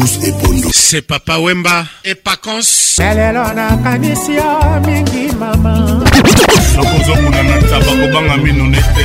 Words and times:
bruce 0.00 0.26
ebondo 0.28 0.72
se 0.72 1.02
papa 1.02 1.36
wemba 1.38 1.84
epacons 2.02 2.96
lelo 2.98 3.44
nakanisi 3.52 4.32
yo 4.40 4.50
mingi 4.86 5.28
mama 5.36 5.74
nakozokuna 6.76 7.40
na 7.48 7.56
taba 7.70 7.92
kobanga 8.00 8.36
mino 8.40 8.64
nete 8.72 9.04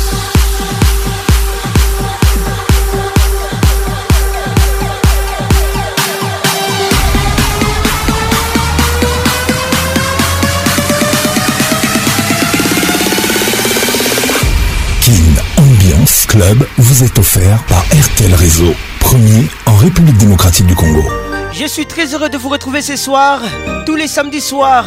Club 16.31 16.65
vous 16.77 17.03
est 17.03 17.19
offert 17.19 17.61
par 17.67 17.83
RTL 17.91 18.33
Réseau, 18.35 18.73
premier 19.01 19.43
en 19.65 19.75
République 19.75 20.15
démocratique 20.15 20.65
du 20.65 20.75
Congo. 20.75 21.03
Je 21.51 21.65
suis 21.65 21.85
très 21.85 22.13
heureux 22.15 22.29
de 22.29 22.37
vous 22.37 22.47
retrouver 22.47 22.81
ce 22.81 22.95
soir, 22.95 23.41
tous 23.85 23.97
les 23.97 24.07
samedis 24.07 24.39
soirs, 24.39 24.85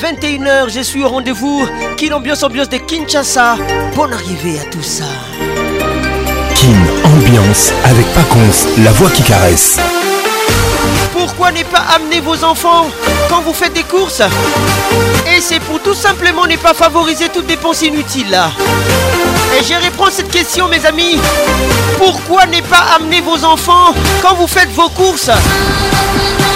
21h, 0.00 0.72
je 0.72 0.78
suis 0.80 1.02
au 1.02 1.08
rendez-vous. 1.08 1.66
Kin 1.96 2.12
Ambiance 2.14 2.44
Ambiance 2.44 2.68
de 2.68 2.76
Kinshasa. 2.76 3.56
Bonne 3.96 4.12
arrivée 4.12 4.60
à 4.60 4.64
tout 4.70 4.84
ça. 4.84 5.02
Kin 6.54 7.08
Ambiance 7.08 7.72
avec 7.86 8.06
Paconce, 8.14 8.64
la 8.84 8.92
voix 8.92 9.10
qui 9.10 9.24
caresse. 9.24 9.80
Pourquoi 11.26 11.52
ne 11.52 11.62
pas 11.62 11.82
amener 11.96 12.20
vos 12.20 12.44
enfants 12.44 12.84
quand 13.30 13.40
vous 13.40 13.54
faites 13.54 13.72
des 13.72 13.82
courses 13.82 14.20
Et 15.26 15.40
c'est 15.40 15.58
pour 15.60 15.80
tout 15.80 15.94
simplement 15.94 16.44
ne 16.46 16.56
pas 16.56 16.74
favoriser 16.74 17.30
toute 17.30 17.46
dépense 17.46 17.80
inutile. 17.80 18.38
Et 19.56 19.58
eh, 19.58 19.64
je 19.64 19.72
réponds 19.82 20.10
cette 20.10 20.30
question, 20.30 20.68
mes 20.68 20.84
amis. 20.84 21.16
Pourquoi 21.96 22.44
ne 22.44 22.60
pas 22.60 22.84
amener 22.96 23.22
vos 23.22 23.42
enfants 23.42 23.94
quand 24.20 24.34
vous 24.34 24.46
faites 24.46 24.68
vos 24.72 24.90
courses 24.90 25.30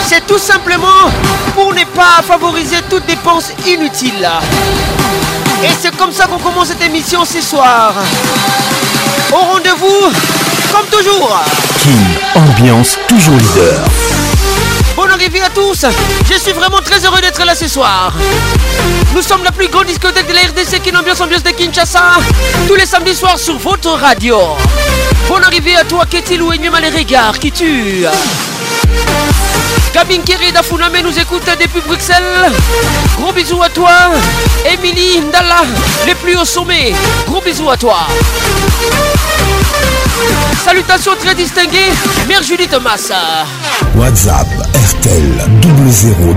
C'est 0.07 0.27
tout 0.27 0.37
simplement 0.37 1.11
pour 1.55 1.73
ne 1.75 1.85
pas 1.85 2.21
favoriser 2.23 2.83
toute 2.91 3.07
dépense 3.07 3.51
inutile. 3.67 4.29
Et 5.65 5.69
c'est 5.81 5.97
comme 5.97 6.13
ça 6.13 6.27
qu'on 6.27 6.37
commence 6.39 6.69
cette 6.69 6.85
émission 6.85 7.25
ce 7.25 7.41
soir. 7.41 7.95
Au 9.33 9.37
rendez-vous, 9.51 10.13
comme 10.75 10.87
toujours. 10.93 11.41
Qui 11.81 11.97
ambiance 12.39 12.99
toujours 13.09 13.35
leader. 13.39 13.89
Bonne 15.01 15.13
arrivée 15.13 15.43
à 15.43 15.51
tous. 15.51 15.87
Je 16.29 16.37
suis 16.41 16.51
vraiment 16.51 16.81
très 16.85 17.05
heureux 17.07 17.21
d'être 17.21 17.45
là 17.45 17.55
ce 17.55 17.69
soir. 17.69 18.13
Nous 19.15 19.23
sommes 19.23 19.45
la 19.45 19.53
plus 19.53 19.69
grande 19.69 19.87
discothèque 19.87 20.27
de 20.27 20.33
la 20.35 20.41
RDC 20.41 20.83
qui 20.83 20.97
ambiance 20.97 21.21
ambiance 21.21 21.45
de 21.45 21.51
Kinshasa. 21.51 22.15
Tous 22.67 22.75
les 22.75 22.85
samedis 22.85 23.15
soirs 23.15 23.39
sur 23.39 23.57
votre 23.59 23.91
radio. 23.91 24.41
Bonne 25.29 25.45
arrivée 25.45 25.77
à 25.77 25.85
toi, 25.85 26.05
Ketil 26.11 26.41
ou 26.43 26.49
mal 26.49 26.83
les 26.93 27.05
qui 27.05 27.53
tue. 27.53 28.07
Kabin 29.93 30.23
Kiri 30.27 30.51
Dafuname 30.51 31.01
nous 31.05 31.17
écoute 31.17 31.47
depuis 31.61 31.81
Bruxelles. 31.87 32.51
Gros 33.21 33.31
bisous 33.33 33.63
à 33.63 33.69
toi. 33.69 33.93
Émilie 34.69 35.21
Ndala, 35.21 35.63
les 36.09 36.17
plus 36.17 36.37
hauts 36.37 36.45
sommets. 36.45 36.93
Gros 37.29 37.41
bisous 37.41 37.71
à 37.71 37.77
toi. 37.77 37.99
Salutations 40.65 41.15
très 41.21 41.35
distinguées, 41.35 41.93
Mère 42.27 42.43
Julie 42.43 42.69
Thomas. 42.69 43.11
WhatsApp 43.97 44.47
RTL 44.91 45.49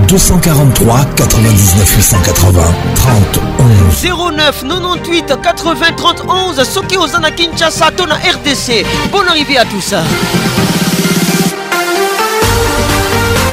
00243 0.08 0.98
99 1.16 1.96
880 1.96 2.62
30 2.94 3.40
11 3.88 4.34
09 4.36 4.64
98 4.64 5.34
80 5.42 5.92
31 5.96 6.64
Soki 6.64 6.96
Ozana 6.96 7.30
Kinshasa 7.30 7.90
Tona 7.90 8.14
RDC. 8.14 8.84
Bonne 9.10 9.28
arrivée 9.28 9.58
à 9.58 9.64
tout 9.64 9.80
ça. 9.80 10.02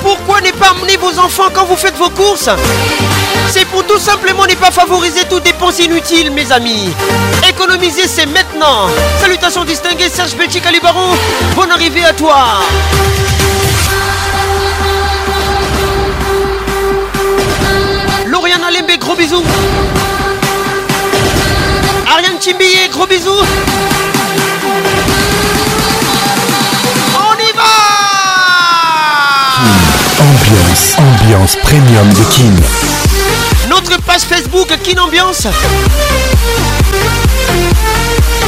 Pourquoi 0.03 0.41
ne 0.41 0.51
pas 0.51 0.71
amener 0.77 0.97
vos 0.97 1.17
enfants 1.19 1.49
quand 1.53 1.65
vous 1.65 1.75
faites 1.75 1.97
vos 1.97 2.09
courses 2.09 2.49
c'est 3.51 3.65
pour 3.65 3.83
tout 3.83 3.97
simplement 3.97 4.45
ne 4.45 4.53
pas 4.53 4.69
favoriser 4.69 5.21
toute 5.27 5.41
dépense 5.43 5.79
inutiles 5.79 6.29
mes 6.31 6.51
amis. 6.51 6.93
Économiser, 7.49 8.05
c'est 8.05 8.27
maintenant. 8.27 8.87
Salutations 9.19 9.65
distinguées, 9.65 10.07
Serge 10.07 10.35
Betty, 10.37 10.61
Calibaro 10.61 11.15
Bonne 11.55 11.71
arrivée 11.71 12.03
à 12.05 12.13
toi. 12.13 12.59
Lauriane 18.27 18.63
Alembe, 18.63 18.99
gros 18.99 19.15
bisous. 19.15 19.41
Ariane 22.07 22.37
Timbillet, 22.39 22.87
gros 22.91 23.07
bisous. 23.07 23.31
On 27.15 27.33
y 27.33 27.51
va 27.55 27.63
Ambiance, 30.99 31.17
ambiance 31.23 31.55
premium 31.63 32.09
de 32.13 32.23
Kim. 32.29 32.55
Notre 33.69 34.01
page 34.01 34.21
Facebook 34.23 34.67
Ambiance. 34.97 35.43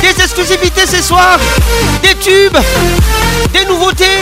Des 0.01 0.19
exclusivités 0.23 0.87
ce 0.87 0.99
soir, 1.01 1.37
des 2.01 2.15
tubes, 2.15 2.57
des 3.53 3.63
nouveautés 3.65 4.19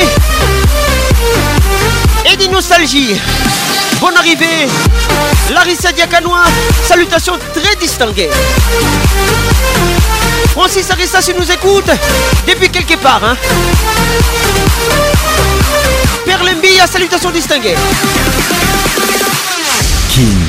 et 2.29 2.35
des 2.35 2.49
nostalgies. 2.49 3.15
Bonne 4.01 4.17
arrivée, 4.17 4.67
Larissa 5.53 5.93
Diacanois, 5.93 6.43
salutations 6.85 7.39
très 7.55 7.75
distinguées. 7.77 8.29
Francis 10.51 10.91
Arissa, 10.91 11.21
si 11.21 11.31
nous 11.33 11.49
écoute, 11.49 11.89
depuis 12.45 12.69
quelque 12.69 12.95
part. 12.95 13.21
Hein. 13.23 13.35
à 16.83 16.87
salutations 16.87 17.31
distinguées. 17.31 17.75
King. 20.09 20.48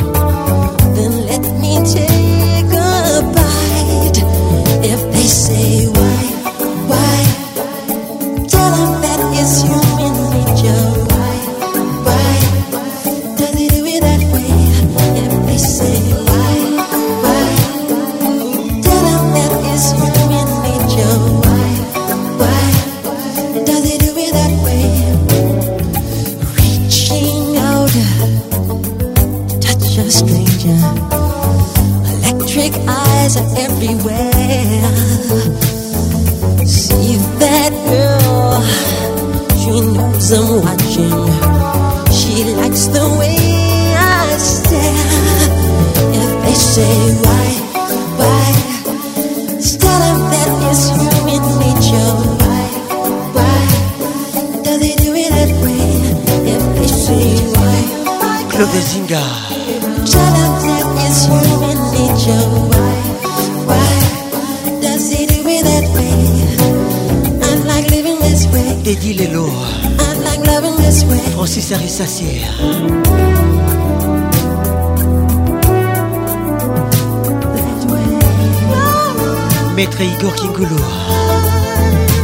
rencontrer 79.96 80.04
Igor 80.06 80.34
Kingolo, 80.34 80.76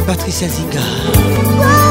Patricia 0.05 0.47
Zinga. 0.47 1.81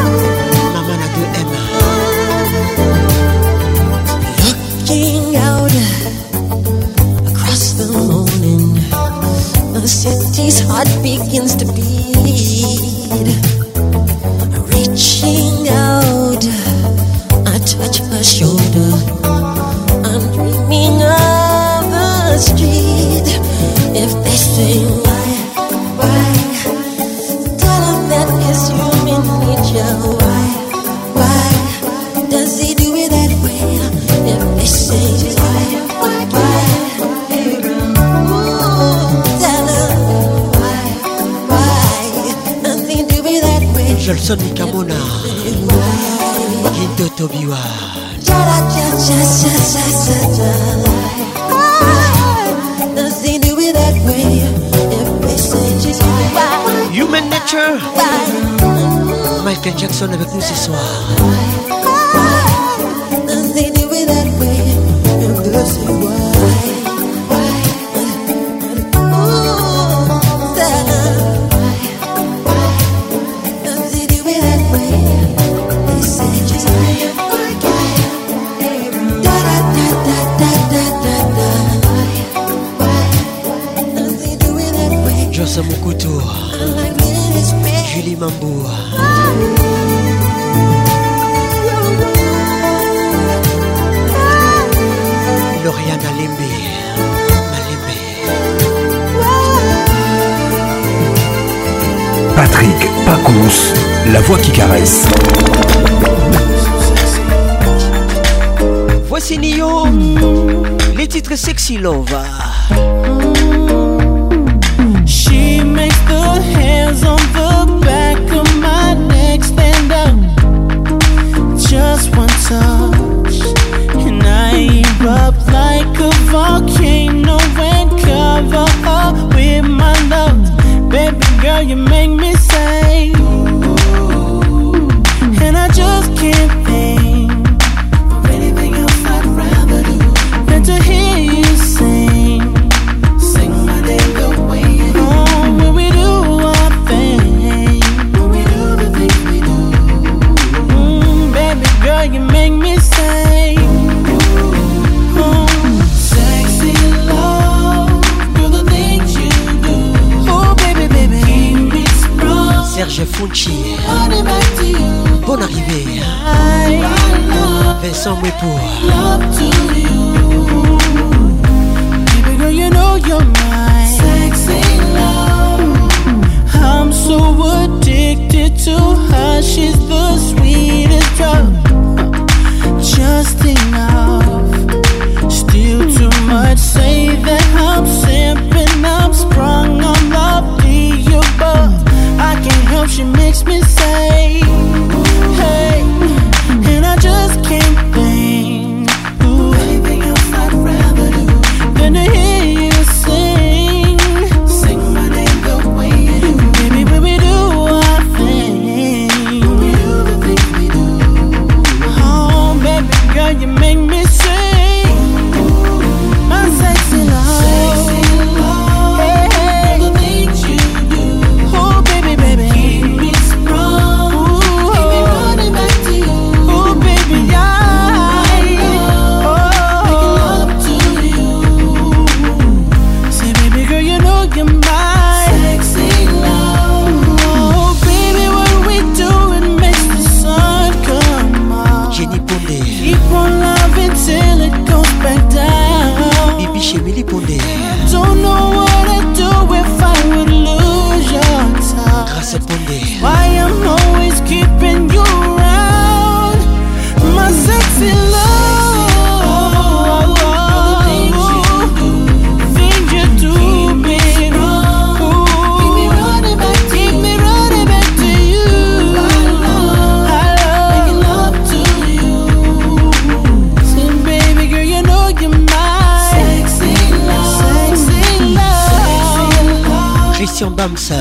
Kin, 280.62 280.94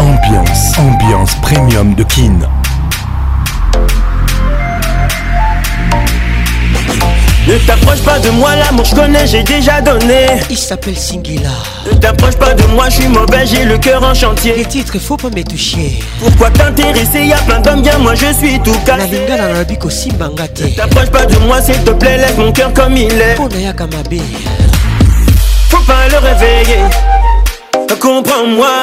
ambiance, 0.00 0.78
ambiance 0.78 1.30
premium 1.42 1.94
de 1.94 2.02
Kin 2.04 2.38
t'approches 7.94 8.02
pas 8.02 8.18
de 8.20 8.30
moi, 8.30 8.50
l'amour 8.56 8.84
je 8.84 8.94
connais, 8.94 9.26
j'ai 9.26 9.42
déjà 9.44 9.80
donné. 9.80 10.26
Il 10.50 10.58
s'appelle 10.58 10.96
Singila. 10.96 11.48
Ne 11.90 11.96
t'approches 11.98 12.36
pas 12.36 12.52
de 12.54 12.64
moi, 12.74 12.86
je 12.88 12.94
suis 12.96 13.08
mauvais, 13.08 13.46
j'ai 13.46 13.64
le 13.64 13.78
cœur 13.78 14.02
en 14.02 14.14
chantier. 14.14 14.54
Les 14.56 14.64
titres, 14.64 14.98
faut 14.98 15.16
pas 15.16 15.28
me 15.30 15.42
toucher. 15.42 15.98
Pourquoi 16.18 16.50
t'intéresser, 16.50 17.24
y'a 17.26 17.36
plein 17.38 17.60
d'hommes 17.60 17.82
bien, 17.82 17.98
moi 17.98 18.14
je 18.16 18.32
suis 18.32 18.58
tout 18.60 18.76
cas. 18.84 18.96
La 18.96 19.06
lingala 19.06 19.62
aussi 19.84 20.10
bangate. 20.10 20.60
Ne 20.62 20.68
t'approches 20.68 21.10
pas 21.10 21.26
de 21.26 21.36
moi, 21.38 21.60
s'il 21.62 21.78
te 21.84 21.90
plaît, 21.90 22.18
laisse 22.18 22.36
mon 22.36 22.50
cœur 22.52 22.72
comme 22.72 22.96
il 22.96 23.12
est. 23.12 23.36
Faut 23.36 23.46
pas 25.86 26.08
le 26.10 26.18
réveiller, 26.18 26.82
comprends-moi. 28.00 28.80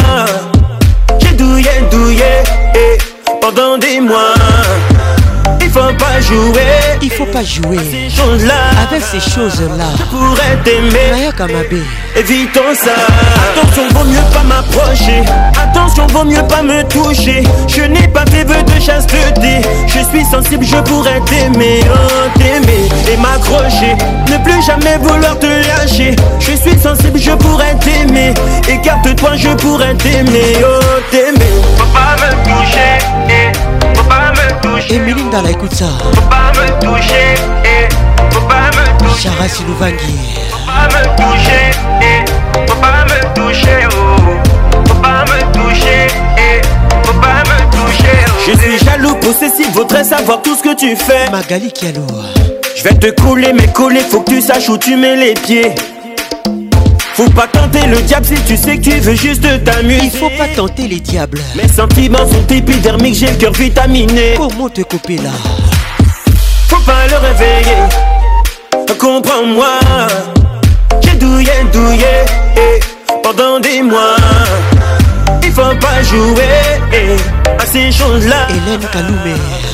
J'ai 1.20 1.32
douillé, 1.36 1.70
douillé, 1.90 2.44
et 2.76 2.98
pendant 3.42 3.78
des 3.78 4.00
mois 4.00 4.34
faut 5.72 5.94
pas 5.98 6.20
jouer. 6.20 6.98
Il 7.02 7.12
faut 7.12 7.26
pas 7.26 7.44
jouer. 7.44 7.80
Ces 7.92 8.10
choses 8.14 8.44
-là, 8.46 8.60
avec 8.84 9.02
ces 9.04 9.20
choses-là. 9.34 9.86
Je 9.98 10.04
pourrais 10.14 10.56
t'aimer. 10.66 11.10
Naya 11.12 11.32
Évitons 12.16 12.74
ça. 12.76 12.94
Attention, 13.48 13.88
vaut 13.94 14.06
mieux 14.06 14.30
pas 14.34 14.44
m'approcher. 14.44 15.22
Attention, 15.64 16.08
vaut 16.08 16.26
mieux 16.26 16.46
pas 16.48 16.62
me 16.62 16.84
toucher. 16.84 17.44
Je 17.68 17.84
n'ai 17.84 18.08
pas 18.10 18.26
fait 18.26 18.44
vœu 18.44 18.62
de 18.64 18.80
chasteté. 18.82 19.62
Je 19.88 20.00
suis 20.10 20.26
sensible, 20.26 20.66
je 20.66 20.76
pourrais 20.90 21.22
t'aimer. 21.26 21.80
Oh, 21.86 22.28
t'aimer 22.40 22.86
et 23.12 23.18
m'accrocher. 23.18 23.94
Ne 24.30 24.38
plus 24.44 24.62
jamais 24.64 24.98
vouloir 24.98 25.40
te 25.40 25.48
lâcher. 25.48 26.16
Je 26.40 26.52
suis 26.52 26.78
sensible, 26.78 27.18
je 27.18 27.32
pourrais 27.32 27.76
t'aimer. 27.80 28.34
Écarte-toi, 28.68 29.32
je 29.38 29.50
pourrais 29.56 29.96
t'aimer. 29.96 30.52
Oh, 30.66 30.84
t'aimer. 31.12 31.54
Faut 31.78 31.86
pas 31.86 32.18
me 32.20 32.32
toucher. 32.44 33.06
Et 34.90 35.32
dans 35.32 35.42
la 35.42 35.50
écoute 35.52 35.74
ça. 35.74 35.86
Faut 36.14 36.22
pas 36.30 36.52
me 36.62 36.82
toucher, 36.86 37.34
eh. 37.66 37.92
Faut 38.34 38.42
pas 38.42 38.70
me 38.78 39.00
toucher. 39.00 39.24
Chara 39.30 39.48
Silouvangi. 39.48 40.38
Faut 40.52 40.66
pas 40.66 40.88
me 40.96 41.04
toucher, 41.16 41.72
eh. 42.02 42.60
Faut 42.70 42.80
pas 42.80 43.06
me 43.06 43.34
toucher, 43.34 43.88
oh. 43.90 44.82
Faut 44.88 44.96
pas 45.02 45.24
me 45.26 45.52
toucher, 45.54 46.08
eh. 46.38 46.62
Faut 47.04 47.14
pas 47.14 47.44
me 47.50 47.72
toucher, 47.72 48.26
oh. 48.28 48.52
Je 48.54 48.60
suis 48.60 48.78
jaloux, 48.86 49.16
possessif, 49.16 49.72
voudrais 49.74 50.04
savoir 50.04 50.42
tout 50.42 50.56
ce 50.56 50.62
que 50.64 50.76
tu 50.76 50.96
fais. 50.96 51.30
Magali 51.32 51.72
Kialo. 51.72 52.06
Je 52.76 52.84
vais 52.84 52.94
te 52.96 53.22
couler, 53.22 53.54
mais 53.54 53.68
coller, 53.68 54.02
faut 54.02 54.22
que 54.22 54.32
tu 54.32 54.42
saches 54.42 54.70
où 54.70 54.78
tu 54.78 54.96
mets 54.96 55.16
les 55.16 55.34
pieds. 55.34 55.74
Faut 57.24 57.30
pas 57.34 57.46
tenter 57.46 57.86
le 57.86 58.02
diable 58.02 58.26
si 58.26 58.34
tu 58.48 58.58
sais 58.58 58.78
que 58.78 58.82
tu 58.82 58.90
veux 58.98 59.14
juste 59.14 59.44
t'amuser. 59.64 60.06
Il 60.06 60.10
faut 60.10 60.32
pas 60.40 60.48
tenter 60.56 60.88
les 60.88 61.00
diables. 61.00 61.38
Mes 61.56 61.68
sentiments 61.68 62.18
sont 62.28 62.48
épidermiques, 62.50 63.14
j'ai 63.14 63.28
le 63.28 63.36
cœur 63.36 63.54
vitaminé. 63.54 64.34
Comment 64.38 64.70
te 64.70 64.82
couper 64.82 65.18
là 65.20 65.30
Faut 66.68 66.80
pas 66.80 67.06
le 67.12 67.18
réveiller. 67.18 67.78
Comprends-moi. 69.00 69.78
J'ai 71.04 71.14
douillé, 71.14 71.52
douillé. 71.72 72.24
Et 72.56 72.58
eh, 72.80 73.14
pendant 73.22 73.60
des 73.60 73.84
mois. 73.84 74.16
il 75.44 75.52
faut 75.52 75.62
pas 75.80 76.02
jouer 76.04 77.16
à 77.60 77.66
ces 77.66 77.92
choses-là. 77.92 78.48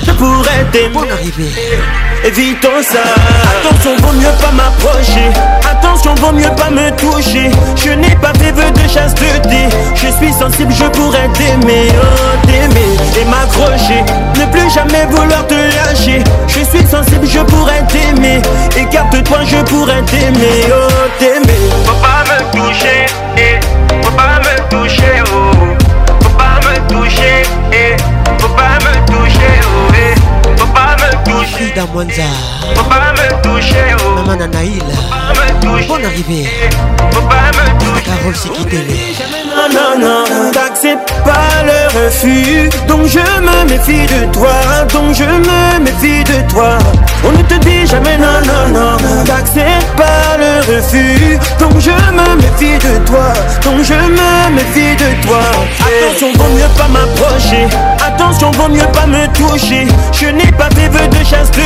je 0.05 0.11
pourrais 0.11 0.65
t'aimer. 0.71 0.89
bon 0.93 1.01
Évitons 2.25 2.81
ça. 2.81 2.99
Attention, 3.59 3.95
vaut 3.97 4.13
mieux 4.13 4.27
pas 4.43 4.51
m'approcher. 4.51 5.27
Attention, 5.69 6.15
vaut 6.15 6.31
mieux 6.31 6.49
pas 6.55 6.69
me 6.69 6.89
toucher. 6.97 7.51
Je 7.75 7.91
n'ai 7.91 8.15
pas 8.15 8.33
fait 8.33 8.51
vœu 8.51 8.69
de 8.71 8.89
chasteté. 8.89 9.69
Je 9.95 10.07
suis 10.07 10.33
sensible, 10.33 10.73
je 10.77 10.85
pourrais 10.85 11.29
t'aimer, 11.33 11.87
oh, 12.01 12.47
t'aimer 12.47 13.21
et 13.21 13.25
m'accrocher. 13.25 14.03
Ne 14.39 14.51
plus 14.51 14.69
jamais 14.71 15.05
vouloir 15.09 15.45
te 15.47 15.53
lâcher. 15.53 16.23
Je 16.47 16.59
suis 16.65 16.85
sensible, 16.87 17.25
je 17.27 17.39
pourrais 17.39 17.83
t'aimer. 17.87 18.41
Écarte-toi, 18.75 19.39
je 19.45 19.57
pourrais 19.69 20.01
t'aimer, 20.03 20.65
oh, 20.69 20.91
t'aimer. 21.19 21.69
Faut 21.85 21.93
pas 21.93 22.23
me 22.33 22.51
toucher. 22.67 23.05
Eh 23.37 23.76
pas 24.17 24.39
me 24.39 24.67
toucher, 24.69 25.21
oh. 25.31 25.51
Faut 26.23 26.29
pas 26.31 26.59
me 26.71 26.75
toucher, 26.91 27.43
eh. 27.71 27.95
Faut 28.41 28.49
pas 28.55 28.79
me 28.85 28.93
toucher 29.05 29.26
me 31.85 33.41
toucher 33.43 33.95
oh. 33.99 34.21
Maman 34.25 34.51
Faut 35.83 35.93
Bonne 35.93 36.05
arrivée 36.05 36.45
Faut 37.13 37.21
pas 37.21 37.51
me 37.53 37.79
toucher 37.79 38.03
Carole 38.03 38.35
Sikitele 38.35 38.87
Non 39.55 39.69
non 39.99 40.23
non 40.23 40.51
T'acceptes 40.51 41.11
pas 41.23 41.63
le 41.65 42.05
refus 42.05 42.69
Donc 42.87 43.05
je 43.07 43.19
me 43.19 43.69
méfie 43.69 44.07
de 44.07 44.25
toi 44.31 44.53
Donc 44.93 45.13
je 45.13 45.23
me 45.23 45.79
méfie 45.83 46.23
de 46.23 46.49
toi 46.51 46.77
On 47.23 47.31
ne 47.31 47.43
te 47.43 47.55
dit 47.55 47.85
jamais 47.85 48.17
non 48.17 48.41
non 48.73 48.79
non 48.79 49.23
T'acceptes 49.23 49.95
pas 49.95 50.37
le 50.39 50.75
refus 50.75 51.37
Donc 51.59 51.79
je 51.79 51.91
me 51.91 52.35
méfie 52.37 52.77
de 52.85 53.05
toi 53.05 53.33
Donc 53.63 53.83
je 53.83 53.93
me 53.93 54.55
méfie 54.55 54.95
de 54.95 55.25
toi 55.27 55.39
Attention 55.79 56.29
eh. 56.33 56.37
vaut 56.37 56.57
mieux 56.57 56.75
pas 56.75 56.87
m'approcher 56.87 57.67
Attention, 58.17 58.49
vaut 58.51 58.69
mieux 58.69 58.87
pas 58.93 59.05
me 59.05 59.27
toucher. 59.35 59.85
Je 60.11 60.25
n'ai 60.25 60.51
pas 60.53 60.71
fait 60.71 60.87
vœu 60.89 61.07
de 61.07 61.23
chasse 61.23 61.51
de 61.51 61.59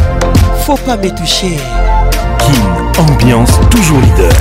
Faut 0.65 0.77
pas 0.77 0.97
me 0.97 1.09
toucher. 1.09 1.57
Kim 2.37 3.03
ambiance 3.03 3.51
toujours 3.69 3.99
leader. 4.01 4.31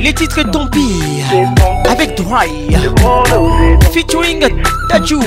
Les 0.00 0.12
titres 0.14 0.42
tant 0.50 0.66
pis 0.68 1.00
avec 1.90 2.16
Dry 2.16 2.48
featuring 3.92 4.44
Tatu. 4.90 5.18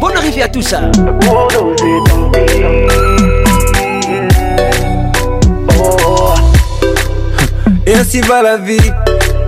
Bonne 0.00 0.16
arrivée 0.16 0.42
à 0.42 0.48
tout 0.48 0.62
ça. 0.62 0.80
Et 7.86 7.94
ainsi 7.94 8.20
va 8.22 8.40
la 8.42 8.56
vie, 8.56 8.78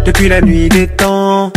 depuis 0.04 0.28
la 0.28 0.42
nuit 0.42 0.68
des 0.68 0.86
temps. 0.88 1.50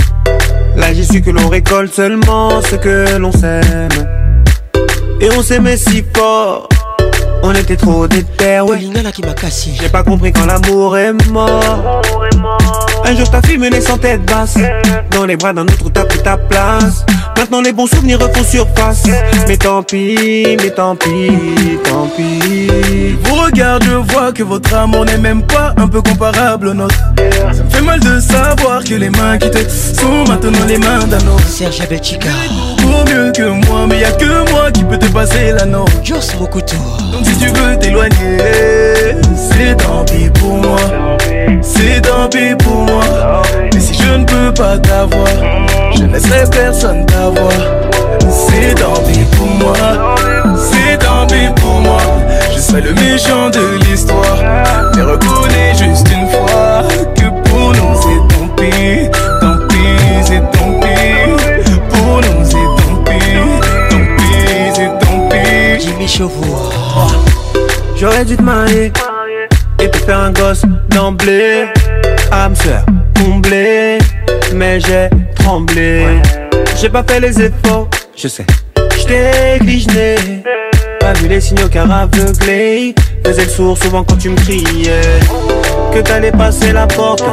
Là 0.78 0.94
j'ai 0.94 1.04
su 1.04 1.22
que 1.22 1.30
l'on 1.30 1.50
récolte 1.50 1.94
seulement 1.94 2.62
ce 2.62 2.76
que 2.76 3.18
l'on 3.18 3.34
s'aime 3.34 3.90
Et 5.20 5.28
on 5.38 5.42
s'aimait 5.42 5.76
si 5.78 6.04
fort 6.16 6.70
on 7.42 7.54
était 7.54 7.78
trop 7.78 8.06
déter, 8.08 8.60
ouais. 8.62 8.80
Lingala 8.80 9.12
qui 9.12 9.22
m'a 9.22 9.34
cassé. 9.34 9.72
J'ai 9.80 9.90
pas 9.90 10.04
compris 10.04 10.32
quand 10.34 10.46
l'amour 10.46 10.98
est 10.98 11.14
mort. 11.32 12.02
Un 13.06 13.16
jour 13.16 13.30
ta 13.32 13.42
fille 13.42 13.58
me 13.58 13.72
sans 13.80 13.98
tête 13.98 14.24
basse. 14.26 14.58
Dans 15.12 15.26
les 15.26 15.38
bras 15.38 15.54
d'un 15.54 15.64
autre 15.64 15.90
t'as 15.94 16.04
pris 16.06 16.22
ta 16.22 16.36
place. 16.38 17.06
Maintenant 17.38 17.62
les 17.62 17.72
bons 17.72 17.88
souvenirs 17.88 18.20
refont 18.20 18.44
surface. 18.44 19.04
Mais 19.48 19.56
tant 19.58 19.82
pis, 19.84 20.58
mais 20.62 20.70
tant 20.70 20.96
pis, 20.98 21.80
tant 21.86 22.08
pis. 22.16 23.18
Vous 23.24 23.36
regarde, 23.36 23.84
je 23.86 24.14
vois 24.14 24.32
que 24.34 24.44
votre 24.44 24.74
amour 24.76 25.06
n'est 25.06 25.18
même 25.18 25.42
pas 25.44 25.74
un 25.78 25.88
peu 25.88 26.02
comparable 26.02 26.68
au 26.68 26.74
nôtre. 26.74 26.96
Ça 27.54 27.64
fait 27.70 27.82
mal 27.82 28.00
de 28.02 28.20
savoir 28.20 28.84
que 28.84 28.96
les 28.96 29.10
mains 29.12 29.38
qui 29.38 29.50
te 29.50 29.60
sont 29.60 30.26
maintenant 30.28 30.66
les 30.68 30.78
mains 30.78 31.06
d'un 31.08 31.20
autre. 31.28 31.48
Serge 31.48 31.80
Abel 31.82 32.04
Chica. 32.04 32.30
Pour 32.82 33.06
mieux 33.06 33.32
que 33.32 33.48
moi, 33.68 33.86
mais 33.88 34.00
y'a 34.02 34.08
a 34.10 34.12
que 34.12 34.50
moi 34.52 34.72
qui 34.72 34.84
peut 34.84 34.98
te 34.98 35.06
passer 35.08 35.54
norme. 35.68 35.86
Jos 36.04 36.16
beaucoup 36.40 36.60
Donc 36.62 37.29
si 37.30 37.36
tu 37.38 37.48
veux 37.54 37.78
t'éloigner, 37.78 38.16
c'est 39.36 39.76
tant 39.86 40.04
pis 40.06 40.30
pour 40.40 40.58
moi. 40.58 40.80
C'est 41.62 42.02
tant 42.02 42.28
pis 42.28 42.56
pour 42.58 42.74
moi. 42.76 43.04
Mais 43.74 43.80
si 43.80 43.94
je 43.94 44.16
ne 44.18 44.26
peux 44.26 44.52
pas 44.54 44.80
t'avoir, 44.80 45.28
je 45.96 46.04
ne 46.04 46.14
laisserai 46.14 46.46
personne 46.50 47.06
t'avoir. 47.06 47.52
C'est 48.22 48.74
tant 48.82 49.00
pis 49.08 49.20
pour 49.38 49.48
moi. 49.48 49.76
C'est 50.58 50.98
tant 50.98 51.28
pis 51.28 51.62
pour 51.62 51.82
moi. 51.82 52.02
Je 52.56 52.60
serai 52.60 52.82
le 52.82 52.94
méchant 52.96 53.50
de 53.52 53.78
l'histoire. 53.86 54.38
Mais 54.96 55.04
reconnais 55.04 55.74
juste 55.78 56.08
une 56.12 56.30
fois 56.32 56.82
que 57.14 57.50
pour 57.50 57.70
nous 57.70 57.96
c'est 57.96 58.34
tant 58.36 58.48
pis. 58.56 59.20
Tant 59.42 59.68
pis, 59.70 60.06
c'est 60.26 60.42
tant 60.52 60.80
pis. 60.82 61.78
Pour 61.92 62.22
nous 62.22 62.44
c'est 62.44 62.54
tant 62.56 63.04
pis. 63.06 63.90
Tant 63.90 64.16
pis, 64.18 64.74
c'est 64.74 65.00
tant 65.00 65.30
pis. 66.72 66.79
Oh. 66.92 67.06
J'aurais 67.96 68.26
dû 68.26 68.36
te 68.36 68.42
marier 68.42 68.92
et 69.80 69.90
te 69.90 69.98
faire 70.00 70.20
un 70.20 70.32
gosse 70.32 70.64
d'emblée. 70.90 71.66
Âme 72.32 72.56
sœur 72.56 72.84
comblée, 73.16 74.00
mais 74.56 74.80
j'ai 74.80 75.08
tremblé. 75.36 76.06
J'ai 76.82 76.90
pas 76.90 77.04
fait 77.04 77.20
les 77.20 77.42
efforts, 77.42 77.90
je 78.16 78.28
sais. 78.28 78.46
J't'ai 78.98 79.60
gligené, 79.60 80.16
pas 81.00 81.14
vu 81.14 81.28
les 81.28 81.42
signaux 81.42 81.70
car 81.70 81.90
aveuglé. 81.92 82.96
Faisais 83.26 83.44
le 83.46 83.50
sourd 83.50 83.78
souvent 83.78 84.04
quand 84.04 84.18
tu 84.18 84.30
me 84.30 84.38
criais 84.38 84.92
que 85.94 86.00
t'allais 86.00 86.32
passer 86.32 86.72
la 86.74 86.86
porte. 86.88 87.24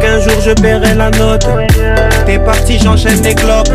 Qu'un 0.00 0.20
jour 0.20 0.32
je 0.44 0.50
paierai 0.52 0.94
la 0.94 1.10
note. 1.10 1.46
T'es 2.26 2.38
parti, 2.38 2.78
j'enchaîne 2.78 3.22
les 3.22 3.34
cloques 3.34 3.68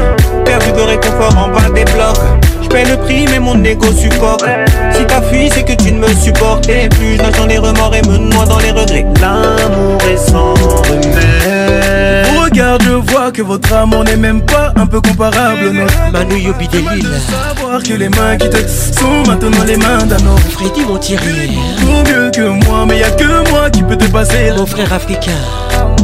Perdu 0.45 0.71
de 0.71 0.81
réconfort 0.81 1.35
en 1.37 1.47
bas 1.49 1.69
des 1.73 1.85
blocs. 1.85 2.17
Je 2.61 2.67
paie 2.67 2.83
le 2.85 2.97
prix, 2.97 3.25
mais 3.31 3.39
mon 3.39 3.61
ego 3.63 3.91
supporte. 3.91 4.45
Si 4.93 5.05
t'as 5.05 5.21
fui, 5.23 5.49
c'est 5.53 5.63
que 5.63 5.73
tu 5.81 5.91
ne 5.91 5.99
me 5.99 6.07
Et 6.07 6.89
plus. 6.89 7.17
Je 7.17 7.21
nage 7.21 7.31
dans 7.37 7.45
les 7.47 7.57
remords 7.57 7.93
et 7.95 8.07
me 8.07 8.17
noie 8.17 8.45
dans 8.45 8.59
les 8.59 8.71
regrets. 8.71 9.05
L'amour 9.21 9.97
est 10.11 10.17
sans 10.29 10.53
remède. 10.53 11.92
Car 12.53 12.77
je 12.81 12.91
vois 13.11 13.31
que 13.31 13.41
votre 13.41 13.73
amour 13.73 14.03
n'est 14.03 14.15
même 14.15 14.41
pas 14.43 14.71
un 14.75 14.85
peu 14.85 15.01
comparable 15.01 15.69
au 15.69 15.73
nôtre. 15.73 15.93
Manu 16.11 16.37
Yobi 16.39 16.67
de 16.67 16.77
savoir 17.13 17.81
que 17.81 17.93
les 17.93 18.09
mains 18.09 18.37
qui 18.37 18.47
te 18.47 18.57
sont 18.67 19.23
maintenant 19.27 19.63
les 19.65 19.75
mains 19.77 20.05
d'un 20.05 20.17
autre. 20.17 20.47
Freddy 20.51 20.83
vont 20.83 20.97
tirer. 20.97 21.49
beaucoup 21.81 22.11
mieux 22.11 22.29
que 22.29 22.43
moi, 22.67 22.85
mais 22.87 22.99
y'a 22.99 23.07
a 23.07 23.11
que 23.11 23.49
moi 23.49 23.71
qui 23.71 23.81
peut 23.81 23.95
te 23.97 24.05
passer. 24.05 24.51
Mon 24.55 24.67
frère 24.67 24.91
africain. 24.93 25.39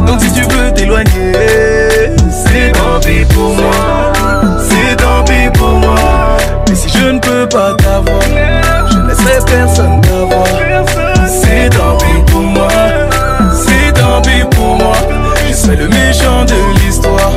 Donc 0.08 0.22
si 0.24 0.32
tu 0.32 0.42
veux 0.42 0.74
t'éloigner, 0.74 1.34
c'est 2.32 2.72
tant 2.72 3.00
pis 3.00 3.24
pour 3.32 3.54
moi. 3.54 4.14
C'est 4.68 4.96
tant 4.96 5.24
pis 5.26 5.56
pour 5.60 5.70
moi. 5.74 5.96
Mais 6.68 6.74
si 6.76 6.90
je 6.98 7.10
ne 7.12 7.20
peux 7.20 7.48
pas 7.48 7.76
t'avoir, 7.76 8.22
je 8.90 8.98
ne 8.98 9.08
laisserai 9.08 9.46
personne 9.46 10.02
t'avoir. 10.02 10.48
C'est 11.28 11.70
tant 11.78 11.96
pis. 12.00 12.19
le 15.76 15.88
méchant 15.88 16.46
de 16.46 16.80
l'histoire. 16.80 17.32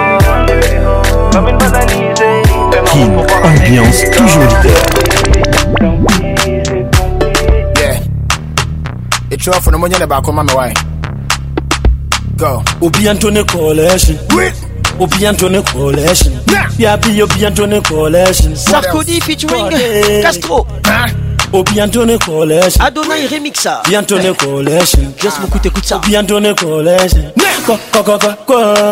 Comme 1.32 1.48
une 1.48 1.58
banalisée. 1.58 3.20
ambiance 3.42 4.04
toujours 4.16 4.42
Yeah. 7.76 7.96
It's 9.30 9.48
all 9.48 9.60
for 9.60 9.72
the 9.72 9.76
money 9.78 9.96
back 9.96 10.22
Go. 12.36 12.62
Collège. 13.50 14.16
Oui 14.34 14.44
bien 15.18 15.34
Tony 15.36 15.62
Collection. 15.72 16.32
Yeah. 16.78 16.96
Be 16.96 17.08
bien 17.10 17.24
Opian 17.54 17.80
Collection. 17.82 18.54
Sarkozy 18.56 19.20
featuring 19.20 19.70
Castro. 20.22 20.66
Hein? 20.86 21.23
Oh, 21.56 21.62
bientôt 21.62 22.00
Piantone 22.04 22.18
Collège. 22.18 22.74
Adonai 22.80 23.28
Remixa. 23.30 23.80
Piantone 23.84 24.34
Collège. 24.34 24.94
Eh, 24.98 25.22
Just 25.22 25.40
beaucoup 25.40 25.60
t'écoute 25.60 25.84
ça. 25.86 26.00
Piantone 26.00 26.48
oh, 26.50 26.54
Collège. 26.64 27.12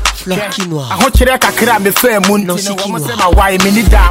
ahokyerɛ 0.94 1.34
kakra 1.42 1.76
a 1.76 1.80
mefɛɛ 1.84 2.16
mu 2.26 2.34
ntiwɔm 2.38 2.96
sɛ 3.06 3.14
mawae 3.20 3.56
menni 3.62 3.82
daa 3.90 4.10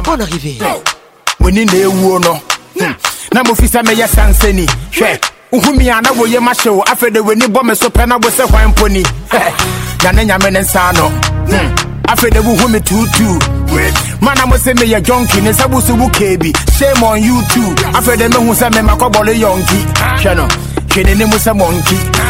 moni 1.40 1.64
na 1.64 1.72
ɛwuo 1.74 2.20
no 2.24 2.34
na 3.34 3.42
mofi 3.42 3.66
sɛ 3.68 3.82
meyɛ 3.82 4.06
sansani 4.06 4.66
hwɛ 4.92 5.18
wohumi 5.52 5.86
a 5.90 6.00
na 6.00 6.10
wɔyɛ 6.10 6.38
mahyɛ 6.40 6.70
wo 6.72 6.82
afei 6.86 7.10
de 7.12 7.18
w'ani 7.18 7.46
bɔ 7.52 7.64
me 7.64 7.74
so 7.74 7.88
pɛ 7.90 8.06
na 8.06 8.16
wo 8.16 8.30
sɛ 8.30 8.46
hwan 8.48 8.72
mponi 8.72 9.04
na 10.04 10.12
ne 10.12 10.24
nyame 10.24 10.52
ne 10.52 10.60
nsa 10.60 10.92
no 10.94 11.08
hmm. 11.08 12.06
afei 12.08 12.30
de 12.32 12.38
wohu 12.40 12.68
me 12.70 12.78
tuutuu 12.78 13.42
mana 14.22 14.46
mo 14.46 14.56
sɛ 14.56 14.72
meyɛ 14.78 15.02
jɔnki 15.02 15.42
ne 15.42 15.50
nsa 15.50 15.66
woso 15.68 15.94
wo 15.98 16.08
kaa 16.10 16.36
bi 16.38 16.52
shame 16.78 17.02
on 17.02 17.18
YouTube. 17.20 17.76
too 17.76 17.84
afei 17.92 18.16
de 18.18 18.28
mehu 18.28 18.54
sɛ 18.54 18.70
memakɔbɔle 18.70 19.34
yɔnki 19.34 20.00
ah. 20.00 20.16
hwɛ 20.16 20.36
no 20.36 20.46
hwɛ 20.86 21.04
ne 21.06 21.14
ne 21.16 21.24
mu 21.24 21.36
sɛ 21.36 21.52
mɔnki 21.58 21.96
ah. 22.18 22.29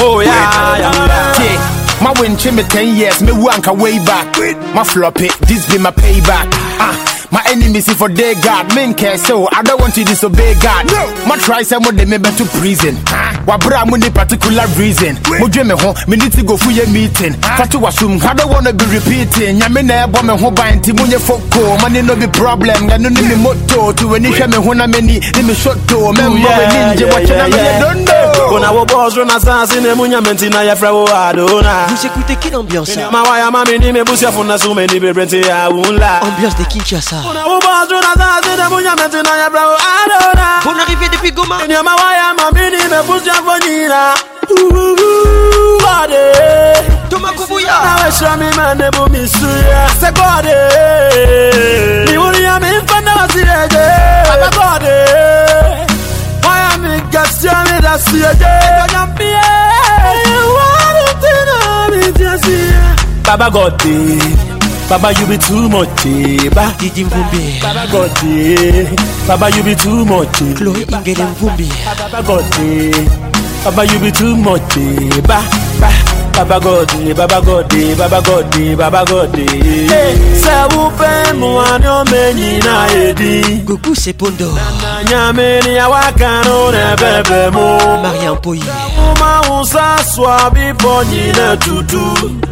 Oh 0.00 0.20
yeah, 0.20 2.02
My 2.02 2.12
win 2.20 2.32
me 2.54 2.62
10 2.64 2.96
years, 2.96 3.22
me 3.22 3.32
wank 3.32 3.66
way 3.66 3.98
back. 4.04 4.36
My 4.74 4.82
floppy, 4.84 5.28
this 5.46 5.70
be 5.70 5.78
my 5.78 5.90
payback. 5.92 6.48
Ah. 6.80 6.90
Uh. 6.90 7.18
My 7.32 7.40
enemies 7.48 7.86
see 7.88 7.94
for 7.96 8.08
day 8.12 8.34
God, 8.44 8.68
men 8.76 8.92
care 8.92 9.16
so 9.16 9.48
I 9.56 9.62
don't 9.64 9.80
want 9.80 9.94
to 9.96 10.04
disobey 10.04 10.52
God. 10.60 10.84
No. 10.92 11.24
My 11.32 11.38
try 11.40 11.62
some 11.64 11.80
of 11.88 11.96
them 11.96 12.10
may 12.12 12.20
to 12.20 12.44
prison. 12.60 13.00
Huh? 13.08 13.40
Wabra 13.48 13.88
muni 13.88 14.10
particular 14.12 14.68
reason. 14.76 15.16
Mujwe 15.40 15.64
me 15.64 15.72
ho, 15.72 15.96
me 16.12 16.18
need 16.20 16.32
to 16.36 16.42
go 16.44 16.58
for 16.60 16.68
your 16.70 16.84
meeting. 16.92 17.32
Fatu 17.56 17.78
ah. 17.80 17.88
wasum, 17.88 18.20
I 18.22 18.34
don't 18.36 18.50
wanna 18.52 18.74
be 18.76 18.84
repeating. 18.84 19.56
Ya 19.64 19.72
Yamina 19.72 20.12
bomb 20.12 20.26
me 20.28 20.36
ho 20.36 20.50
bind 20.52 20.84
timunye 20.84 21.16
foko. 21.16 21.80
Money 21.80 22.02
no 22.04 22.14
be 22.20 22.26
problem. 22.28 22.86
Ganu 22.92 23.08
ni 23.08 23.22
me 23.26 23.36
moto 23.40 23.92
to 23.96 24.14
any 24.14 24.30
shame 24.36 24.52
ho 24.52 24.60
huna 24.60 24.84
meni 24.86 25.16
ni 25.24 25.40
me 25.48 25.54
shot 25.56 25.80
to 25.88 26.12
member 26.12 26.36
ninja 26.36 27.08
watch 27.08 27.32
na 27.32 27.48
me 27.48 27.56
don't 27.80 28.04
know. 28.04 28.48
Kuna 28.52 28.68
wo 28.76 28.84
boss 28.84 29.16
run 29.16 29.30
assassin 29.32 29.82
ne 29.82 29.94
munya 29.96 30.20
menti 30.20 30.50
na 30.52 30.62
ya 30.68 30.76
frawo 30.76 31.08
adona. 31.08 31.86
Vous 31.88 32.04
écoutez 32.06 32.36
quelle 32.36 32.56
ambiance? 32.56 32.94
Ma 33.10 33.22
waya 33.24 33.50
mami 33.50 33.78
ni 33.80 33.90
me 33.90 34.04
busia 34.04 34.30
funa 34.30 34.58
sume 34.58 34.84
ni 34.92 35.00
be 35.00 35.14
brente 35.14 35.40
ya 35.40 35.70
unla. 35.70 36.20
Ambiance 36.20 36.58
de 36.58 36.64
Kinshasa 36.64 37.21
unaubazuna 37.30 38.12
zazina 38.20 38.68
ya 39.36 39.46
adona 39.46 40.84
depuis 41.08 41.34
goma 41.34 41.58
kenya 41.58 41.82
mawaya 41.82 42.34
mamini 42.34 42.82
imevusha 42.84 43.32
vonyira 43.42 44.14
bade 45.84 46.34
tumakubuya 47.08 47.72
naweshamimane 47.84 48.90
bumisuya 48.90 49.88
segode 50.00 50.56
niuliyami 52.12 52.66
mfanda 52.82 53.14
wasirege 53.14 53.78
abagode 54.30 54.94
wayamigasyamidasyege 56.46 58.46
Baba 63.24 63.46
Baba, 64.92 65.10
you 65.18 65.26
be 65.26 65.38
too 65.38 65.70
much, 65.70 66.04
eh, 66.04 66.50
ba 66.50 66.70
Didi 66.78 67.04
Mvumbi 67.04 67.58
Baba 67.62 67.86
Godi 67.90 68.54
eh. 68.54 68.94
Baba, 69.26 69.48
you 69.56 69.62
be 69.62 69.74
too 69.74 70.04
much 70.04 70.42
eh. 70.42 70.52
Chloe 70.54 70.82
Ingele 70.84 71.24
Mvumbi 71.24 71.68
Baba 71.96 72.22
Godi 72.22 72.90
Baba, 73.64 73.84
you 73.90 73.98
be 73.98 74.10
too 74.12 74.36
much, 74.36 74.74
ba 75.26 75.40
Ba 75.80 76.44
Baba 76.44 76.60
Godi, 76.60 77.14
Baba 77.14 77.40
Godi, 77.40 77.94
Baba 77.94 78.20
Godi, 78.20 78.76
Baba 78.76 79.02
Godi. 79.06 79.46
Se 80.42 80.52
ou 80.76 80.90
fe 80.98 81.32
mouan 81.38 81.80
yo 81.82 82.04
meni 82.10 82.58
na 82.58 82.86
edi. 82.94 83.62
Goku 83.64 83.94
Sepondo. 83.96 84.50
Nanya 84.52 85.32
meni 85.32 85.78
awakano 85.78 86.70
ne 86.72 86.96
bebe 87.00 87.50
mo. 87.50 87.78
Marian 88.02 88.36
Poi. 88.36 88.60
Mouma 88.96 89.40
ou 89.50 89.64
sa 89.64 89.96
swa 90.04 90.50
bi 90.50 90.72
ponyi 90.74 91.32
ne 91.36 91.56
tutu. 91.56 92.42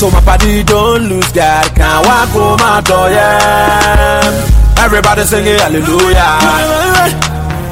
So 0.00 0.10
my 0.10 0.24
body 0.24 0.62
don't 0.64 1.10
lose 1.12 1.30
God 1.32 1.64
Can't 1.76 2.06
walk 2.06 2.34
on 2.34 2.56
my 2.66 2.80
door, 2.80 3.10
yeah 3.10 4.24
Everybody 4.82 5.20
it, 5.28 5.60
hallelujah 5.60 6.40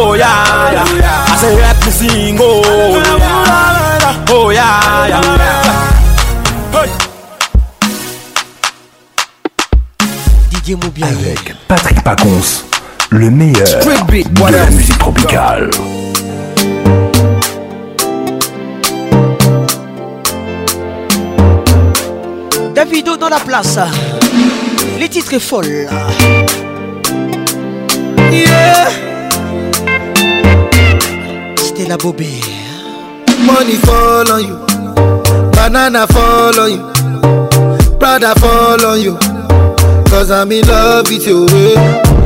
Oh 0.00 0.12
yeah, 0.12 0.44
I 0.44 1.38
say 1.40 1.54
let 1.56 1.76
me 1.82 1.90
sing, 1.90 2.36
oh 2.38 3.00
Oh 4.28 4.50
yeah, 4.50 5.22
Avec 11.02 11.52
Patrick 11.68 12.02
Pacons 12.04 12.75
le 13.10 13.30
meilleur 13.30 13.62
de 13.84 14.52
la 14.56 14.68
musique 14.70 14.98
tropicale. 14.98 15.70
Davido 22.74 23.16
dans 23.16 23.28
la 23.28 23.38
place, 23.38 23.78
les 24.98 25.08
titres 25.08 25.38
folles. 25.38 25.86
folle. 25.88 25.98
Yeah. 28.32 28.90
C'était 31.56 31.84
la 31.88 31.96
bobée. 31.96 32.40
Money 33.44 33.76
fall 33.84 34.26
on 34.34 34.38
you, 34.40 34.58
banana 35.52 36.06
fall 36.08 36.54
on 36.58 36.68
you, 36.70 36.80
Prada 38.00 38.34
fall 38.38 38.80
on 38.86 38.96
you, 39.00 39.16
cause 40.10 40.30
I'm 40.30 40.50
in 40.52 40.66
love 40.66 41.08
with 41.08 41.24
you. 41.26 41.46
Eh. 41.50 42.02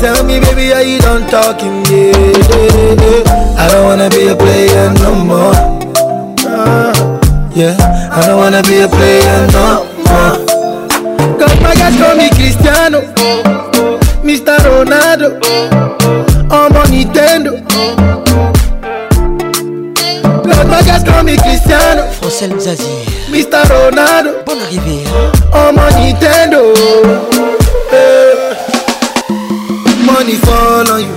Tell 0.00 0.22
me, 0.24 0.38
baby, 0.40 0.74
are 0.74 0.82
you 0.82 0.98
done 1.00 1.26
talking? 1.30 1.82
Yeah, 1.86 2.12
yeah, 2.12 3.00
yeah. 3.00 3.32
I 3.56 3.66
don't 3.72 3.84
wanna 3.86 4.10
be 4.10 4.26
a 4.28 4.36
player 4.36 4.92
no 4.92 5.14
more. 5.14 5.56
Uh, 6.44 6.92
yeah, 7.54 7.74
I 8.12 8.26
don't 8.26 8.36
wanna 8.36 8.62
be 8.62 8.80
a 8.80 8.88
player 8.88 9.46
no 9.56 9.86
more. 10.04 10.36
Cause 11.38 11.60
my 11.62 11.74
guys 11.74 11.96
call 11.96 12.14
me 12.14 12.28
Cristiano, 12.28 13.00
Mr. 14.20 14.58
Ronaldo, 14.68 15.40
I'm 16.52 16.76
on 16.76 16.86
Nintendo. 16.92 17.56
Cause 20.44 20.66
my 20.68 20.82
guys 20.84 21.04
call 21.04 21.22
me 21.24 21.38
Cristiano, 21.38 22.02
Francel 22.20 22.52
Zazie, 22.60 23.30
Mr. 23.32 23.62
Ronaldo, 23.66 24.44
Bon 24.44 24.60
arrivée, 24.60 25.04
I'm 25.54 25.78
on 25.78 25.90
Nintendo. 25.94 26.76
Hey. 27.90 28.20
Eh. 28.20 28.25
Money 30.26 30.38
fall 30.38 30.82
on 30.90 31.00
you. 31.06 31.14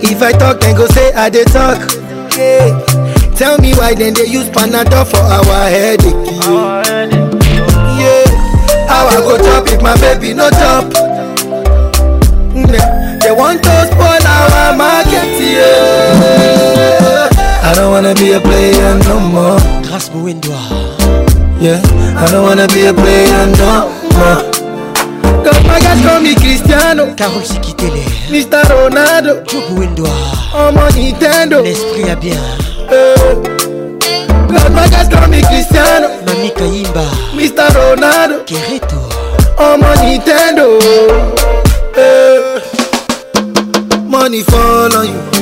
If 0.02 0.22
I 0.22 0.32
talk, 0.32 0.60
then 0.60 0.76
go 0.76 0.86
say 0.86 1.12
I 1.12 1.30
dey 1.30 1.44
talk. 1.44 1.80
Yeah. 2.36 2.76
Tell 3.36 3.56
me 3.58 3.72
why 3.74 3.94
then 3.94 4.14
they 4.14 4.26
use 4.26 4.48
Panadol 4.50 5.06
for 5.08 5.18
our 5.18 5.68
headache. 5.68 6.14
Yeah. 8.00 8.24
How 8.88 9.06
I 9.06 9.16
go 9.18 9.38
top 9.38 9.66
if 9.68 9.80
my 9.82 9.96
baby 10.00 10.34
no 10.34 10.50
top? 10.50 10.92
Yeah. 12.54 13.18
They 13.22 13.32
want 13.32 13.62
to 13.62 13.70
spoil 13.86 14.26
our 14.28 14.76
market. 14.76 15.40
Yeah. 15.40 16.59
I 17.70 17.74
don't 17.74 17.92
wanna 17.92 18.14
be 18.14 18.32
a 18.32 18.40
player 18.40 18.98
no 19.06 19.20
more. 19.20 19.60
Grâce 19.86 20.10
Mouendoa. 20.12 20.58
Yeah, 21.60 21.78
I 22.18 22.26
don't 22.32 22.42
wanna 22.42 22.66
be 22.66 22.86
a 22.88 22.92
player 22.92 23.46
no 23.58 23.86
more. 24.16 25.44
Comme 25.44 25.62
bagage 25.68 26.02
comme 26.02 26.34
Cristiano. 26.34 27.14
Carole 27.14 27.44
Sikitele. 27.44 28.02
Mr. 28.28 28.62
Ronaldo. 28.74 29.44
Joe 29.48 29.62
Mouendoa. 29.70 30.10
Oh 30.52 30.72
mon 30.72 30.90
Nintendo. 30.96 31.62
L'esprit 31.62 32.10
a 32.10 32.16
bien. 32.16 32.42
Euh. 32.90 33.14
Los 34.48 34.64
Vegas 34.74 35.08
con 35.08 35.30
mi 35.30 35.40
Cristiano 35.42 36.08
Mami 36.26 36.50
Kayimba 36.50 37.04
Mr. 37.34 37.72
Ronaldo 37.72 38.44
Quereto 38.46 38.98
Oh 39.58 39.76
my 39.76 39.94
Nintendo 40.04 40.76
eh. 41.96 42.60
Money 44.08 44.42
fall 44.42 44.92
on 44.96 45.06
you 45.06 45.39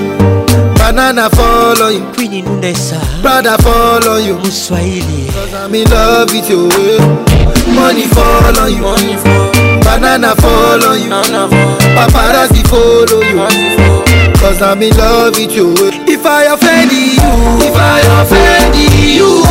Banana 0.88 1.28
follow 1.28 1.88
you. 1.88 2.00
Queen 2.14 2.32
Inundesa. 2.32 2.98
Brother 3.20 3.58
follow 3.62 4.16
you. 4.16 4.36
Muswahili. 4.38 5.26
Cause 5.30 5.52
I'm 5.52 5.74
in 5.74 5.84
love 5.90 6.32
with 6.32 6.48
you. 6.48 6.70
Eh. 6.72 7.44
Money 7.74 8.04
follow 8.06 8.64
you. 8.64 8.80
Money 8.80 9.16
follow. 9.18 9.52
Banana 9.82 10.34
follow 10.36 10.92
you. 10.94 11.10
Banana 11.10 11.46
follow. 11.50 11.78
Paparazzi 11.94 12.64
follow 12.70 13.20
you. 13.20 13.36
Money 13.36 13.76
follow. 13.76 14.07
Cause 14.40 14.62
I'm 14.62 14.80
in 14.82 14.96
love 14.96 15.34
with 15.34 15.50
you 15.50 15.74
If 16.06 16.24
I 16.24 16.46
offend 16.54 16.92
you 16.94 17.18
If 17.58 17.74
I 17.74 17.98
offend 18.22 18.70
you 18.78 19.42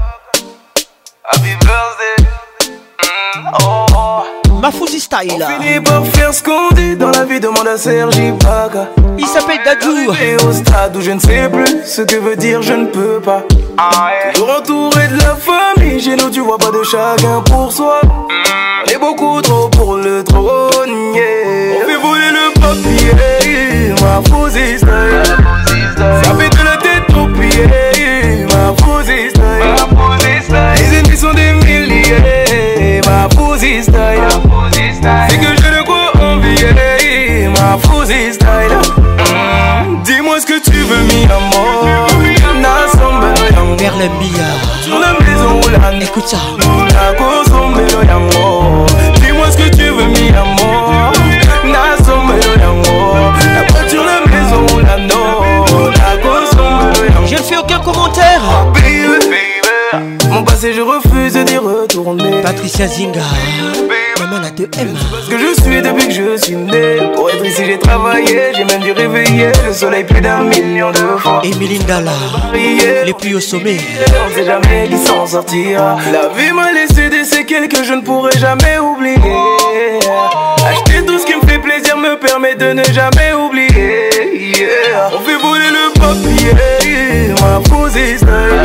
Happy 1.23 1.53
birthday. 1.61 2.73
Mm, 2.97 3.51
oh, 3.61 3.85
oh. 4.41 4.57
Ma 4.59 4.71
Fouzi 4.71 4.99
style. 4.99 5.37
Là. 5.37 5.49
On 5.49 5.61
finit 5.61 5.79
par 5.79 6.03
faire 6.07 6.33
ce 6.33 6.43
qu'on 6.43 6.69
dit 6.73 6.95
dans 6.97 7.11
la 7.11 7.25
vie, 7.25 7.39
demande 7.39 7.67
à 7.67 7.77
Sergi 7.77 8.31
Baga. 8.31 8.87
Il 9.19 9.25
s'appelle 9.27 9.59
Dadou. 9.63 10.11
Et 10.19 10.35
au 10.43 10.51
stade 10.51 10.95
où 10.95 11.01
je 11.01 11.11
ne 11.11 11.19
sais 11.19 11.47
plus 11.47 11.85
ce 11.85 12.01
que 12.01 12.15
veut 12.15 12.35
dire 12.35 12.63
je 12.63 12.73
ne 12.73 12.87
peux 12.87 13.19
pas. 13.19 13.43
Ah, 13.77 14.09
entouré 14.57 15.07
de 15.09 15.17
la 15.19 15.35
famille, 15.35 15.99
chez 16.01 16.15
nous 16.15 16.29
tu 16.31 16.39
vois 16.41 16.57
pas 16.57 16.71
de 16.71 16.81
chacun 16.83 17.41
pour 17.41 17.71
soi. 17.71 18.01
Mm. 18.03 18.31
On 18.87 18.89
est 18.91 18.97
beaucoup 18.97 19.41
trop 19.41 19.69
pour 19.69 19.97
le 19.97 20.23
trône. 20.23 21.13
Yeah. 21.13 21.77
On 21.77 21.85
fait 21.87 21.97
voler 21.97 22.31
le 22.31 22.53
papier, 22.59 23.93
ma 24.01 24.21
Fouzi 24.27 24.77
style. 24.79 25.35
Ça 25.97 26.33
fait 26.33 26.49
de 26.49 26.65
la 26.65 26.77
tête 26.77 27.05
trop 27.09 27.27
pied 27.27 28.47
ma 28.47 28.83
Fouzi 28.83 29.29
style 29.29 30.80
sont 31.21 31.33
des 31.33 31.53
milliers. 31.65 33.01
Ma 33.05 33.21
fousi 33.37 33.83
style. 33.83 34.27
C'est 35.29 35.37
que 35.39 35.49
j'ai 35.57 35.71
de 35.77 35.83
quoi 35.85 36.11
envier. 36.19 36.73
Eh, 36.99 37.47
ma 37.47 37.69
fousi 37.83 38.33
style. 38.33 38.75
Mmh. 38.97 40.03
Dis-moi 40.03 40.35
ce 40.41 40.47
que 40.51 40.59
tu 40.67 40.79
veux, 40.89 41.03
mi 41.11 41.21
amour. 41.31 42.07
Nasombe 42.63 43.29
yango. 43.55 43.75
Perle 43.77 44.07
billard. 44.19 44.59
Sur 44.83 44.99
la 45.05 45.11
maison 45.23 45.51
ou 45.63 45.69
la 45.75 46.03
Écoute 46.03 46.27
ça. 46.27 46.39
Nako 46.93 47.29
sombe 47.49 47.81
yango. 48.09 48.85
Dis-moi 49.21 49.45
ce 49.51 49.57
que 49.57 49.69
tu 49.75 49.85
veux, 49.95 50.05
mi 50.15 50.27
amour. 50.43 51.11
Nasombe 51.73 52.33
yango. 52.63 52.99
La 53.55 53.61
voiture, 53.71 54.05
la 54.11 54.19
maison 54.31 54.61
ou 54.75 54.79
la 54.87 54.97
no. 55.09 55.23
Nako 55.99 56.33
sombe 56.51 57.05
yango. 57.13 57.27
Je 57.27 57.35
ne 57.35 57.41
fais 57.43 57.57
aucun 57.57 57.79
commentaire. 57.79 58.41
Mon 60.29 60.43
passé, 60.43 60.71
je 60.73 60.81
refuse 60.81 61.33
d'y 61.43 61.57
retourner. 61.57 62.41
Patricia 62.41 62.87
Zinga, 62.87 63.19
maman 64.19 64.37
a 64.37 64.49
te 64.49 64.63
aime. 64.79 64.93
Parce 65.11 65.27
que 65.27 65.35
je 65.37 65.61
suis 65.61 65.81
depuis 65.81 66.07
que 66.07 66.13
je 66.13 66.37
suis 66.37 66.55
né. 66.55 67.11
Pour 67.13 67.29
être 67.29 67.43
ici, 67.45 67.63
j'ai 67.65 67.77
travaillé, 67.77 68.53
j'ai 68.55 68.63
même 68.63 68.79
dû 68.81 68.91
réveiller 68.93 69.49
le 69.67 69.73
soleil 69.73 70.05
plus 70.05 70.21
d'un 70.21 70.43
million 70.43 70.91
de 70.91 70.97
fois. 71.17 71.41
Melinda 71.59 71.99
Dalla 71.99 72.11
les 72.53 73.13
plus 73.13 73.35
au 73.35 73.41
sommet. 73.41 73.77
On 74.29 74.33
sait 74.33 74.45
jamais 74.45 74.87
qui 74.89 74.97
s'en 74.97 75.25
sortira. 75.25 75.97
La 76.11 76.29
vie 76.29 76.53
m'a 76.53 76.71
laissé 76.71 77.09
des 77.09 77.25
séquelles 77.25 77.67
que 77.67 77.83
je 77.83 77.93
ne 77.93 78.01
pourrai 78.01 78.31
jamais 78.39 78.79
oublier. 78.79 79.15
Acheter 80.69 81.05
tout 81.05 81.19
ce 81.19 81.25
qui 81.25 81.35
me 81.35 81.41
fait 81.49 81.59
plaisir 81.59 81.97
me 81.97 82.15
permet 82.17 82.55
de 82.55 82.71
ne 82.71 82.83
jamais 82.85 83.33
oublier. 83.33 84.09
On 85.13 85.19
fait 85.19 85.35
voler 85.37 85.69
le 85.69 85.99
papier, 85.99 87.33
ma 87.41 87.59
position. 87.69 88.60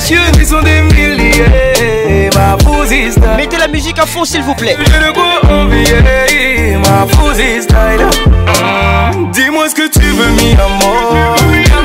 messieurs, 0.00 0.18
ils 0.38 0.46
sont 0.46 0.62
des 0.62 0.80
milliers. 0.82 2.30
Ma 2.34 2.56
style. 2.58 3.22
Mettez 3.36 3.58
la 3.58 3.68
musique 3.68 3.98
à 3.98 4.06
fond, 4.06 4.24
s'il 4.24 4.42
vous 4.42 4.54
plaît. 4.54 4.76
Je 4.78 5.06
ne 5.06 5.12
quoi 5.12 5.50
envier 5.52 6.76
ma 6.78 7.06
fousie 7.14 7.62
style. 7.62 8.04
Mmh. 8.26 9.30
Dis-moi 9.32 9.68
ce 9.68 9.74
que 9.74 9.90
tu 9.90 9.98
veux, 10.00 10.30
mi 10.40 10.52
amour. 10.52 11.36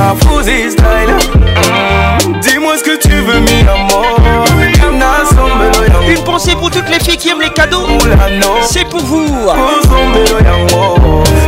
Dis-moi 2.42 2.74
ce 2.78 2.84
que 2.84 3.00
tu 3.00 3.10
veux, 3.10 3.40
Une 6.16 6.24
pensée 6.24 6.54
pour 6.56 6.70
toutes 6.72 6.90
les 6.90 7.00
filles 7.00 7.18
qui 7.18 7.30
aiment 7.30 7.42
les 7.42 7.50
cadeaux. 7.50 7.86
C'est 8.64 8.86
pour 8.88 9.02
vous. 9.02 9.28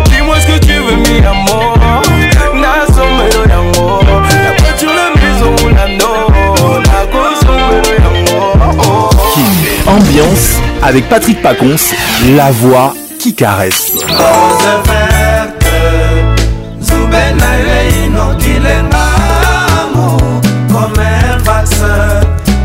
Dis-moi 0.09 0.35
ce 0.41 0.47
que 0.59 0.65
tu 0.65 0.73
veux, 0.73 0.91
Ambiance 9.87 10.55
avec 10.83 11.09
Patrick 11.09 11.41
Pacons, 11.41 11.75
la 12.35 12.49
voix 12.51 12.93
caresses. 13.41 13.91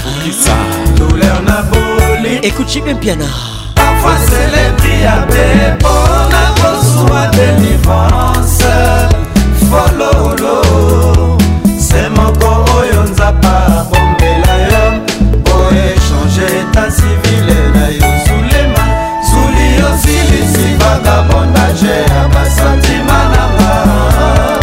douleur 1.00 1.38
na 1.48 1.58
boli 1.70 2.34
écoute 2.50 2.70
chimem 2.72 2.98
piana 2.98 3.26
parfois 3.76 4.18
celebri 4.30 4.94
ya 5.04 5.18
be 5.32 5.50
mpona 5.76 6.44
kozwa 6.62 7.22
délivrance 7.38 8.66
changer 21.80 22.04
à 22.12 22.28
bas 22.28 22.50
sentiment 22.50 23.30
là-bas. 23.34 24.60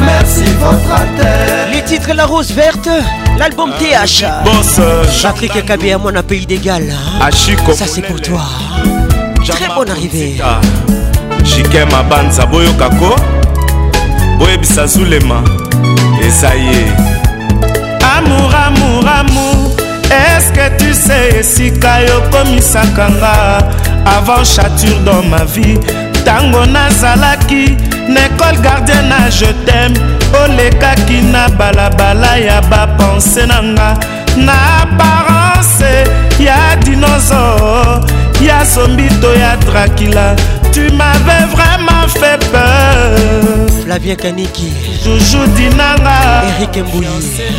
Merci 0.00 0.44
votre 0.60 0.76
attention. 0.92 1.72
Les 1.72 1.82
titres 1.82 2.12
La 2.14 2.26
Rose 2.26 2.52
Verte, 2.52 2.88
l'album 3.38 3.70
TH. 3.78 4.24
Ah, 4.26 4.42
Boss, 4.44 4.76
euh, 4.78 5.04
Patrick 5.22 5.64
Kabé 5.66 5.92
à 5.92 5.98
mon 5.98 6.12
pays 6.22 6.46
d'égal. 6.46 6.84
Ah, 7.20 7.30
ça 7.30 7.86
c'est 7.86 8.02
pour 8.02 8.20
toi. 8.20 8.40
Très 9.46 9.66
bonne 9.74 9.90
arrivée. 9.90 10.36
Chikema 11.44 12.02
Banza 12.08 12.46
Boyokako. 12.46 13.16
boyebisa 14.38 14.86
zulema 14.88 15.38
eza 16.26 16.52
ye 16.56 16.82
amour 18.16 18.50
amour 18.66 19.04
amour 19.20 19.76
eske 20.10 20.64
tu 20.80 20.92
sais 20.94 21.38
esika 21.38 21.92
yokomisaka 22.06 23.06
nga 23.20 23.34
avant 24.16 24.42
chature 24.42 24.98
dans 25.04 25.22
ma 25.30 25.44
vie 25.44 25.78
ntango 26.22 26.64
nazalaki 26.66 27.76
na 28.08 28.20
ekole 28.26 28.58
gardien 28.62 29.08
na 29.08 29.26
je 29.30 29.50
teme 29.66 29.98
olekaki 30.44 31.22
na 31.22 31.48
balabala 31.48 32.36
ya 32.38 32.60
bapense 32.62 33.46
na 33.46 33.58
nga 33.74 33.88
na 34.36 34.52
aparence 34.82 35.90
ya 36.44 36.76
dinosaure 36.84 38.00
ya 38.40 38.64
zombito 38.64 39.34
ya 39.34 39.56
drakila 39.56 40.36
tu 40.72 40.80
m'avais 40.96 41.44
vraiment 41.54 42.06
fait 42.08 42.38
peur 42.52 43.18
flavien 43.84 44.14
kaniki 44.16 44.72
joujou 45.04 45.46
dinanga 45.56 46.18
erik 46.54 46.76
mbouyi 46.86 47.08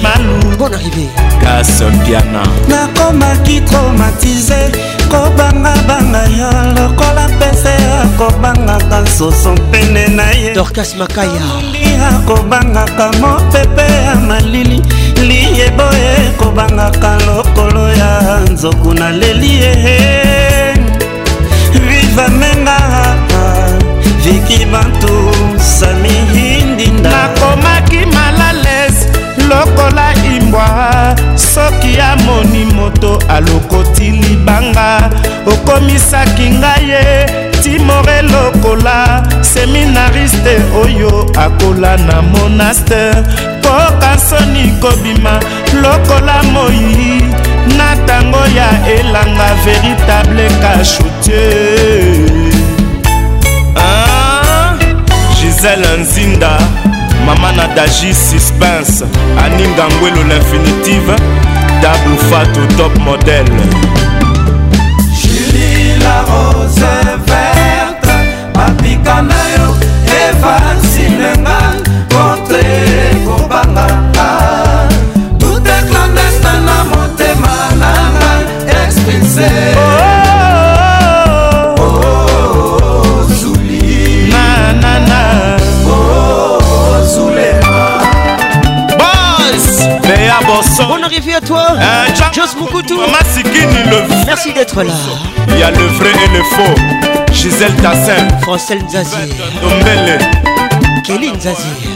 malou 0.03 0.55
bon 0.59 0.73
arrivé 0.73 1.05
gason 1.43 1.93
piana 2.05 2.43
nakomaki 2.69 3.61
traumatise 3.61 5.02
akobanga 5.13 5.73
banga 5.87 6.23
yo 6.39 6.49
lokola 6.75 7.25
pese 7.39 7.73
akobangaka 8.03 9.01
nsoso 9.01 9.51
mpene 9.53 10.07
na 10.07 10.25
ye 10.31 10.53
dorkas 10.55 10.95
makayali 10.95 11.83
akobangaka 12.09 13.11
mopepe 13.21 13.85
ya 14.05 14.15
malili 14.27 14.81
liyebo 15.27 15.85
ekobangaka 16.05 17.11
lokolo 17.27 17.87
ya 18.01 18.13
nzoku 18.51 18.93
na 18.93 19.09
leli 19.09 19.51
ye 19.61 19.73
riva 21.87 22.27
menga 22.39 22.79
viki 24.23 24.65
bantu 24.71 25.15
samihindinda 25.75 27.09
nakomaki 27.09 28.01
malales 28.15 28.95
lokola 29.49 30.13
mbwa 30.53 31.15
soki 31.35 31.99
amoni 32.01 32.65
moto 32.77 33.17
alokoti 33.35 34.11
libanga 34.21 35.09
okomisaki 35.53 36.45
ngai 36.59 36.85
ye 36.91 37.05
timore 37.63 38.17
lokola 38.33 38.97
seminariste 39.51 40.53
oyo 40.83 41.13
akola 41.45 41.91
na 42.07 42.17
monaster 42.31 43.13
koka 43.65 44.11
soni 44.27 44.65
kobima 44.81 45.33
lokola 45.83 46.37
moi 46.53 46.87
na 47.77 47.87
ntango 47.99 48.43
ya 48.57 48.69
elanga 48.95 49.49
véritable 49.65 50.47
cachoutier 50.61 52.29
ah, 53.77 54.75
gisele 55.39 55.89
nzinda 56.01 56.53
mama 57.25 57.51
na 57.53 57.67
dagi 57.75 58.13
suspense 58.13 59.03
aningangwelo 59.43 60.23
l'infinitive 60.27 61.13
dabu 61.81 62.15
fato 62.29 62.61
top 62.77 62.97
modèle 62.97 63.67
julie 65.21 65.97
la 66.03 66.19
rose 66.27 66.93
verte 67.27 68.17
mapika 68.55 69.21
na 69.21 69.41
yo 69.55 69.67
evansinenga 70.23 71.59
kontre 72.13 72.67
kobanga 73.25 73.87
tout 75.39 75.67
eclandestin 75.77 76.59
na 76.67 76.77
motema 76.91 77.55
nanga 77.79 78.31
expulse 78.83 79.47
oh. 79.77 80.07
oh. 80.07 80.12
Bonne 90.87 91.03
arrivée 91.03 91.35
à 91.35 91.41
toi. 91.41 91.67
Euh, 91.71 93.03
Merci 94.27 94.51
d'être 94.53 94.83
là. 94.83 94.91
Il 95.49 95.57
y 95.59 95.63
a 95.63 95.71
le 95.71 95.85
vrai 95.97 96.09
et 96.09 96.37
le 96.37 96.43
faux. 96.43 96.81
Gisèle 97.33 97.73
Tassin. 97.75 98.27
Francel 98.41 98.79
Nzazi. 98.83 99.31
Kelly 101.05 101.31
Nzazi. 101.31 101.89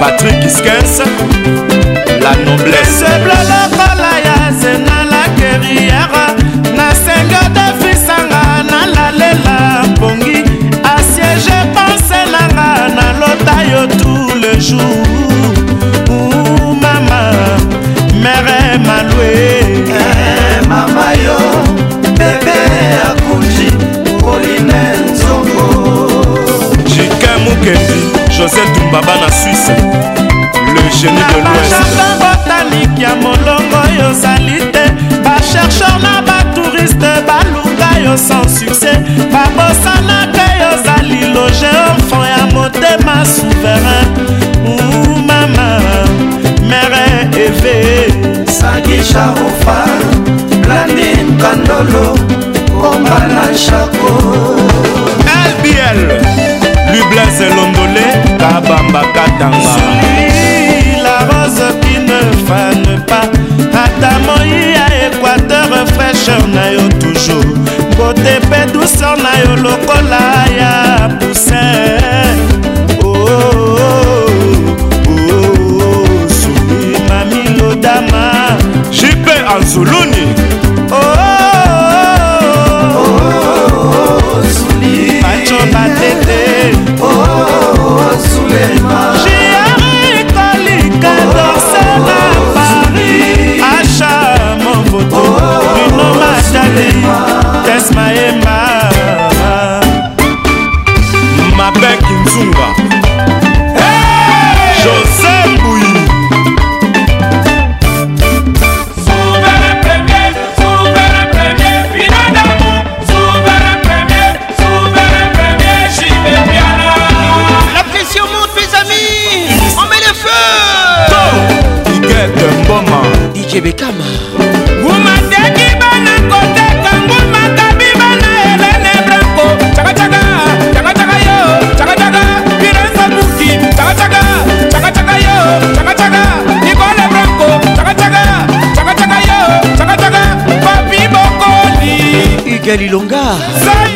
patrik 0.00 0.42
skens 0.56 1.00
la 2.24 2.32
noblesse 2.46 3.06
blabakala 3.24 4.10
ya 4.26 4.38
zenga 4.60 4.98
la 5.12 5.22
guerrière 5.38 6.24
nasenga 6.76 7.42
dafisanga 7.56 8.31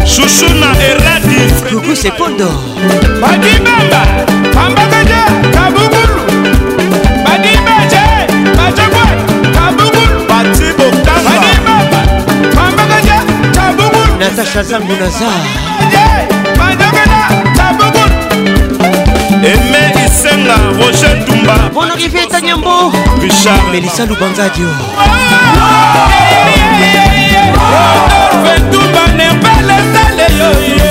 shushu 0.05 0.49
na 0.53 0.83
eradi 0.83 1.53
kuku 1.75 1.95
sepondo 1.95 2.51
madime 3.21 3.72
sazangu 14.53 14.93
naza 14.93 15.25
eme 19.43 20.05
isenga 20.05 20.55
roger 20.77 21.15
ntumba 21.21 21.57
bonoki 21.73 22.07
vieta 22.07 22.41
nyambo 22.41 22.93
richard 23.21 23.61
melisa 23.71 24.05
lubanzadio 24.05 24.67
ntumba 28.37 29.07
nembelesaleyoyo 29.17 30.82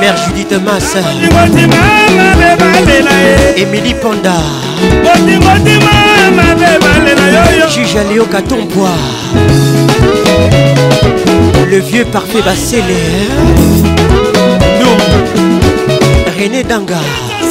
Mère 0.00 0.16
Judith 0.26 0.52
Massa 0.64 0.98
Émilie 3.56 3.94
Panda 3.94 4.32
Juge 7.72 7.96
Aléo 7.96 8.26
Le 11.68 11.78
vieux 11.78 12.04
parfait 12.06 12.42
Bassélé 12.44 12.82
hein. 13.30 14.26
rené 16.40 16.62
danga 16.64 16.96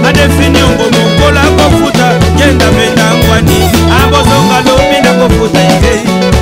adefini 0.09 0.61
ongo 0.61 0.83
mokola 0.91 1.41
kofuta 1.55 2.07
yenda 2.45 2.67
mendangwani 2.71 3.59
abozonga 4.03 4.59
lobi 4.65 4.97
na 5.03 5.11
kofuta 5.17 5.59
ye 5.59 5.93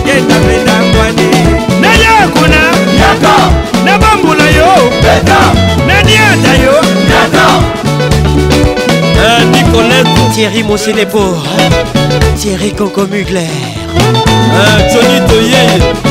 yenda 0.07 0.35
mendangwani 0.39 1.27
nayakuna 1.81 2.61
yaka 2.99 3.35
nabambula 3.85 4.43
yo 4.43 4.71
beta 5.03 5.39
naniata 5.87 6.53
yo 6.63 6.73
yaka 7.11 7.45
eh, 9.23 9.45
nicolette 9.51 10.33
thierry 10.35 10.63
mosenebo 10.63 11.43
thierry 12.41 12.71
cocomugler 12.71 13.49
tony 14.93 15.15
eh, 15.15 15.21
toyeye 15.27 16.10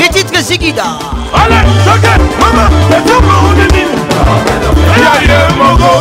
Monsieur 0.41 0.57
Zigida. 0.57 0.97
Allez, 1.35 1.63
choqué, 1.85 2.13
maman, 2.39 2.67
et 2.89 3.01
tout 3.07 3.21
le 3.21 3.21
monde 3.27 3.61
est 3.61 3.69
nini. 3.75 3.97
Y'a 4.97 5.15
yé 5.21 5.39
mogo, 5.55 5.91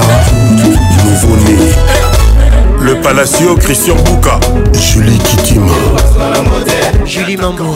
nouveau-né. 1.04 1.74
Le 2.84 2.96
Palacio 3.00 3.54
Christian 3.56 3.94
Bouka 4.02 4.38
Julie 4.74 5.16
Kitima 5.16 5.72
Julie 7.06 7.38
Mambo 7.38 7.74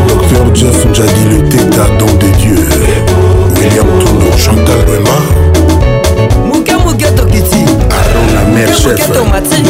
Docteur 0.09 0.55
Jeff 0.59 0.85
Njadi 0.87 1.25
le 1.31 1.41
tétadon 1.49 2.13
des 2.21 2.33
dieux 2.43 2.67
William 3.57 3.87
Tono 4.03 4.29
Chantal 4.39 4.81
Rema 4.89 5.19
Mouke 6.47 6.75
Mouke 6.85 7.09
Tokiti 7.17 7.65
Aron 7.91 8.27
la 8.37 8.45
mère 8.55 8.73
chef 8.75 8.99
Mouke 9.09 9.13
Tomati 9.19 9.63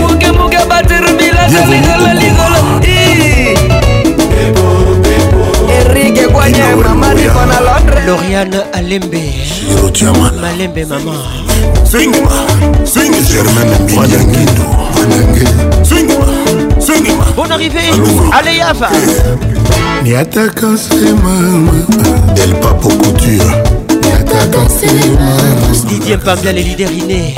Mouke 0.00 0.30
Mouke 0.38 0.60
Bateru 0.68 1.12
Bilasa 1.18 1.64
Ligola 1.72 2.14
Ligola 2.20 2.60
Enrique 5.80 6.26
Guanya 6.32 6.76
Mamadi 6.76 7.26
Panala 7.34 7.69
Lauriane 8.10 8.64
Alembe 8.72 9.20
Malembe 10.40 10.84
maman 10.84 11.14
Swing 11.88 12.12
Swing 12.84 13.12
Germaine 13.30 13.76
Mwanangindo 13.88 14.66
Swing 15.84 16.08
Swing 16.80 17.06
Bonne 17.36 17.52
arrivée 17.52 17.92
Allez 18.36 18.56
Yava 18.56 18.88
Niataka 20.02 20.76
sema 20.76 21.30
Del 22.34 22.52
Papo 22.56 22.88
Couture 22.88 23.46
Niataka 24.02 24.68
sema 24.68 25.86
Didier 25.88 26.16
Pambia 26.18 26.50
les 26.50 26.64
leaders 26.64 26.90
innés 26.90 27.34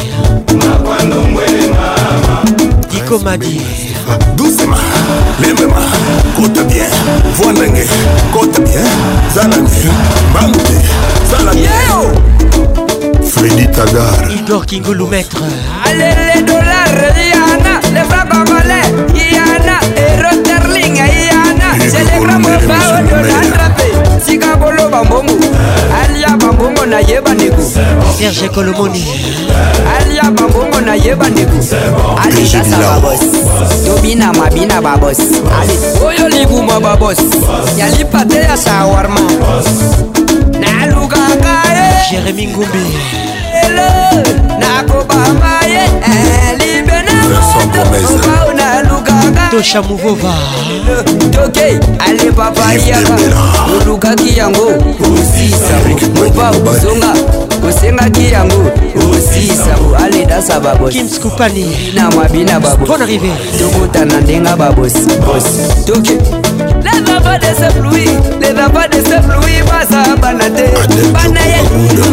Dico 2.90 3.18
Madi 3.18 3.60
Doucement 4.38 4.76
Lemema 5.38 5.82
kota 6.34 6.62
bien 6.64 6.86
voi 7.38 7.52
ndenge 7.52 7.84
kota 8.32 8.58
bien 8.60 8.86
zalange 9.34 9.92
mbangu 10.30 10.58
te 10.68 10.76
zalange 11.30 11.70
fredi 13.32 13.66
tagar 13.70 14.30
igor 14.32 14.64
kingulu 14.66 15.06
maître 15.08 15.38
alele 15.86 16.42
dolar 16.46 16.94
yana 17.32 17.74
le 17.94 18.02
fraba 18.08 18.42
male 18.50 18.80
yana 19.36 19.76
eroterling 20.06 20.96
yana 20.96 21.66
celegramobaodolandrape 21.92 23.88
sikaboloba 24.26 25.04
mbongu 25.04 25.38
naye 26.92 27.20
bandeko 27.20 27.56
serge 28.18 28.48
kolomoni 28.54 29.04
alia 29.98 30.22
babongo 30.30 30.80
naye 30.80 31.14
bandeko 31.14 31.56
alidasa 32.24 32.76
babos 32.78 33.20
tobina 33.86 34.32
mabina 34.32 34.80
babos 34.82 35.18
ali 35.60 35.72
oyo 36.06 36.28
liguma 36.28 36.80
babos 36.80 37.16
yalipate 37.78 38.36
ya 38.36 38.56
shawarma 38.64 39.20
nalukaka 40.60 41.52
ye 41.76 41.86
jeremi 42.10 42.42
eh, 42.42 42.48
ngumbi 42.50 42.84
nakobamba 44.60 45.52
ye 45.72 45.82
libe 46.60 47.01
Vincent 47.32 47.72
Gomez 47.72 48.10
tosha 49.50 49.82
muvova 49.82 50.34
toke 51.30 51.78
ale 52.06 52.30
papa 52.32 52.72
yaka 52.74 53.14
olukaki 53.80 54.36
yango 54.38 54.66
osisabu 54.98 56.14
mopa 56.14 56.50
ozonga 56.70 57.14
osengaki 57.68 58.26
yango 58.32 58.70
osisabu 59.16 59.94
ale 60.04 60.26
dasa 60.26 60.60
babosina 60.60 62.10
mwabina 62.10 62.60
babos 62.60 62.88
tokota 63.58 64.04
na 64.04 64.20
ndenga 64.20 64.56
babos 64.56 64.92
toke 65.86 66.41
leva 66.92 67.20
pas 67.20 67.38
de 67.40 67.46
se 67.54 67.72
plui 67.80 68.04
leva 68.40 68.68
pas 68.68 68.88
de 68.90 68.96
se 68.98 69.18
plui 69.20 69.62
baza 69.68 70.14
bana 70.20 70.44
te 70.50 70.72
bana 71.14 71.40
ya 71.40 71.62
lilu 71.70 72.04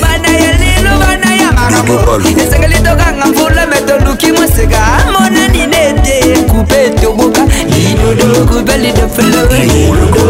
bana 0.00 0.32
ya 0.42 0.52
lilu 0.62 0.92
bana 1.00 1.36
ya 1.40 1.52
makambo 1.52 2.20
esengeli 2.42 2.76
tokanga 2.86 3.26
mvula 3.26 3.66
metonduki 3.66 4.32
moseka 4.32 4.80
amonani 5.08 5.66
nete 5.72 6.16
kupe 6.50 6.90
toboka 7.00 7.42
lidodo 7.74 8.28
kubeli 8.48 8.92
de 8.92 9.06
flori 9.14 9.68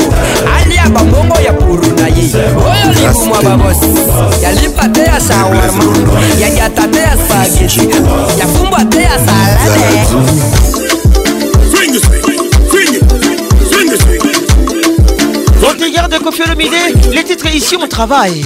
alia 0.57 0.89
mabongo 0.89 1.41
ya 1.41 1.53
burunai 1.53 2.31
oyo 2.55 2.93
likumwa 3.07 3.41
babosi 3.43 3.87
yalipa 4.43 4.87
te 4.89 5.01
ya 5.01 5.19
shawarma 5.27 5.83
yajata 6.41 6.87
te 6.87 6.99
ya 6.99 7.15
spageti 7.17 7.89
yafumbwa 8.39 8.85
te 8.85 9.01
ya 9.01 9.19
salade 9.19 10.05
Votre 15.61 15.83
regard 15.87 16.09
de 16.11 16.17
Kofi 16.19 16.43
Olomide, 16.43 16.93
les 17.11 17.23
titres 17.23 17.47
ici 17.55 17.75
on 17.81 17.87
travaille. 17.87 18.45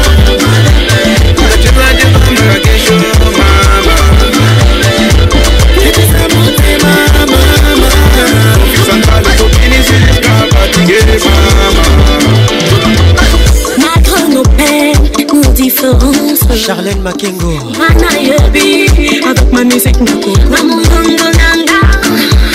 Malgré 13.79 14.33
nos 14.33 14.43
peines, 14.43 14.95
nos 15.33 15.51
différences 15.51 16.39
Charlène 16.65 17.01
Makengo 17.01 17.53
Manayebi 17.77 19.19
Avec 19.27 19.51
ma 19.51 19.63
musique 19.65 19.99
Nako 19.99 20.31
Namungongo 20.49 21.27
Nanga 21.41 21.81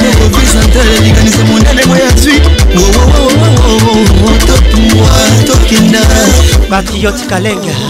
mokovisantele 0.00 1.00
likanisa 1.04 1.44
mondele 1.44 1.84
mwa 1.84 1.98
ya 1.98 2.12
twi 2.12 2.32
wowowowowo 2.76 4.36
totumwa 4.46 5.16
tokenda 5.46 6.00
patriote 6.70 7.24
kalenga 7.26 7.89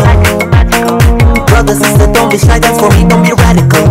Brothers, 1.46 1.78
sisters, 1.78 2.10
don't 2.14 2.28
be 2.30 2.38
shy, 2.38 2.58
that's 2.60 2.78
for 2.78 2.88
me, 2.90 3.04
don't 3.08 3.22
be 3.24 3.32
radical. 3.32 3.82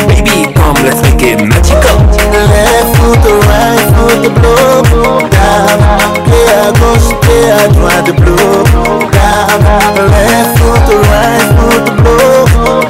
Baby, 0.08 0.38
come, 0.54 0.76
let's 0.84 1.02
make 1.04 1.22
it 1.22 1.44
magical. 1.46 1.98
Left 2.34 2.98
foot, 2.98 3.22
the 3.22 3.32
right 3.46 3.88
foot, 3.94 4.22
the 4.24 4.30
blow 4.34 5.22
down. 5.30 6.00
Play 6.26 6.50
à 6.58 6.72
gauche, 6.72 7.14
play 7.22 7.52
à 7.52 7.68
droite, 7.68 8.06
the 8.08 8.14
blow 8.14 8.64
down. 9.12 9.62
Left 10.10 10.58
foot, 10.58 10.82
the 10.88 10.96
right 10.98 11.48
foot, 11.56 11.86
the 11.86 11.92
blow 12.02 12.48
down. 12.82 12.89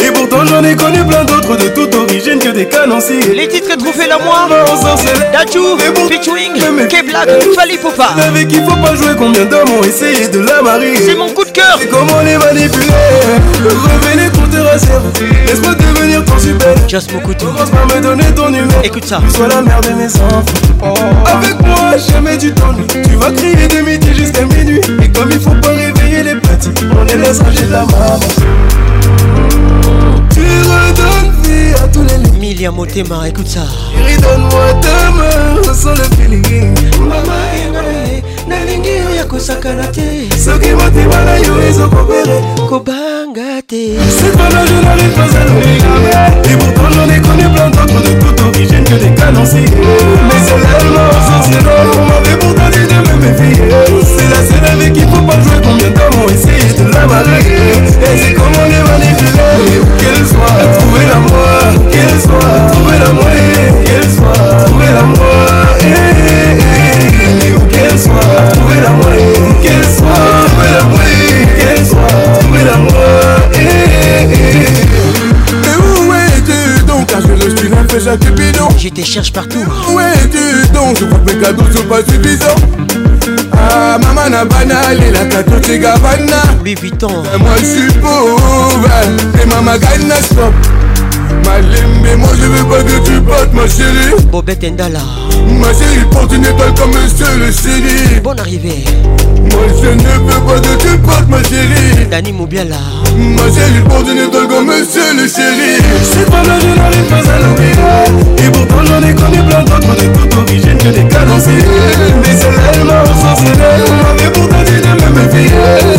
Et 0.00 0.12
pourtant 0.12 0.46
j'en 0.46 0.64
ai 0.64 0.74
connu 0.74 1.04
plein 1.04 1.24
d'autres 1.24 1.56
de 1.56 1.68
toute 1.68 1.94
origine 1.94 2.38
que 2.38 2.48
des 2.50 2.66
canonciers. 2.66 3.34
Les 3.34 3.48
titres 3.48 3.77
na 4.08 4.16
moi 4.18 4.48
pitchwing, 6.08 6.08
featuring, 6.08 6.88
K-Black, 6.88 7.28
Fali 7.54 7.78
tout 7.78 7.92
Avec 8.26 8.48
qui 8.48 8.56
faut 8.56 8.74
pas 8.82 8.94
jouer, 8.94 9.14
combien 9.18 9.44
d'hommes 9.44 9.68
ont 9.78 9.82
essayé 9.84 10.28
de 10.28 10.40
la 10.40 10.62
marier 10.62 10.96
C'est 10.96 11.14
mon 11.14 11.28
coup 11.30 11.44
de 11.44 11.50
cœur 11.50 11.78
C'est 11.78 11.88
comment 11.88 12.20
les 12.24 12.38
manipuler 12.38 12.86
Revenez 13.62 14.30
pour 14.30 14.48
te 14.48 14.56
rassure 14.56 15.00
Laisse-moi 15.46 15.74
devenir 15.74 16.24
ton 16.24 16.38
super 16.38 16.74
Just 16.88 17.12
couteau 17.22 17.46
Commence 17.46 17.70
par 17.70 17.86
me 17.86 18.00
donner 18.00 18.24
ton 18.34 18.50
numéro 18.50 18.80
Écoute 18.82 19.04
ça 19.04 19.20
Tu 19.28 19.34
sois 19.36 19.48
la 19.48 19.60
mère 19.62 19.80
de 19.82 19.90
mes 19.90 20.06
enfants 20.06 20.94
Avec 21.26 21.58
moi 21.60 21.94
jamais 22.12 22.38
tu 22.38 22.52
t'ennuies 22.52 22.86
Tu 22.88 23.16
vas 23.16 23.30
crier 23.30 23.68
de 23.68 23.80
midi 23.80 24.14
jusqu'à 24.14 24.44
minuit 24.46 24.80
Et 25.02 25.08
comme 25.10 25.30
il 25.30 25.40
faut 25.40 25.50
pas 25.50 25.68
réveiller 25.70 26.22
les 26.22 26.34
petits 26.36 26.70
On 26.98 27.04
les 27.04 27.16
laisse 27.16 27.38
de 27.38 27.72
la 27.72 27.80
maman 27.80 28.20
Tu 30.30 30.40
redonnes 30.40 31.27
à 31.74 31.88
tous 31.88 32.02
les 32.02 32.16
lits. 32.18 32.38
Milia 32.38 32.70
Motema, 32.70 33.28
écoute 33.28 33.48
ça. 33.48 33.60
Redonne-moi 33.94 34.80
ta 34.80 35.10
main 35.10 35.72
sans 35.74 35.90
le 35.90 36.02
feeling. 36.16 36.74
Mama 36.98 37.18
Engale, 37.68 38.22
nalingi 38.48 39.16
ya 39.16 39.24
kosakana 39.24 39.86
te. 39.86 40.28
Soki 40.38 40.70
motema 40.74 41.24
na 41.24 41.36
yo 41.38 41.60
ezokobere. 41.68 42.38
Kobanga 42.68 43.60
te. 43.66 43.96
Cette 44.18 44.36
valeur 44.36 44.64
je 44.66 44.84
n'arrive 44.84 45.12
pas 45.12 45.38
à 45.38 45.44
l'oublier. 45.48 46.50
Et 46.52 46.56
pourtant 46.56 46.90
j'en 46.94 47.08
ai 47.10 47.20
connu 47.20 47.48
plein 47.54 47.70
d'autres 47.70 48.02
de 48.02 48.12
toute 48.22 48.40
origine 48.46 48.84
que 48.84 48.94
des 48.94 49.14
canonciers. 49.14 49.68
Mais 50.28 50.40
c'est 50.46 50.78
tellement 50.78 51.12
sorcellerie. 51.26 51.98
On 51.98 52.06
m'avait 52.06 52.38
pourtant 52.38 52.70
dit 52.70 52.86
de 52.86 53.12
me 53.12 53.20
méfier. 53.20 53.64
C'est 54.16 54.28
la 54.30 54.36
seule 54.46 54.70
avec 54.72 54.92
qui 54.92 55.00
faut 55.02 55.22
pas 55.22 55.40
jouer. 55.42 55.60
Combien 55.62 55.88
de 55.88 55.94
temps 55.94 56.18
ont 56.24 56.28
essayé 56.28 56.72
de 56.84 56.92
la 56.92 57.06
barrer. 57.06 57.40
Et 57.40 58.18
c'est 58.18 58.34
comment 58.34 58.67
te 79.00 79.04
cherche 79.06 79.30
partout 79.32 79.64
Ouais 79.94 80.12
dis 80.30 80.68
donc, 80.74 80.98
je 80.98 81.04
vous 81.04 81.18
mes 81.24 81.36
cadeaux 81.40 81.64
sont 81.74 81.84
pas 81.84 81.98
suffisants 81.98 82.46
Ah 83.52 83.98
maman 84.00 84.28
na 84.30 84.44
bana, 84.44 84.94
la 85.12 85.24
kato 85.26 85.60
te 85.60 85.76
gavana 85.78 86.42
Louis 86.60 86.74
Vuitton 86.74 87.22
Moi 87.38 87.50
je 87.60 87.64
suis 87.64 87.92
pauvre, 88.00 88.88
et 89.42 89.46
maman 89.46 89.76
gagne 89.78 90.22
stop 90.22 90.52
Malembe, 91.44 92.18
moi 92.20 92.30
je 92.36 92.46
veux 92.46 92.64
pas 92.64 92.82
que 92.82 93.04
tu 93.06 93.20
partes 93.22 93.52
ma 93.52 93.68
chérie 93.68 94.22
Bobette 94.30 94.64
Ndala 94.72 95.00
Ma 95.60 95.70
il 95.74 96.06
porte 96.06 96.32
une 96.36 96.44
étoile 96.44 96.72
comme 96.78 96.90
monsieur 96.92 97.26
le 97.38 97.50
chéri. 97.50 98.20
Bonne 98.22 98.38
arrivée. 98.38 98.84
Moi 99.50 99.66
je 99.82 99.88
ne 99.88 100.00
veux 100.02 100.40
pas 100.46 100.60
de 100.60 100.74
tu 100.78 100.96
potes, 100.98 101.26
ma 101.28 101.42
chérie. 101.42 102.06
Dani 102.08 102.32
Moubiala. 102.32 102.76
Ma 103.18 103.42
chérie, 103.50 103.82
il 103.82 103.82
porte 103.82 104.06
une 104.06 104.18
étoile 104.18 104.46
comme 104.46 104.66
monsieur 104.66 105.10
le 105.18 105.26
chéri. 105.26 105.82
Je 105.82 106.04
suis 106.04 106.30
pas 106.30 106.44
là, 106.46 106.54
je 106.60 106.78
n'arrive 106.78 107.10
pas 107.10 107.26
à 107.26 107.38
l'oublier. 107.42 108.46
Et 108.46 108.50
pourtant 108.52 108.84
j'en 108.86 109.02
ai 109.02 109.14
connu 109.14 109.38
plein 109.48 109.62
d'autres, 109.64 109.88
on 109.88 109.98
est 109.98 110.12
tout 110.14 110.38
origine 110.38 110.78
que 110.78 110.88
des 110.94 111.08
cadencés. 111.08 111.62
Mais 112.22 112.34
celle-là, 112.36 112.70
elle 112.74 112.84
m'a 112.84 113.02
On 113.02 114.14
Mais 114.14 114.30
pourtant 114.32 114.62
j'ai 114.62 114.78
ne 114.78 115.10
me 115.10 115.20
méfies. 115.20 115.54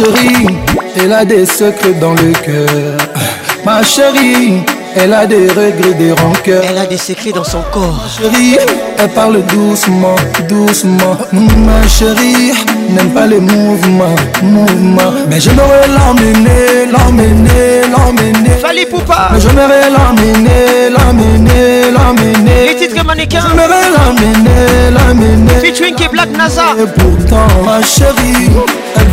Ma 0.00 0.04
chérie, 0.14 0.46
elle 0.96 1.12
a 1.12 1.24
des 1.24 1.44
secrets 1.44 1.94
dans 2.00 2.12
le 2.12 2.32
cœur. 2.44 2.98
Ma 3.66 3.82
chérie, 3.82 4.62
elle 4.94 5.12
a 5.12 5.26
des 5.26 5.48
regrets, 5.48 5.94
des 5.98 6.12
rancœurs. 6.12 6.62
Elle 6.70 6.78
a 6.78 6.86
des 6.86 6.96
secrets 6.96 7.32
dans 7.32 7.42
son 7.42 7.60
corps. 7.72 8.00
Ma 8.22 8.30
chérie, 8.30 8.58
elle 8.96 9.08
parle 9.08 9.42
doucement, 9.46 10.14
doucement. 10.48 11.16
Mm, 11.32 11.48
ma 11.66 11.88
chérie, 11.88 12.52
n'aime 12.90 13.10
pas 13.10 13.26
les 13.26 13.40
mouvements, 13.40 14.14
mouvements. 14.44 15.14
Mais 15.28 15.40
j'aimerais 15.40 15.88
l'emmener, 15.88 16.86
l'emmener, 16.92 17.82
l'emmener. 17.90 18.50
Fali 18.62 18.86
Poupa. 18.86 19.30
Mais 19.32 19.40
j'aimerais 19.40 19.90
l'emmener, 19.90 20.90
l'emmener, 20.90 21.90
l'emmener. 21.90 22.66
Les 22.68 22.76
titres 22.76 23.04
Mannequin 23.04 23.40
J'aimerais 23.40 23.90
l'emmener, 23.90 25.24
l'emmener. 25.26 25.54
Featuring 25.60 26.00
et 26.00 26.08
Black 26.08 26.30
NASA. 26.38 26.76
Et 26.78 26.86
pourtant, 27.00 27.48
ma 27.64 27.82
chérie 27.82 28.48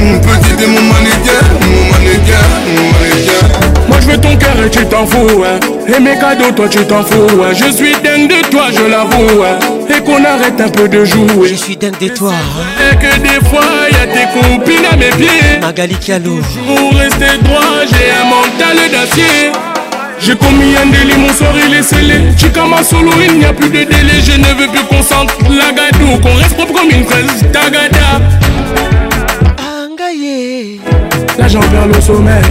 Mon 0.00 0.12
mm, 0.16 0.20
petit 0.20 0.54
t'es 0.56 0.66
mon 0.66 0.82
mannequin, 0.82 1.42
mon 1.60 1.92
mannequin, 1.92 2.42
mon 2.66 2.84
mannequin. 2.92 3.88
Moi 3.88 3.98
je 4.00 4.06
veux 4.10 4.18
ton 4.18 4.36
cœur 4.36 4.56
et 4.66 4.70
tu 4.70 4.86
t'en 4.86 5.06
fous, 5.06 5.42
hein. 5.44 5.60
Et 5.94 6.00
mes 6.00 6.18
cadeaux, 6.18 6.50
toi 6.54 6.68
tu 6.68 6.78
t'en 6.86 7.02
fous, 7.02 7.42
hein. 7.42 7.52
Je 7.52 7.70
suis 7.72 7.92
dingue 8.02 8.28
de 8.28 8.48
toi, 8.50 8.64
je 8.74 8.84
l'avoue, 8.88 9.42
hein. 9.42 9.58
Et 9.88 10.00
qu'on 10.02 10.22
arrête 10.24 10.60
un 10.60 10.68
peu 10.68 10.88
de 10.88 11.04
jouer. 11.04 11.48
Je 11.48 11.54
suis 11.54 11.76
dingue 11.76 11.98
de 12.00 12.08
toi. 12.08 12.32
Et 12.90 12.96
que 12.96 13.20
des 13.20 13.44
fois 13.48 13.66
y'a 13.90 14.06
tes 14.06 14.26
copines 14.32 14.84
à 14.90 14.96
mes 14.96 15.10
pieds. 15.10 15.60
Magali 15.60 15.96
Kialo. 15.96 16.38
Pour 16.66 16.98
rester 16.98 17.38
droit, 17.42 17.84
j'ai 17.86 18.10
un 18.10 18.28
mental 18.28 18.76
d'acier. 18.90 19.52
J'ai 20.24 20.36
commis 20.36 20.76
un 20.80 20.86
délit, 20.86 21.18
mon 21.18 21.30
soir 21.34 21.50
il 21.66 21.74
est 21.74 21.82
scellé. 21.82 22.14
Chikama 22.38 22.80
solo, 22.84 23.10
il 23.28 23.38
n'y 23.40 23.44
a 23.44 23.52
plus 23.52 23.68
de 23.68 23.78
délai. 23.78 24.22
Je 24.24 24.38
ne 24.38 24.44
veux 24.56 24.68
plus 24.68 24.84
qu'on 24.88 25.02
sente 25.02 25.34
la 25.50 25.72
gâteau, 25.72 26.16
qu'on 26.22 26.34
reste 26.34 26.54
propre 26.54 26.74
comme 26.74 26.90
une 26.90 27.04
fraise. 27.04 27.24
Tagada. 27.52 28.22
Angaye. 29.58 30.78
Là 31.36 31.48
j'en 31.48 31.58
perds 31.58 31.88
le 31.92 32.00
sommeil. 32.00 32.44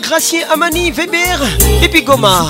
Gracier 0.00 0.40
Amani, 0.52 0.90
Weber 0.90 1.40
et 1.82 2.02
Goma. 2.02 2.44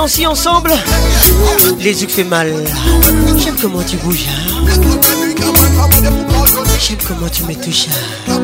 ensemble 0.00 0.72
Les 1.78 2.02
yeux 2.02 2.08
fait 2.08 2.24
mal. 2.24 2.52
J'aime 3.38 3.54
comment 3.60 3.82
tu 3.82 3.96
bouges. 3.96 4.26
Hein. 4.28 4.66
J'aime 6.80 6.98
comment 7.06 7.28
tu 7.28 7.44
me 7.44 7.54
touches. 7.54 7.86
Hein. 8.28 8.42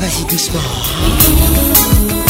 Vas-y 0.00 0.24
doucement. 0.30 2.24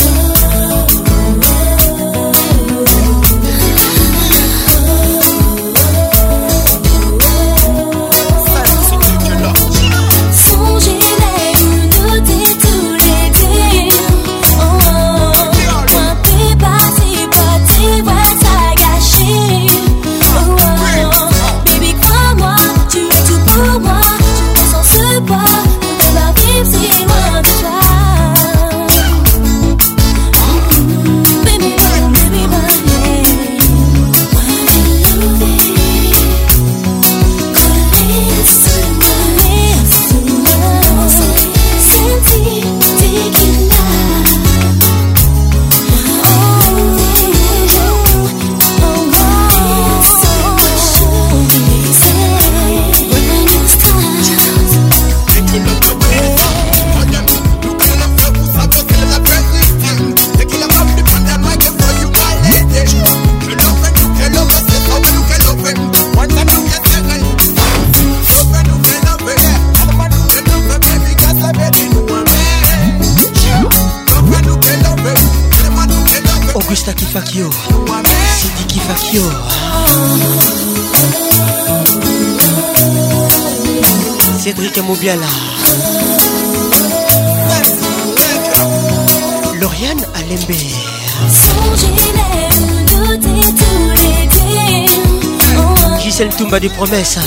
des 96.60 96.68
promesses. 96.68 97.18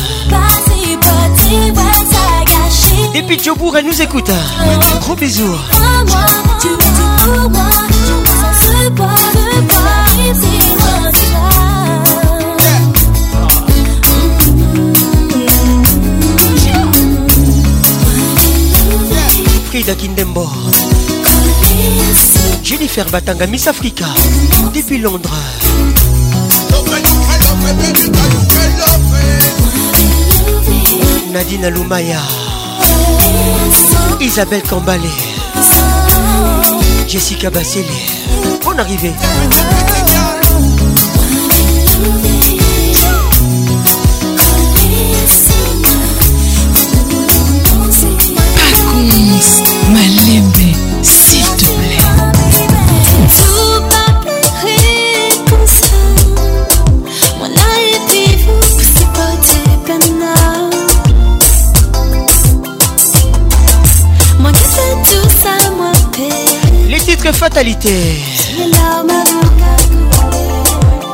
Depuis 3.15 3.39
Jobourg, 3.41 3.77
elle 3.77 3.85
nous 3.85 4.01
écoute. 4.01 4.29
Gros 5.01 5.15
bisous. 5.15 5.55
Frida 19.69 19.95
Kindembo. 19.95 20.47
Jennifer 22.63 23.05
Batanga, 23.09 23.47
Miss 23.47 23.67
Africa, 23.67 24.05
depuis 24.73 24.97
Londres. 24.99 25.29
Nadine 31.31 31.65
Aloumaya 31.65 32.19
Isabelle 34.19 34.61
Kambalé 34.63 35.07
Jessica 37.07 37.49
Bassele 37.49 37.85
Bonne 38.63 38.79
arrivée 38.79 39.13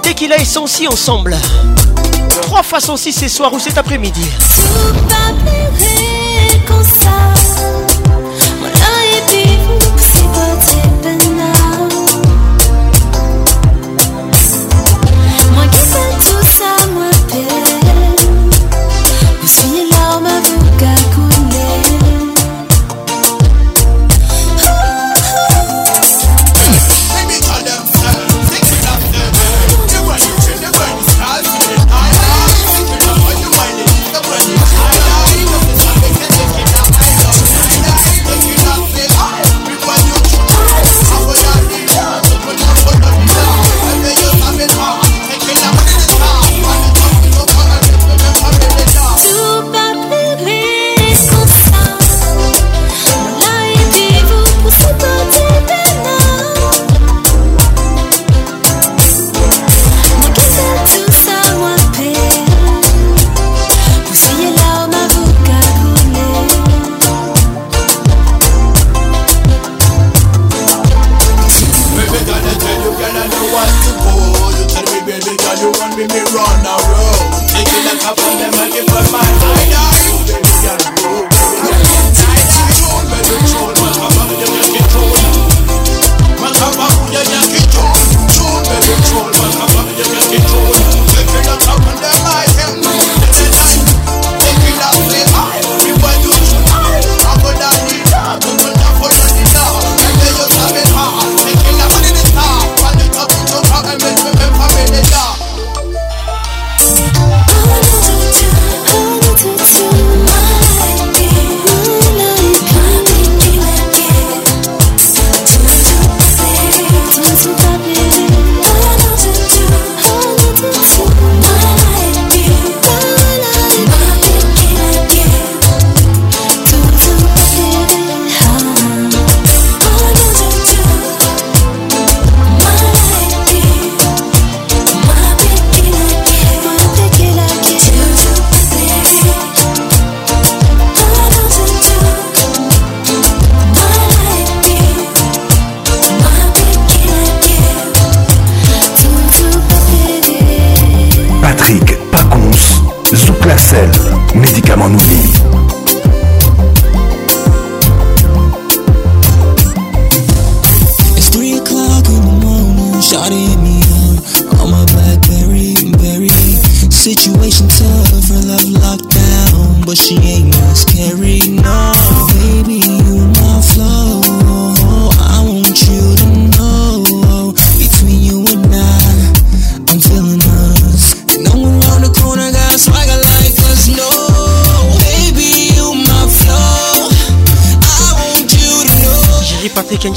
Dès 0.04 0.14
qu'il 0.14 0.32
et 0.32 0.36
essenti 0.42 0.88
ensemble. 0.88 1.36
Trois 2.44 2.62
fois 2.64 2.80
aussi 2.90 3.12
ce 3.12 3.28
soir 3.28 3.52
ou 3.54 3.60
cet 3.60 3.78
après-midi. 3.78 4.22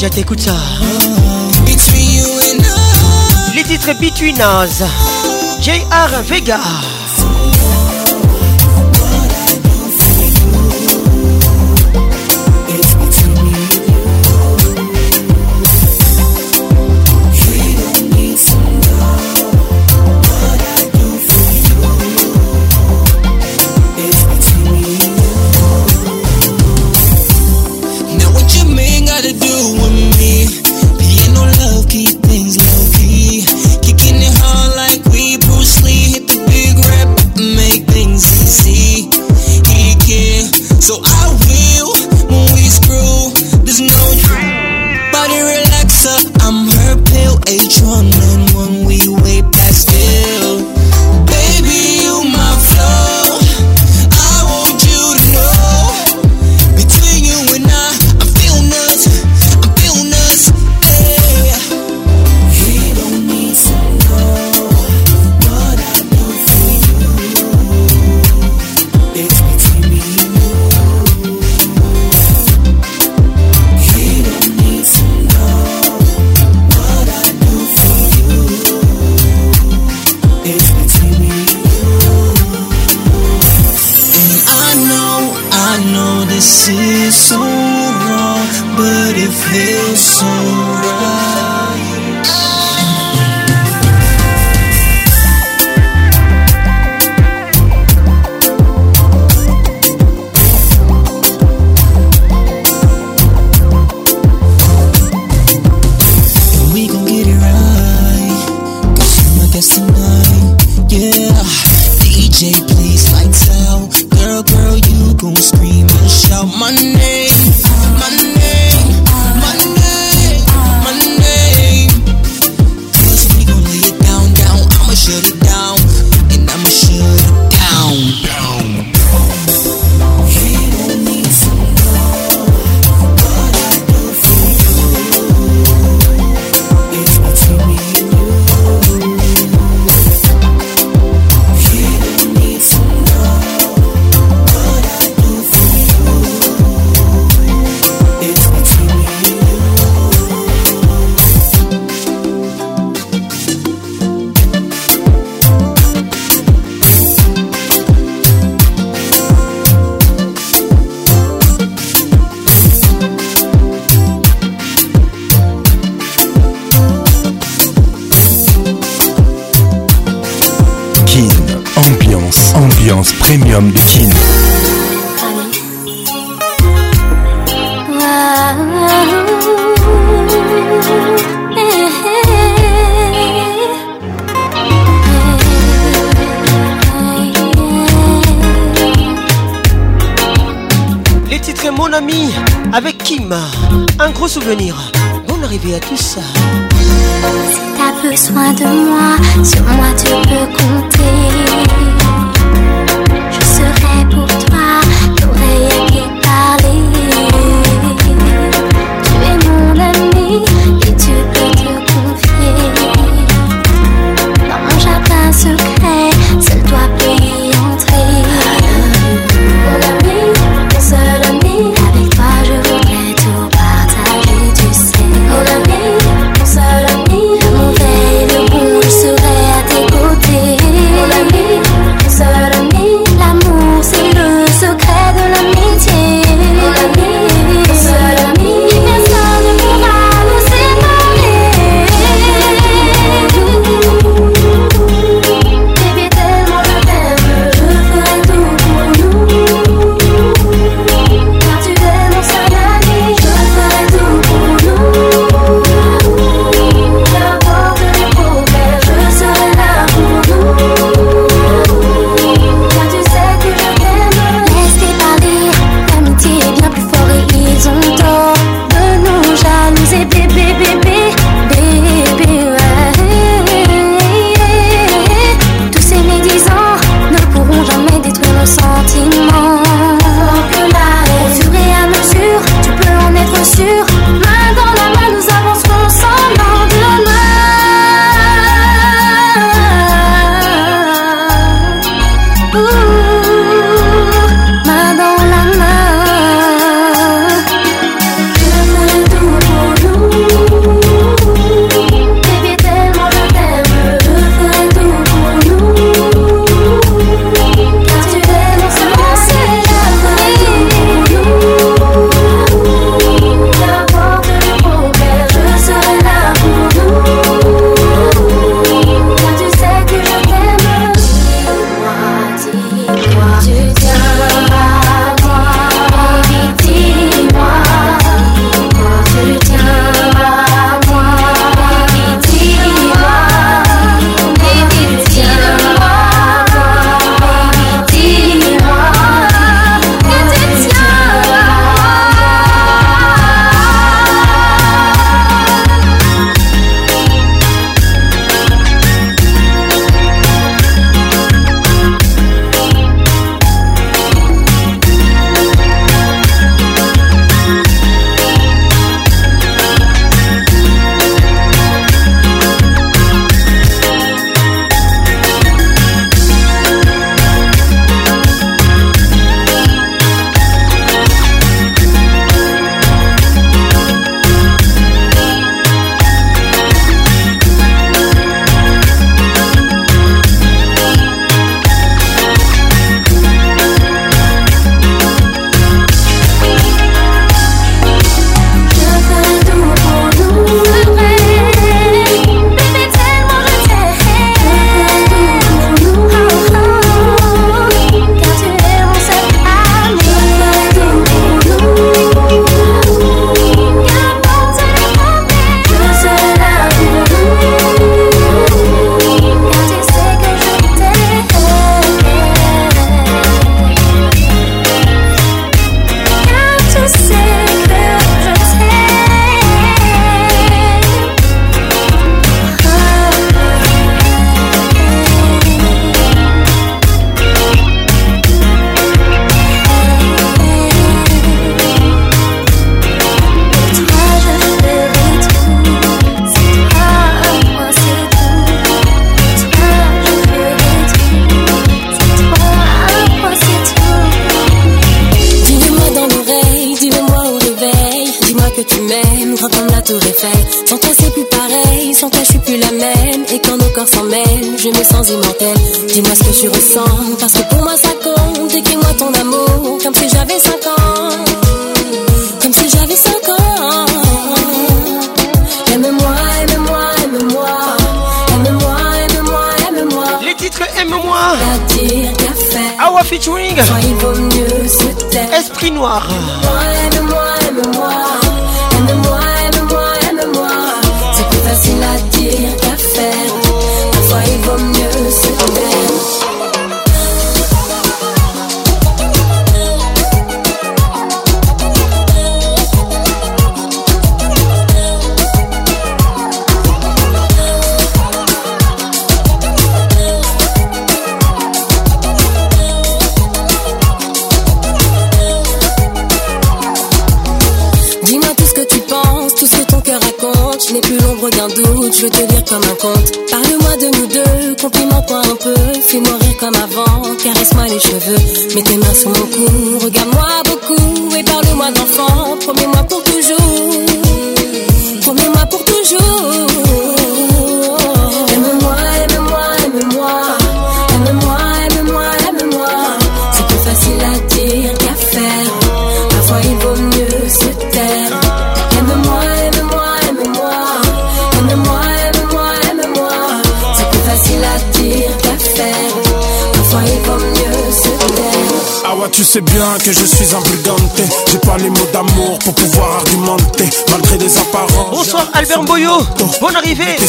Je 0.02 0.06
t'écoute 0.06 0.40
ça. 0.40 0.56
Les 3.54 3.62
titres 3.64 3.92
Between 4.00 4.36
Us. 4.36 4.82
JR 5.60 6.22
Vega. 6.24 6.56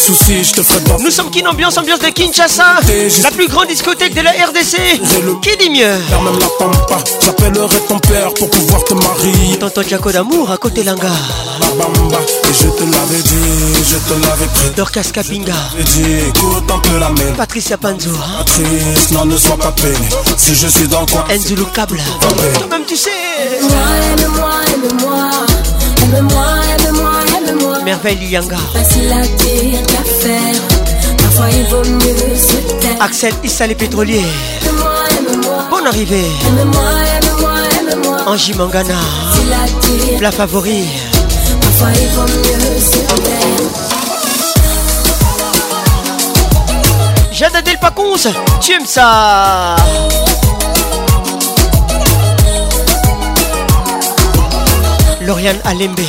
je 0.08 0.52
te 0.62 1.02
Nous 1.04 1.12
sommes 1.12 1.30
qui 1.30 1.46
ambiance, 1.46 1.78
ambiance 1.78 2.00
de 2.00 2.08
Kinshasa, 2.08 2.76
la 3.24 3.32
plus 3.32 3.48
grande 3.48 3.68
discothèque 3.68 4.14
de 4.16 4.22
la 4.22 4.32
RDC. 4.32 5.00
Qui 5.42 5.58
dit 5.58 5.70
mieux 5.70 5.96
Faire 6.10 6.22
même 6.24 6.40
la 6.40 6.48
pampa, 6.58 6.98
j'appellerai 7.24 7.80
ton 7.88 8.00
père 8.00 8.34
pour 8.34 8.50
pouvoir 8.50 8.84
te 8.84 8.94
marier. 8.96 9.58
Tonton 9.60 9.84
Jaco 9.88 10.12
d'amour 10.12 10.52
à 10.52 10.58
côté 10.58 10.84
Langa. 10.84 11.08
et 11.08 12.54
je 12.54 12.68
te 12.68 12.84
l'avais 12.84 13.22
dit, 13.24 13.86
je 13.88 13.98
te 13.98 14.22
l'avais 14.26 14.46
pris. 14.46 14.70
Dorcas 14.76 15.10
Kapinga. 15.14 15.54
écoute 15.80 16.72
un 16.74 16.80
peu 16.80 16.98
la 17.00 17.12
Patricia 17.38 17.78
Panzo. 17.78 18.10
Hein. 18.10 19.26
ne 19.26 19.38
sois 19.38 19.58
pas 19.58 19.72
peiné. 19.72 19.90
Si 20.38 20.56
je 20.56 20.68
suis 20.68 20.88
dans 20.88 21.06
quoi? 21.06 21.26
coin. 21.28 21.36
Enzulu 21.36 21.64
Toi-même, 21.74 22.84
tu 22.88 22.96
sais. 22.96 23.10
merveille 27.92 28.28
Yanga. 28.32 28.58
Axel 33.02 33.34
Issa 33.44 33.68
les 33.68 33.76
pétroliers. 33.76 34.26
Bonne 35.70 35.88
arrivée. 35.88 36.26
Angie 38.28 38.54
Mangana. 38.54 38.96
La 40.22 40.32
favorite. 40.32 40.86
Parfois 41.62 41.90
il 48.00 48.32
tu 48.62 48.72
aimes 48.74 48.86
ça. 48.86 49.76
Lauriane 55.26 55.58
Alembe. 55.66 56.00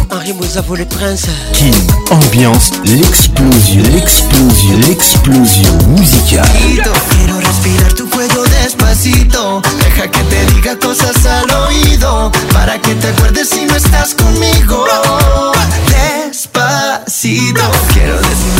Henri 0.09 0.33
Mouzavo 0.35 0.77
le 0.77 0.85
prince. 0.85 1.27
Kim, 1.53 1.73
ambiance, 2.13 2.71
l'explosion, 2.85 3.83
l'explosion, 3.93 4.77
l'explosion 4.87 5.79
musicale. 5.89 6.47
Quiero 6.73 7.39
respirar 7.41 7.93
tu 7.97 8.05
cuello 8.09 8.45
despacito. 8.63 9.61
Deja 9.81 10.07
que 10.07 10.21
te 10.21 10.53
diga 10.55 10.77
cosas 10.79 11.17
al 11.27 11.51
oído. 11.67 12.31
Para 12.53 12.79
que 12.79 12.95
te 12.95 13.09
acuerdes 13.09 13.49
si 13.49 13.65
no 13.65 13.75
estás 13.75 14.15
conmigo. 14.15 14.85
Despacito. 16.31 17.61
Quiero 17.93 18.17
decir 18.19 18.60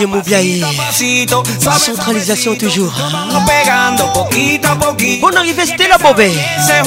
Dieu 0.00 0.62
la 1.66 1.78
centralización, 1.78 2.54
toujours. 2.56 2.90
Bon 5.20 5.36
arrivé 5.36 5.66
Stella 5.66 5.98
Bobé. 5.98 6.30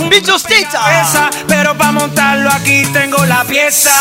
Bicho 0.10 0.36
esa 0.48 1.30
Pero 1.48 1.78
pa 1.78 1.92
montarlo 1.92 2.50
aquí 2.52 2.84
tengo 2.88 3.24
la 3.26 3.44
pieza. 3.44 3.92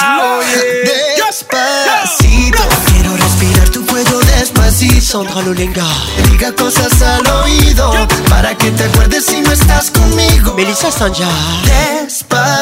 Despacito. 1.16 2.62
Quiero 2.86 3.14
respirar 3.18 3.68
tu 3.68 3.84
cuello 3.84 4.18
despacito. 4.36 5.02
Sandra 5.18 5.42
Lolenga. 5.42 5.84
Diga 6.30 6.50
cosas 6.52 6.90
al 7.02 7.26
oído. 7.44 7.92
Para 8.30 8.56
que 8.56 8.70
te 8.70 8.84
acuerdes 8.84 9.26
si 9.26 9.42
no 9.42 9.52
estás 9.52 9.90
conmigo. 9.90 10.54
Melissa 10.54 10.90
Sanja. 10.90 11.28
Despacito. 11.64 12.61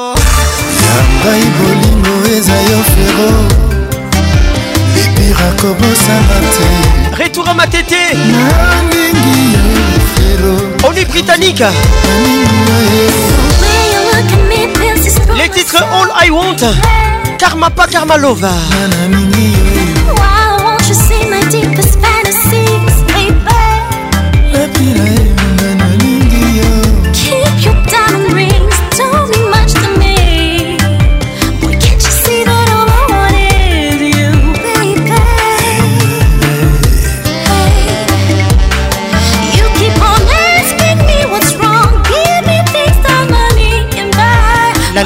Retour 7.18 7.48
à 7.50 7.54
ma 7.54 7.68
tété. 7.68 8.14
On 10.84 10.94
est 10.94 11.06
britannique. 11.06 11.64
Les 15.38 15.50
titres 15.50 15.78
All 15.94 16.12
I 16.26 16.30
Want, 16.30 16.56
Karma 17.38 17.70
pas 17.70 17.88
Karma 17.88 18.18
Lova. 18.18 18.52
Wow, 20.10 20.68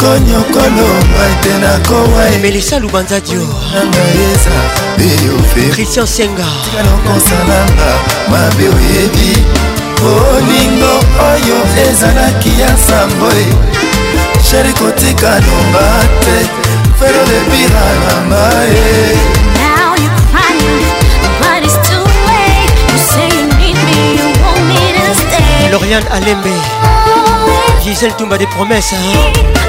konyokoloba 0.00 1.22
ete 1.30 1.52
nakowamelisa 1.62 2.78
lubanza 2.82 3.20
dionanga 3.20 3.98
yeza 4.18 4.54
mpe 4.96 5.10
ofecristian 5.40 6.06
sengalongosalanga 6.14 7.90
mabe 8.30 8.64
oyebi 8.76 9.32
olingo 10.12 10.94
oyo 11.30 11.58
ezalaki 11.88 12.50
ya 12.60 12.70
nsambo 12.76 13.28
sheri 14.48 14.70
e. 14.72 14.72
kotika 14.80 15.30
nomba 15.44 15.84
te 16.24 16.38
fero 16.98 17.20
lebira 17.30 17.86
na 18.02 18.14
mae 18.30 19.00
Lauriane 25.72 26.08
Alembe 26.10 26.50
oh, 26.50 27.84
Gisèle 27.84 28.12
Toumba 28.16 28.36
des 28.36 28.46
promesses 28.46 28.92
hein? 28.98 29.68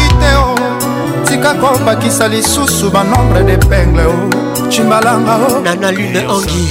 te 0.21 0.29
o 0.37 0.47
oh. 0.53 1.25
tika 1.25 1.53
kobakisa 1.59 2.27
lisusu 2.33 2.91
banombre 2.93 3.41
de 3.43 3.57
pengle 3.69 4.03
o 4.05 4.09
oh. 4.09 4.69
cimbalanga 4.71 5.35
o 5.37 5.45
oh. 5.47 5.59
nana 5.65 5.89
lune 5.97 6.21
ongi 6.35 6.63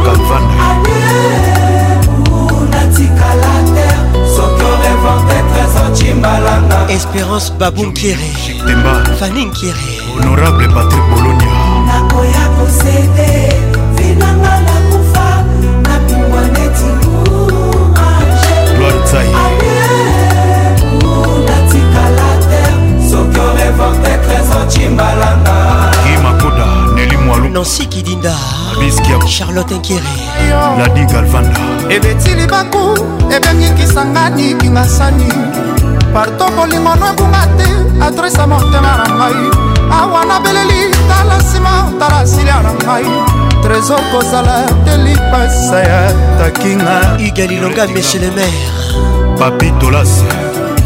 kalvanda 6.04 6.76
espérance 6.88 7.50
babou 7.58 7.86
nkere 7.86 8.30
fanny 9.18 9.44
nkere 9.44 9.88
honorable 10.14 10.68
patrik 10.68 11.02
bolonia 11.10 11.54
chimbalanga 24.66 25.90
kimakoda 26.02 26.66
neli 26.94 27.16
mwalu 27.16 27.48
nansi 27.48 27.86
kidinda 27.86 28.34
charlotte 29.38 29.70
nkere 29.74 30.02
ladi 30.78 31.04
galvanda 31.04 31.60
ebetili 31.90 32.46
baku 32.46 32.96
ebengikisanga 33.36 34.30
nikinga 34.30 34.84
sani 34.88 35.28
parto 36.14 36.48
bolingo 36.56 36.94
no 36.96 37.06
ebunga 37.12 37.44
te 37.58 37.66
adresa 38.06 38.46
motema 38.46 38.96
na 39.00 39.06
ngai 39.08 39.48
awa 40.00 40.24
nabeleli 40.24 40.96
tala 41.08 41.36
nsima 41.38 41.92
tala 41.98 42.26
silia 42.26 42.62
na 42.62 42.72
ngai 42.84 43.04
trésor 43.62 44.00
kozala 44.12 44.56
telipasa 44.84 45.78
ya 45.80 46.00
takinga 46.38 47.16
igalilonga 47.20 47.86
mechelemaire 47.86 48.68
papitolas 49.38 50.22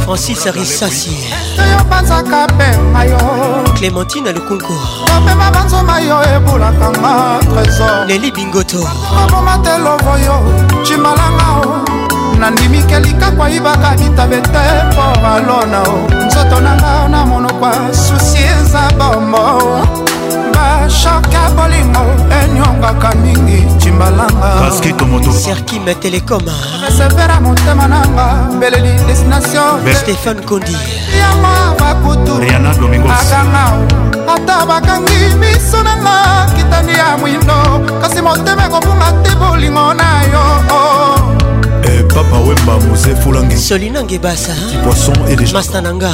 francis 0.04 0.46
arisasi 0.46 1.47
biso 1.58 1.76
yo 1.78 1.84
banzaka 1.90 2.46
pema 2.56 3.04
yo 3.04 3.18
clémentine 3.78 4.32
lukunku 4.32 4.72
kopema 5.04 5.50
banzoma 5.50 6.00
yo 6.00 6.16
ebulaka 6.34 6.88
nga 6.90 7.12
trésor 7.50 8.06
leli 8.06 8.30
bingoto 8.30 8.78
maboma 9.14 9.58
te 9.58 9.78
lovo 9.78 10.16
yo 10.24 10.36
cimalanga 10.84 11.46
o 11.64 11.84
nandimi 12.40 12.82
ke 12.86 13.00
likakwa 13.00 13.50
yibaka 13.50 13.96
bitabe 13.98 14.40
te 14.42 14.64
mpo 14.92 15.04
balona 15.22 15.82
o 15.82 16.26
nzoto 16.26 16.60
na 16.60 16.74
nga 16.76 17.08
na 17.08 17.26
monokwa 17.26 17.72
susi 17.92 18.38
eza 18.42 18.88
bombo 18.98 20.07
nyonga 20.68 20.90
shaka 20.90 21.50
bolingo 21.56 21.98
enyongaka 22.44 23.14
mingi 23.16 23.66
cimbalangaserkime 23.80 25.94
telekoma 25.94 26.52
resevera 26.88 27.40
motema 27.40 27.86
nanga 27.88 28.34
mbeleli 28.56 28.92
destinationstephan 29.06 30.40
kondi 30.46 30.76
yama 31.18 31.54
bakutuakanga 31.80 33.64
ata 34.34 34.66
bakangi 34.66 35.18
miso 35.40 35.80
nanga 35.82 36.16
kitani 36.56 36.92
ya 36.92 37.16
mwindo 37.16 37.58
kasi 38.02 38.22
motema 38.22 38.64
ekopunga 38.66 39.12
te 39.22 39.30
bolingo 39.36 39.94
na 39.94 40.22
yo 40.32 40.42
oh. 40.70 41.18
eh, 41.82 42.04
papa 42.14 42.36
wemba 42.38 42.78
mose 42.88 43.14
fulangi 43.24 43.56
solina 43.56 44.02
ngebasa 44.04 44.52
poisson 44.84 45.16
et 45.30 45.36
des 45.36 45.52
masta 45.52 45.80
nanga 45.80 46.12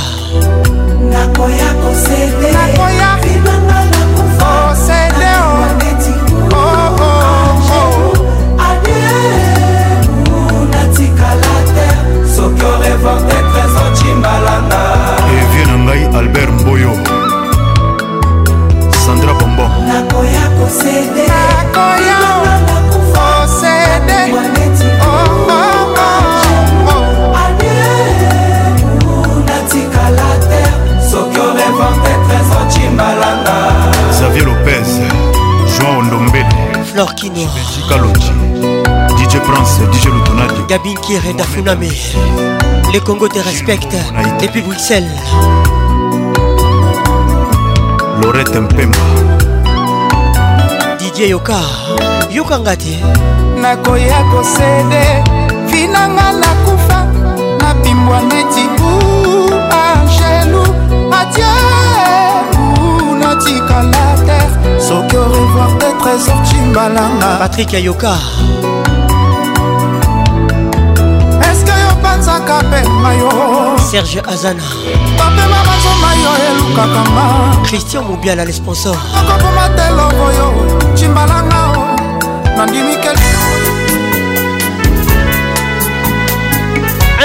nakoya 1.11 1.69
kosede 1.83 2.49
nakoya 2.55 3.09
dorévante 12.65 13.35
trésor 13.53 13.89
chimbalanga 13.99 14.81
evie 15.39 15.65
na 15.70 15.77
ngai 15.85 16.03
albert 16.20 16.53
mboyo 16.61 16.93
sandra 19.05 19.32
bombon 19.39 19.70
nakoya 19.91 20.45
kosede 20.57 21.24
nakoya 21.32 22.19
kosede 22.93 24.19
oh, 24.32 25.53
oh, 25.57 25.85
oh. 33.47 33.93
xavier 34.19 34.45
lopez 34.47 34.89
joan 35.77 35.97
ondombele 35.99 36.55
flor 36.93 37.11
kinokalonji 37.19 38.35
Prince, 39.45 39.79
DJ 39.93 40.07
Lutonade. 40.11 40.55
Gabin 40.69 40.95
Kire 40.97 41.35
Dafuname. 41.37 41.89
Les 42.93 43.01
Congo 43.01 43.29
te 43.29 43.39
respectent 43.41 43.95
depuis 44.41 44.62
Bruxelles. 44.62 45.07
Laurette 48.23 48.55
Mpemba. 48.59 48.99
DJ 50.99 51.29
Yoka. 51.35 51.61
Yoka 52.31 52.59
Ngati. 52.59 52.97
nakoya 53.61 54.21
kosede 54.33 55.05
vinanga 55.71 56.27
nakufa 56.41 56.99
nabimbwa 57.61 58.21
neti 58.21 58.65
u 58.91 58.93
angelu 59.85 60.65
adie 61.19 61.53
natikala 63.21 64.07
te 64.27 64.39
soki 64.89 65.16
orevoir 65.16 65.71
te 65.79 65.89
trésor 66.03 66.39
cimbalanga 66.49 67.29
patrik 67.41 67.73
yayoka 67.73 68.16
serge 73.91 74.19
azana 74.27 74.62
e 76.36 77.66
christian 77.66 78.05
mobiala 78.05 78.45
le 78.45 78.53
sponsor 78.53 78.97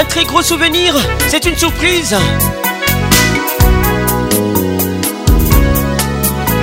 Un 0.00 0.04
très 0.08 0.24
gros 0.24 0.40
souvenir, 0.42 0.94
c'est 1.28 1.44
une 1.44 1.56
surprise. 1.56 2.16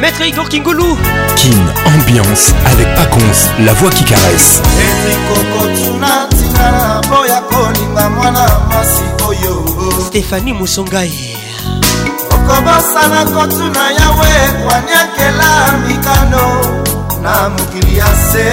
Maître 0.01 0.21
Igor 0.25 0.49
Kingoulou 0.49 0.97
Kin 1.35 1.51
Ambiance 1.85 2.53
avec 2.65 2.93
Paconce, 2.95 3.49
la 3.59 3.73
voix 3.73 3.91
qui 3.91 4.03
caresse 4.05 4.61
koninga 7.57 8.09
mwana 8.09 8.41
mwasi 8.69 9.03
oyo 9.29 9.51
stefani 10.07 10.53
musongai 10.59 11.15
okobosana 12.35 13.19
kotuna 13.34 13.84
yawe 13.99 14.34
kwaniakela 14.65 15.49
mikano 15.88 16.43
na 17.21 17.49
mokili 17.49 17.97
ya 17.97 18.05
se 18.29 18.51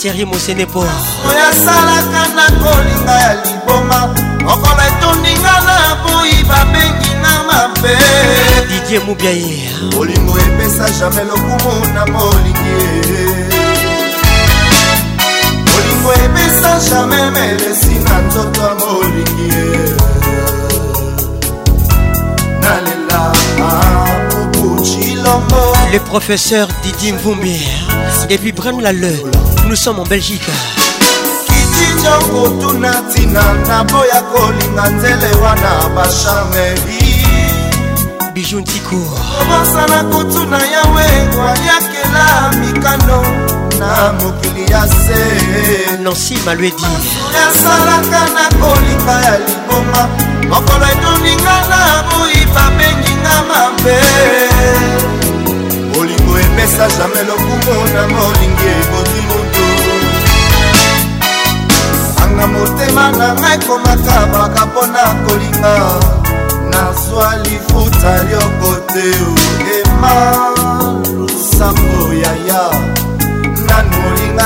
tieri 0.00 0.24
mosenepo 0.24 0.80
oyo 1.28 1.42
asalaka 1.50 2.20
na 2.36 2.44
kolinga 2.62 3.14
ya 3.24 3.32
liboma 3.46 3.98
mokolo 4.44 4.80
etundinga 4.88 5.54
na 5.68 5.76
boyi 6.02 6.38
babengi 6.50 7.10
na 7.22 7.32
mabe 7.48 7.96
didie 8.68 8.98
mubiaye 9.06 9.56
bolingo 9.96 10.38
epesa 10.38 10.90
jamai 10.90 11.24
lokumu 11.24 11.94
na 11.94 12.06
molingi 12.06 12.80
bolingo 16.02 16.12
ebisa 16.24 16.80
jamai 16.90 17.30
melesi 17.30 17.98
na 18.00 18.18
nzoto 18.26 18.60
ya 18.60 18.74
molingi 18.80 19.50
nalela 22.62 23.32
okucilongo 24.40 25.62
le 25.92 25.98
professeur 26.00 26.66
didi 26.82 27.12
mvumbi 27.12 27.58
depuis 28.30 28.52
brano 28.52 28.80
la 28.80 28.92
leur 28.92 29.20
nous 29.68 29.76
sommes 29.76 30.00
en 30.00 30.04
belgique 30.06 30.46
kitijokotuna 31.46 32.92
ntina 33.00 33.44
naboya 33.68 34.20
kolinga 34.32 34.84
nzele 34.90 35.30
wana 35.42 35.72
bashameri 35.94 37.00
bijou 38.34 38.60
ntikoobosana 38.60 40.04
kotuna 40.12 40.58
yawe 40.74 41.08
waliakela 41.38 42.50
mikano 42.60 43.20
na 43.80 44.12
mokili 44.12 44.62
ya 44.72 44.86
se 44.88 45.20
nansi 46.02 46.38
malwedi 46.46 46.82
nasalaka 47.32 48.20
na 48.34 48.48
kolika 48.58 49.12
ya 49.12 49.38
liboma 49.38 50.08
mokolo 50.48 50.86
etoninga 50.86 51.56
na 51.70 52.04
boi 52.10 52.44
bamenginga 52.54 53.42
mabe 53.48 53.98
bolingo 55.94 56.38
epesa 56.38 56.88
jamai 56.98 57.24
lokumo 57.24 57.84
na 57.94 58.02
molingi 58.08 58.68
eboti 58.80 59.20
moto 59.28 59.64
anga 62.22 62.46
motema 62.46 63.10
na 63.18 63.28
ngai 63.40 63.58
komaka 63.66 64.16
baka 64.32 64.66
mpona 64.66 65.04
kolinga 65.28 65.72
nazwa 66.72 67.34
lifuta 67.36 68.12
lyoko 68.28 68.70
te 68.92 69.04
ema 69.80 70.49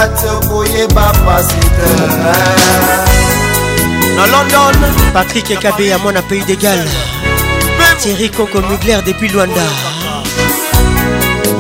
ate 0.05 0.49
koyeba 0.49 1.13
pasi 1.27 1.61
te 1.75 1.89
na 4.17 4.27
london 4.27 4.75
patrik 5.15 5.51
ekabe 5.51 5.87
ya 5.89 5.99
mwana 5.99 6.23
pays 6.23 6.47
de 6.47 6.57
gal 6.57 6.83
thierry 8.03 8.29
koko 8.29 8.61
mugler 8.61 9.03
depuis 9.05 9.33
lwanda 9.35 9.67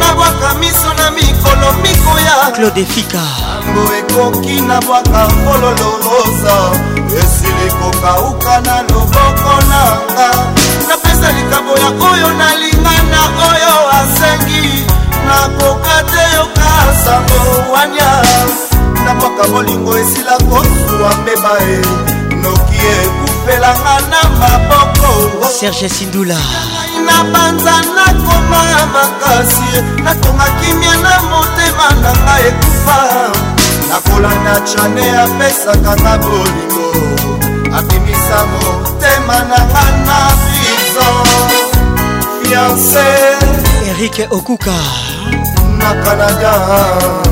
nabwaka 0.00 0.54
miso 0.60 0.90
na 0.98 1.10
mikolo 1.10 1.72
mikoya 1.82 2.50
claude 2.54 2.84
fika 2.86 3.18
ntango 3.60 3.94
ekoki 3.98 4.60
nabwaka 4.62 5.28
mbololo 5.28 5.90
rosa 6.04 6.54
esili 7.20 7.68
kokauka 7.80 8.60
na 8.60 8.82
loboko 8.82 9.54
nanga 9.70 10.30
napesa 10.88 11.32
likabo 11.32 11.70
ya 11.76 11.88
oyo 12.10 12.28
nalinga 12.32 12.94
na 13.12 13.22
oyo 13.48 13.74
asengi 13.98 14.86
nakoka 15.26 16.02
te 16.12 16.36
yoka 16.36 16.70
sango 17.04 17.72
wania 17.74 18.22
nakoka 19.04 19.48
bolingo 19.48 19.98
esila 19.98 20.32
kosuwa 20.38 21.10
mbeba 21.22 21.52
e 21.70 21.76
noki 22.42 22.78
ekufelanga 23.02 23.94
na 24.10 24.20
maboko 24.40 25.10
serge 25.58 25.88
sindula 25.88 26.38
na 27.06 27.24
banzana 27.32 28.04
koma 28.26 28.60
makasi 28.94 29.64
e. 29.78 29.82
nakonga 30.02 30.46
kimia 30.60 30.96
na 30.96 31.20
motema 31.30 31.86
na 32.02 32.12
nga 32.22 32.34
ekufa 32.48 32.98
nakolanda 33.90 34.60
chane 34.60 35.04
apesaka 35.24 35.90
nga 36.02 36.18
bolingo 36.18 36.88
abimisa 37.76 38.38
motema 38.52 39.36
na 39.50 39.58
nga 39.70 39.82
na 40.06 40.18
bizo 40.42 41.08
fiance 42.42 43.08
erik 43.90 44.32
okuka 44.32 44.76
na 45.78 45.90
canada 46.04 47.31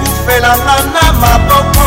ofelanga 0.21 0.77
na 0.93 1.13
maboko 1.13 1.85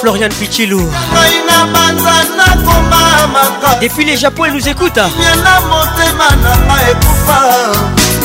florian 0.00 0.32
pichilu 0.40 0.80
ngai 1.12 1.36
na 1.48 1.58
banza 1.72 2.16
nakoma 2.36 3.04
maka 3.34 3.70
depuis 3.80 4.04
les 4.06 4.16
japon 4.16 4.46
nous 4.52 4.68
écouta 4.68 5.06
yena 5.22 5.54
motema 5.68 6.28
na 6.42 6.52
nga 6.66 6.76
ekufa 6.90 7.40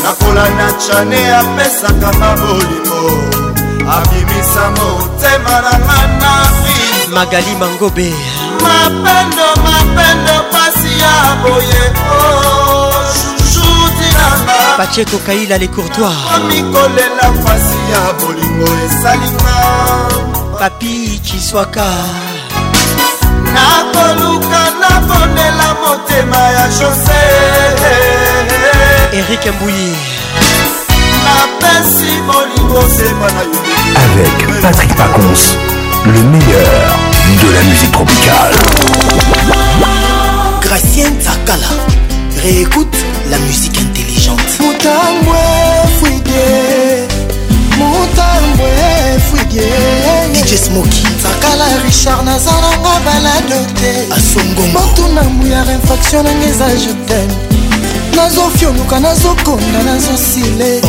nakola 0.04 0.46
na 0.60 0.68
chane 0.84 1.22
apesaka 1.40 2.10
na 2.20 2.30
bolimo 2.42 3.00
abimisa 3.96 4.66
motema 4.78 5.56
na 5.66 5.74
nga 5.86 6.00
na 6.22 6.34
rido 6.64 7.16
magali 7.16 7.54
mangobe 7.60 8.10
mapendo 8.64 9.48
mapendo 9.66 10.36
pasi 10.52 10.92
ya 11.02 11.16
boyeko 11.42 12.48
oh. 12.54 12.57
pacheko 14.78 15.18
kaila 15.26 15.58
les 15.58 15.68
courtois 15.68 16.14
mikolela 16.48 17.26
mpasi 17.36 17.78
ya 17.94 18.02
bolingo 18.20 18.66
esalinga 18.86 19.56
papi 20.60 21.20
kiswaka 21.26 21.86
nakoluka 23.54 24.62
nabondela 24.82 25.68
motema 25.84 26.38
ya 26.56 26.68
jose 26.68 27.22
erik 29.18 29.54
mbuyi 29.56 29.90
napesi 31.26 32.14
bolingo 32.28 32.82
sema 32.98 33.28
na 33.36 33.42
yo 33.50 33.60
avec 34.04 34.62
patrick 34.62 34.96
pacons 34.96 35.44
le 36.06 36.22
meilleur 36.34 36.82
de 37.42 37.50
la 37.56 37.62
musique 37.70 37.92
tropicale 37.92 38.56
gracien 40.62 41.12
zakala 41.26 41.70
réécoute 42.44 42.96
la 43.32 43.38
musique 43.40 43.76
intérieure 43.78 43.97
chante 44.28 44.28
motambwe 44.28 45.40
fwidie 46.00 46.68
motambwe 47.80 48.70
fwidie 49.30 50.34
dj 50.34 50.56
smoki 50.66 51.08
sakala 51.24 51.66
richard 51.86 52.26
naza 52.26 52.52
nanga 52.62 52.94
balado 53.06 53.60
te 53.80 53.92
asongongo 54.14 54.80
motuna 54.80 55.22
mbuyara 55.34 55.72
infraction 55.74 56.24
nanga 56.26 56.46
eza 56.52 56.68
je 56.82 56.94
teme 57.08 57.57
nazofyoluka 58.16 59.00
nazokonda 59.00 59.84
nazosile 59.84 60.82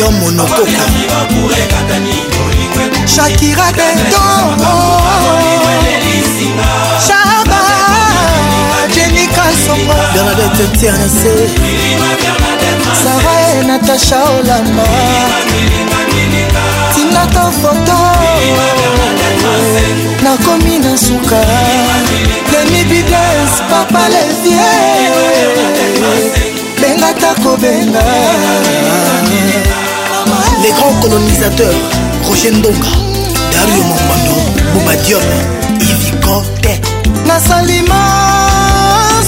yo 0.00 0.10
monokoko 0.10 0.66
shakira 3.14 3.72
beto 3.72 4.20
shaba 7.06 7.60
jenika 8.94 9.44
songo 9.64 9.94
bernadette 10.12 10.64
tiernese 10.78 11.32
sara 13.02 13.34
e 13.50 13.52
natasha 13.66 14.18
olamba 14.24 14.88
tinata 16.94 17.44
foto 17.62 17.96
nakomi 20.22 20.74
na 20.78 20.92
suka 20.98 21.40
lemibides 22.70 23.52
papa 23.70 24.02
levie 24.08 24.62
kobenga 26.98 27.20
ta 27.20 27.34
kobenga 27.42 28.00
les 30.62 30.72
grands 30.74 30.98
colonisateurs 31.00 31.76
roger 32.28 32.52
ndonga 32.52 32.90
dario 33.52 33.84
mongondo 33.88 34.34
bobadiom 34.74 35.22
ivikote 35.80 36.80
nasalima 37.26 37.98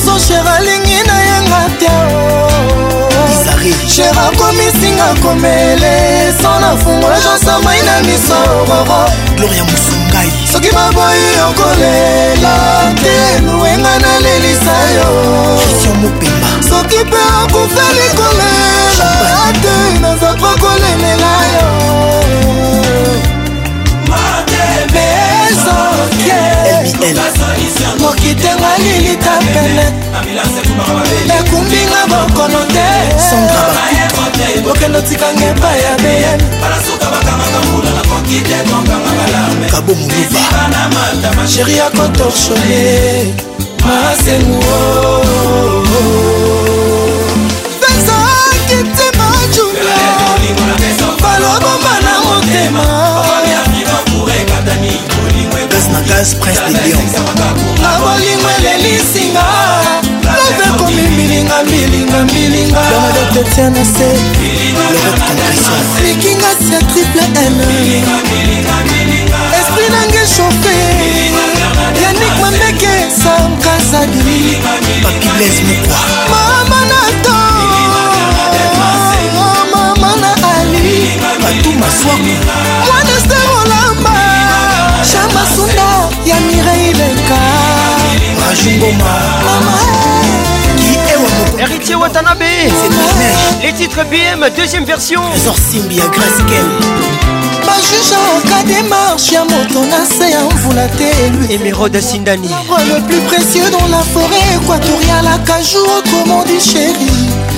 socher 0.05 0.43
alingi 0.49 0.99
nayenga 1.07 1.65
te 1.81 1.95
cher 3.95 4.13
akomisinga 4.19 5.15
komele 5.23 6.33
so 6.43 6.51
na 6.61 6.77
fungola 6.77 7.21
jansamai 7.21 7.83
na 7.83 8.01
miso 8.01 8.39
ororo 8.63 9.03
gloria 9.37 9.65
mosungai 9.65 10.31
soki 10.53 10.71
baboyi 10.73 11.33
okolela 11.49 12.55
te 13.03 13.41
luwenga 13.53 13.95
nalelisa 13.99 14.77
yo 14.97 15.09
kisio 15.61 15.95
mopemba 15.95 16.50
soki 16.71 16.99
mpe 17.07 17.17
akufeli 17.43 18.07
kolela 18.19 19.09
te 19.63 19.75
nazakoka 20.03 20.53
kolelela 20.63 21.33
yo 21.53 21.65
mokitenga 28.01 28.71
lilita 28.79 29.33
pene 29.53 29.85
ekumbinga 31.39 32.01
bokono 32.11 32.59
te 32.75 32.89
okendo 34.71 35.01
tikange 35.01 35.45
epai 35.49 35.81
ya 35.83 35.93
beyene 36.03 36.45
kabo 39.71 39.95
moluba 39.95 41.49
sheri 41.49 41.77
akotorshone 41.81 42.83
masenguo 43.87 44.79
motema 52.73 52.85
nagas 55.91 56.35
prince 56.35 56.61
de 56.61 56.89
lion 56.89 57.07
na 57.83 57.99
bolingo 57.99 58.49
elelisinga 58.59 59.45
love 60.25 60.67
ekomi 60.67 61.03
milinga 61.17 61.65
milinga 61.65 62.25
milinga 62.33 62.83
domadotetiana 62.91 63.85
se 63.95 64.11
likinga 66.03 66.51
sia 66.69 66.79
triple 66.91 67.23
m 67.55 67.61
esprit 69.61 69.91
nange 69.93 70.23
chauffe 70.35 70.77
yanik 72.03 72.33
mambeke 72.43 72.95
samkazadi 73.23 74.59
papiles 75.03 75.63
mokwa 75.65 76.41
mama 76.41 76.83
nato 76.91 77.40
fatuma 81.57 81.87
swako 82.03 82.33
mwanester 82.87 83.39
olamba 83.61 84.15
shamba 85.13 85.43
sunda 85.57 85.89
ya 86.27 86.41
mirei 86.41 86.93
leka 86.93 87.41
majungoma 88.41 89.13
mama 89.45 89.79
Héritier 91.59 91.95
Watanabe 91.99 92.73
Les 93.63 93.73
titres 93.73 94.05
BM, 94.05 94.47
deuxième 94.57 94.85
version 94.85 95.21
Zorsimbia 95.45 96.05
Graskel 96.09 96.69
bajuge 97.67 98.19
aka 98.39 98.63
démarche 98.65 99.33
ya 99.33 99.45
moto 99.45 99.85
na 99.91 100.05
se 100.07 100.31
ya 100.31 100.41
mvula 100.45 100.87
te 100.99 101.11
emerode 101.55 102.01
sindani 102.01 102.49
le 102.95 103.01
plus 103.07 103.21
précieux 103.31 103.69
dans 103.71 103.89
la 103.97 104.03
forêt 104.15 104.47
équatoriale 104.57 105.29
akajou 105.35 105.85
okomandi 105.99 106.61
chérie 106.61 107.50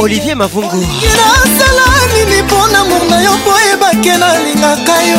olivier 0.00 0.34
mavungu 0.34 0.76
nasala 1.16 1.84
nini 2.14 2.42
mpo 2.42 2.56
na 2.72 2.84
mor 2.84 3.04
na 3.10 3.20
yo 3.22 3.30
po 3.44 3.52
ebake 3.72 4.16
nalingaka 4.18 4.96
yo 5.02 5.18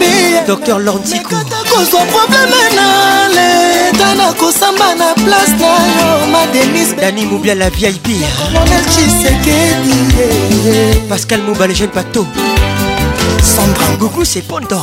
bidr 0.00 0.78
lantikokozwa 0.78 2.00
probleme 2.12 2.62
na 2.74 3.28
leta 3.28 4.14
nakosamba 4.14 4.94
na 4.94 5.14
place 5.14 5.52
na 5.60 5.86
yo 6.12 6.26
madenis 6.32 6.96
dani 7.00 7.24
mobia 7.26 7.54
la 7.54 7.70
vip 7.70 8.08
colonel 8.52 8.84
chisekedi 8.84 9.96
eh, 10.18 10.68
eh. 10.68 10.96
pascal 11.08 11.40
mobale 11.42 11.74
jeune 11.74 11.92
pato 11.92 12.26
sandra 13.56 13.96
gugu 13.98 14.24
sepondo 14.24 14.80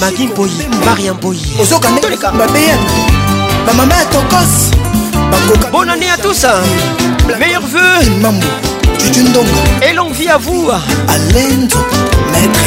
magi 0.00 0.26
mboyi 0.26 0.68
mariam 0.86 1.16
boyi 1.20 1.40
ozokanga 1.62 1.98
babeyana 2.38 2.90
bamama 3.66 3.94
ya 3.94 4.04
tokose 4.04 4.79
Bonne 5.72 5.90
année 5.90 6.10
à 6.12 6.16
tous 6.16 6.46
Meilleurs 7.38 7.62
vœux 7.66 8.10
Mambo 8.20 8.46
Et 9.82 9.92
longue 9.92 10.12
vie 10.12 10.28
à 10.28 10.36
vous 10.36 10.68
Alain 10.70 11.32
Maître 11.32 11.84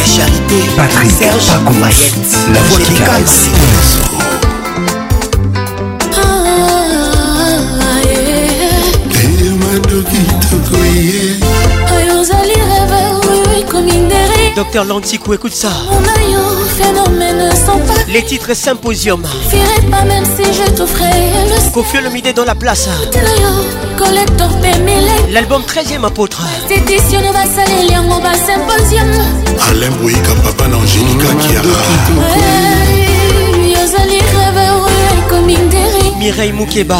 Charité 0.05 0.63
Patrick 0.75 1.11
Serge 1.11 1.47
Pacoumas 1.65 2.13
La 2.53 2.59
voix 2.61 2.79
qui 2.79 2.93
caresse 2.93 3.49
Docteur 14.55 14.85
Lantico, 14.85 15.33
écoute 15.33 15.51
ça. 15.53 15.69
Mon 15.89 15.97
aïe, 15.97 16.35
phénomène 16.77 17.49
sans 17.65 17.79
pas. 17.79 18.01
Les 18.07 18.23
titres 18.23 18.53
symposium. 18.55 19.23
Firai 19.49 19.81
pas 19.89 20.03
même 20.03 20.23
si 20.37 20.43
je 20.53 20.69
t'offrais 20.75 21.09
le 21.09 21.71
Confieux 21.73 22.01
le 22.01 22.11
midi 22.11 22.31
dans 22.33 22.45
la 22.45 22.53
place. 22.53 22.87
Collector 23.97 24.49
L'album 25.31 25.63
13e 25.63 26.05
apôtre. 26.05 26.43
Tétition 26.67 27.19
va 27.31 27.45
saler 27.45 27.87
les 27.89 27.99
mots 28.07 28.21
symposium. 28.45 29.09
Alain 29.71 29.89
Bouika, 29.99 30.33
papa 30.43 30.65
Angélica 30.75 31.33
Kiara. 31.41 31.79
Mireille 36.19 36.51
Moukeba. 36.53 36.99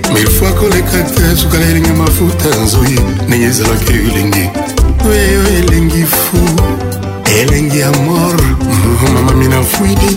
mefoi 0.13 0.53
koleka 0.55 0.97
te 1.15 1.35
sukala 1.37 1.65
elenge 1.65 1.91
mafuta 1.93 2.49
nzoi 2.63 2.95
ndenge 3.27 3.45
ezalaki 3.51 3.93
elengi 4.11 4.43
oyo 5.09 5.41
elengi 5.59 6.03
fu 6.19 6.39
elengi 7.39 7.79
ya 7.79 7.91
mor 7.91 8.37
mama 9.13 9.31
mina 9.31 9.61
fwidi 9.63 10.11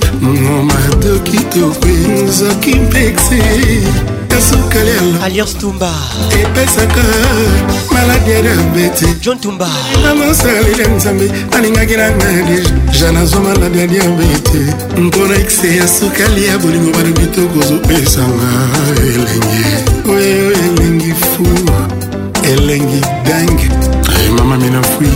mado 0.68 1.12
kitoko 1.26 1.88
nzoki 2.28 2.74
mpexi 2.74 3.38
ya 4.30 4.38
sukala 4.48 5.24
alliance 5.26 5.54
tumba 5.58 5.92
epesaka 6.42 7.02
ezalaki 8.04 8.30
edambeti 8.30 9.06
john 9.22 9.38
tumba 9.40 9.68
nga 10.00 10.14
mosalile 10.14 10.88
nzambe 10.96 11.30
alingaki 11.58 11.96
na 11.96 12.10
nadi 12.10 12.68
jean 12.92 13.16
azwa 13.16 13.40
maladi 13.40 13.78
ya 13.78 13.86
diabete 13.86 14.58
mpona 15.00 15.34
ekse 15.36 15.76
ya 15.76 15.88
sukali 15.88 16.46
ya 16.46 16.58
bolingo 16.58 16.90
balobi 16.98 17.26
tokozopesanga 17.26 18.46
elenge 19.02 19.64
oyo 20.12 20.50
elengi 20.52 21.14
fu 21.14 21.46
elengi 22.52 23.00
dange 23.28 23.70
eh, 24.14 24.30
mama 24.38 24.56
minafui 24.56 25.06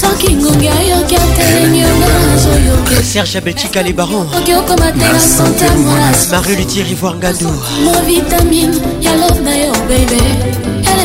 soki 0.00 0.34
ngongi 0.34 0.68
ayoki 0.68 1.16
atelengiyoazoyokaserge 1.16 3.40
beltika 3.40 3.82
le 3.82 3.92
baronoki 3.92 4.54
okomatela 4.54 5.20
sante 5.20 5.70
mwana 5.70 6.12
marie 6.32 6.56
lutier 6.56 6.90
ivoire 6.92 7.16
ngando 7.18 7.54
movitamine 7.84 8.76
ya 9.00 9.16
love 9.16 9.40
na 9.40 9.56
yo 9.56 9.72
bebe 9.88 10.22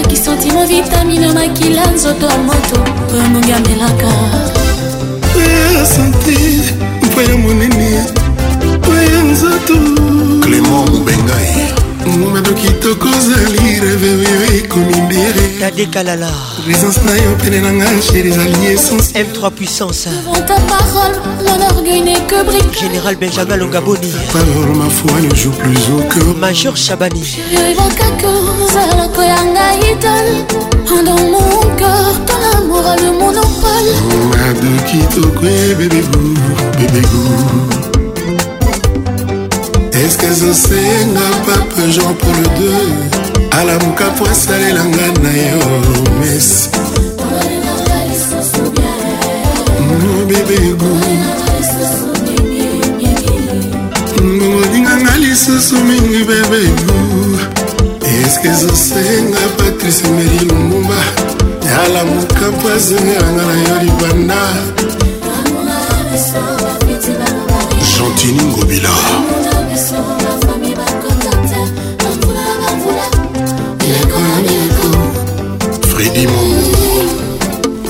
soki 0.07 0.17
santimo 0.17 0.65
vitamine 0.67 1.31
makila 1.34 1.81
nzoto 1.91 2.25
ya 2.29 2.38
moto 2.38 2.79
oyo 3.13 3.23
mongi 3.31 3.51
amelaka 3.51 4.07
oya 5.38 5.85
sante 5.85 6.38
mpo 7.05 7.21
ya 7.21 7.35
monene 7.38 7.89
oya 8.91 9.19
nzoto 9.31 9.73
clément 10.41 10.89
mbengai 10.99 11.43
eh. 11.43 11.86
mado 12.15 12.53
kitoko 12.53 13.07
ozali 13.09 13.79
reve 13.79 14.09
oyo 14.15 14.45
ekomi 14.57 14.95
ndere 15.05 15.41
tadekalala 15.59 16.31
présence 16.65 16.99
na 17.05 17.13
yo 17.15 17.35
pene 17.43 17.61
na 17.61 17.71
ngai 17.71 18.01
chéri 18.01 18.29
ezali 18.29 18.65
essence 18.73 19.11
m3 19.13 19.51
puissance 19.51 20.07
général 22.84 23.15
benjamin 23.15 23.57
longaboni 23.57 24.11
parole 24.31 24.75
mafoa 24.75 25.21
ne 25.21 25.29
joue 25.35 25.51
plus 25.51 25.84
au 25.97 26.01
cœur 26.13 26.38
major 26.39 26.75
chabani 26.77 27.23
Dans 31.05 31.15
mon 31.15 31.59
cœur, 31.75 32.13
ton 32.25 32.57
amour 32.57 32.84
a 32.85 32.95
le 32.95 33.11
monde 33.19 33.38
en 33.38 33.49
pâle. 33.61 33.93
Mado 34.29 34.67
kitoko, 34.88 35.39
bébé 35.77 36.01
bou, 36.11 36.34
bébé 36.79 37.01
bou. 37.07 37.97
eskazosenga 40.07 41.25
pape 41.45 41.91
jean 41.91 42.13
paul 42.21 42.45
ii 42.59 43.47
alamuka 43.59 44.05
po 44.17 44.25
asalelanga 44.31 45.07
na 45.23 45.31
yo 45.49 45.61
mesi 46.19 46.69
mobebego 50.03 50.91
ngongolinganga 54.23 55.13
lisusu 55.23 55.75
mingi 55.88 56.21
bebego 56.31 56.97
eske 58.21 58.47
ezosenga 58.47 59.43
patrice 59.57 60.07
meri 60.15 60.39
lumumba 60.49 61.01
alamuka 61.84 62.45
po 62.59 62.65
azongelanga 62.77 63.43
na 63.51 63.57
yo 63.67 63.75
libanda 63.85 64.41
chantini 67.93 68.43
ngobila 68.43 68.95
dimo 76.18 76.41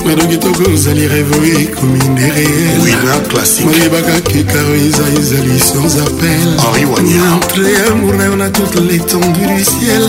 nado 0.04 0.24
kitoko 0.28 0.62
ozali 0.74 1.08
revo 1.08 1.34
ekomi 1.60 1.98
ndereelmayebaka 2.12 4.20
kekaro 4.30 4.72
eza 4.88 5.04
ezali 5.18 5.56
sans 5.68 5.94
appelrentre 6.04 7.70
amour 7.90 8.14
na 8.16 8.24
yo 8.24 8.34
na 8.36 8.48
toute 8.50 8.78
l'étendue 8.88 9.46
du 9.54 9.64
ciel 9.74 10.02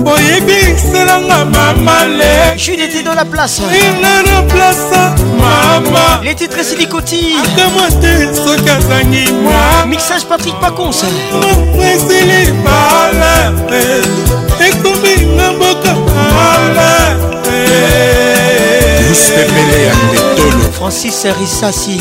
boyebiselanga 0.07 1.45
mama 1.45 1.97
le 2.19 2.57
judite 2.59 3.03
dans 3.05 3.15
la 3.15 3.25
place 3.25 3.59
inga 3.61 4.23
na 4.23 4.43
place 4.55 4.93
mama 5.41 6.21
les 6.23 6.35
titres 6.37 6.63
silikoti 6.63 7.35
akamwa 7.43 7.87
te 8.01 8.13
soki 8.43 8.71
azangi 8.71 9.25
mwa 9.43 9.87
mixage 9.87 10.25
patrik 10.29 10.55
pacons 10.61 11.03
mopresili 11.41 12.53
bala 12.65 13.51
ekomi 14.69 15.27
nga 15.35 15.53
mboka 15.53 15.93
bala 16.15 16.91
lusepele 19.09 19.77
ya 19.87 19.95
mbetolo 20.09 20.71
francis 20.79 21.25
risasi 21.41 22.01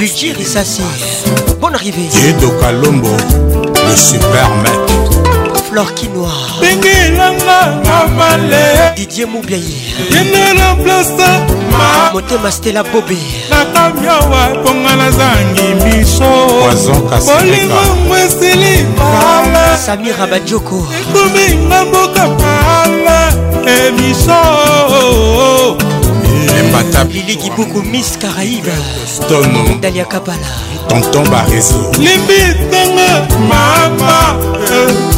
richi 0.00 0.32
risasi 0.32 0.80
bonne 1.60 1.74
arrivée 1.76 2.08
diedo 2.12 2.48
kalombo 2.60 3.08
le 3.86 3.96
supermaître 3.96 4.97
fleur 5.78 5.94
kinoir 5.94 6.58
bengelanga 6.60 7.60
na 7.86 8.06
male 8.18 8.96
didie 8.96 9.26
mobiaye 9.26 9.78
yenela 10.10 10.74
plasa 10.82 11.28
ma 11.72 12.10
motema 12.12 12.50
stela 12.50 12.82
bobe 12.82 13.18
nakami 13.50 14.06
awa 14.06 14.50
mponga 14.54 14.96
nazangi 14.96 15.74
biso 15.84 16.30
bolingo 17.26 17.82
mwesili 18.08 18.86
pala 18.96 19.76
samira 19.86 20.26
badioko 20.26 20.86
ekominga 21.08 21.84
mboka 21.84 22.26
pala 22.40 23.32
ebiso 23.66 24.38
lili 27.12 27.36
kibuku 27.36 27.82
miss 27.82 28.18
caraïbe 28.18 28.74
stone 29.16 29.78
dalia 29.80 30.04
kabala 30.04 30.50
tonton 30.88 31.24
barezo 31.28 31.90
limbitanga 31.98 33.24
mama 33.50 34.36
eh. 34.74 35.17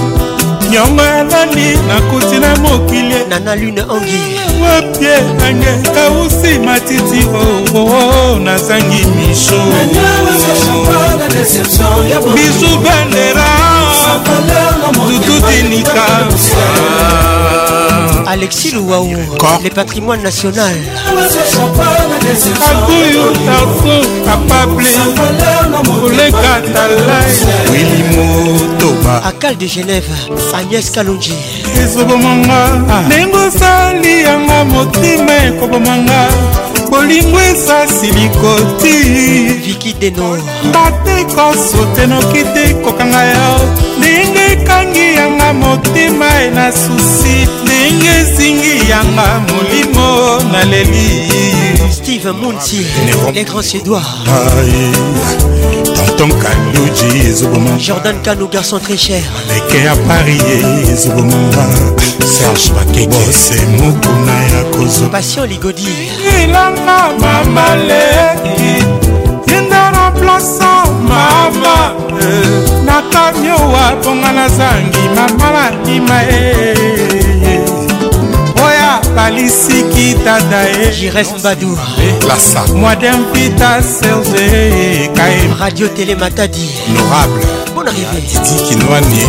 nyongo 0.70 1.02
elandi 1.02 1.74
nakuti 1.88 2.38
na 2.38 2.56
mokili 2.56 3.14
nana 3.28 3.54
lune 3.56 3.82
ongi 3.82 4.22
wapie 4.62 5.20
nange 5.38 5.88
kausi 5.94 6.58
matiti 6.58 7.20
oo 7.34 7.76
oh, 7.80 7.80
oh, 7.80 7.94
oh, 8.32 8.38
nazangi 8.38 9.04
misho 9.04 9.62
bisu 12.34 12.78
bandera 12.78 13.46
dututilika 15.26 16.04
alexis 18.26 18.72
louaou 18.72 19.14
le 19.62 19.70
patrimoine 19.70 20.22
national 20.22 20.76
akuyu 22.38 23.22
tarso 23.46 24.06
kapable 24.24 24.88
koleka 26.00 26.60
talaewili 26.72 28.02
motoba 28.16 29.22
akal 29.24 29.54
de 29.58 29.66
genève 29.66 30.06
agnès 30.58 30.90
kalonji 30.92 31.34
ezobomanga 31.82 33.02
ndenge 33.06 33.36
osali 33.36 34.22
yanga 34.22 34.64
motema 34.64 35.34
ekobomanga 35.48 36.20
bolingo 36.90 37.40
esasi 37.40 38.06
likoti 38.06 38.96
viki 39.66 39.92
deno 40.00 40.30
bateko 40.74 41.46
sotenoki 41.70 42.42
te 42.54 42.74
kokanga 42.84 43.22
yo 43.32 43.50
ndenge 43.98 44.44
ekangi 44.52 45.14
yanga 45.14 45.52
motema 45.52 46.30
ena 46.46 46.72
susi 46.72 47.48
ndenge 47.64 48.08
ezingi 48.20 48.90
yanga 48.90 49.28
molimo 49.48 50.10
na 50.52 50.64
leli 50.64 51.59
Steve 51.90 52.30
Mounti, 52.40 52.84
les 53.34 53.42
grands 53.42 53.60
Edouard. 53.74 54.24
Tonton 56.16 56.28
Kalouji, 56.38 57.26
Ezoboma. 57.26 57.70
Jordan 57.78 58.14
Kano, 58.22 58.46
garçon 58.46 58.78
très 58.78 58.96
cher. 58.96 59.20
Leke 59.48 59.86
à 59.88 59.96
Paris, 60.08 60.38
Ezoboma. 60.84 61.66
Serge 62.24 62.70
Bakebo, 62.74 63.16
c'est 63.32 63.66
Moukouna 63.72 64.78
Yakozo. 64.78 65.06
Passion 65.08 65.44
Ligodi. 65.44 65.88
Ilanga, 66.40 67.10
maman, 67.18 67.74
le. 67.88 68.82
Indara, 69.52 70.12
plaça, 70.12 70.84
maman. 71.02 71.96
Nakamio, 72.84 73.56
waponga, 73.72 74.32
nazangi, 74.32 75.08
maman, 75.14 75.52
la, 75.54 75.90
ima, 75.92 76.22
eh. 76.22 77.09
abalisiki 79.20 80.14
tata 80.24 80.60
ye 80.62 80.90
jires 81.00 81.34
mbadu 81.40 81.68
Moi 82.26 82.80
mwadem 82.80 83.24
pita 83.32 83.82
serge 83.82 85.08
kae 85.16 85.48
radio 85.60 85.88
telematadi 85.88 86.68
norable 86.94 87.42
bon 87.74 87.82
arrivé 87.88 88.20
didi 88.28 88.62
kinwani 88.64 89.24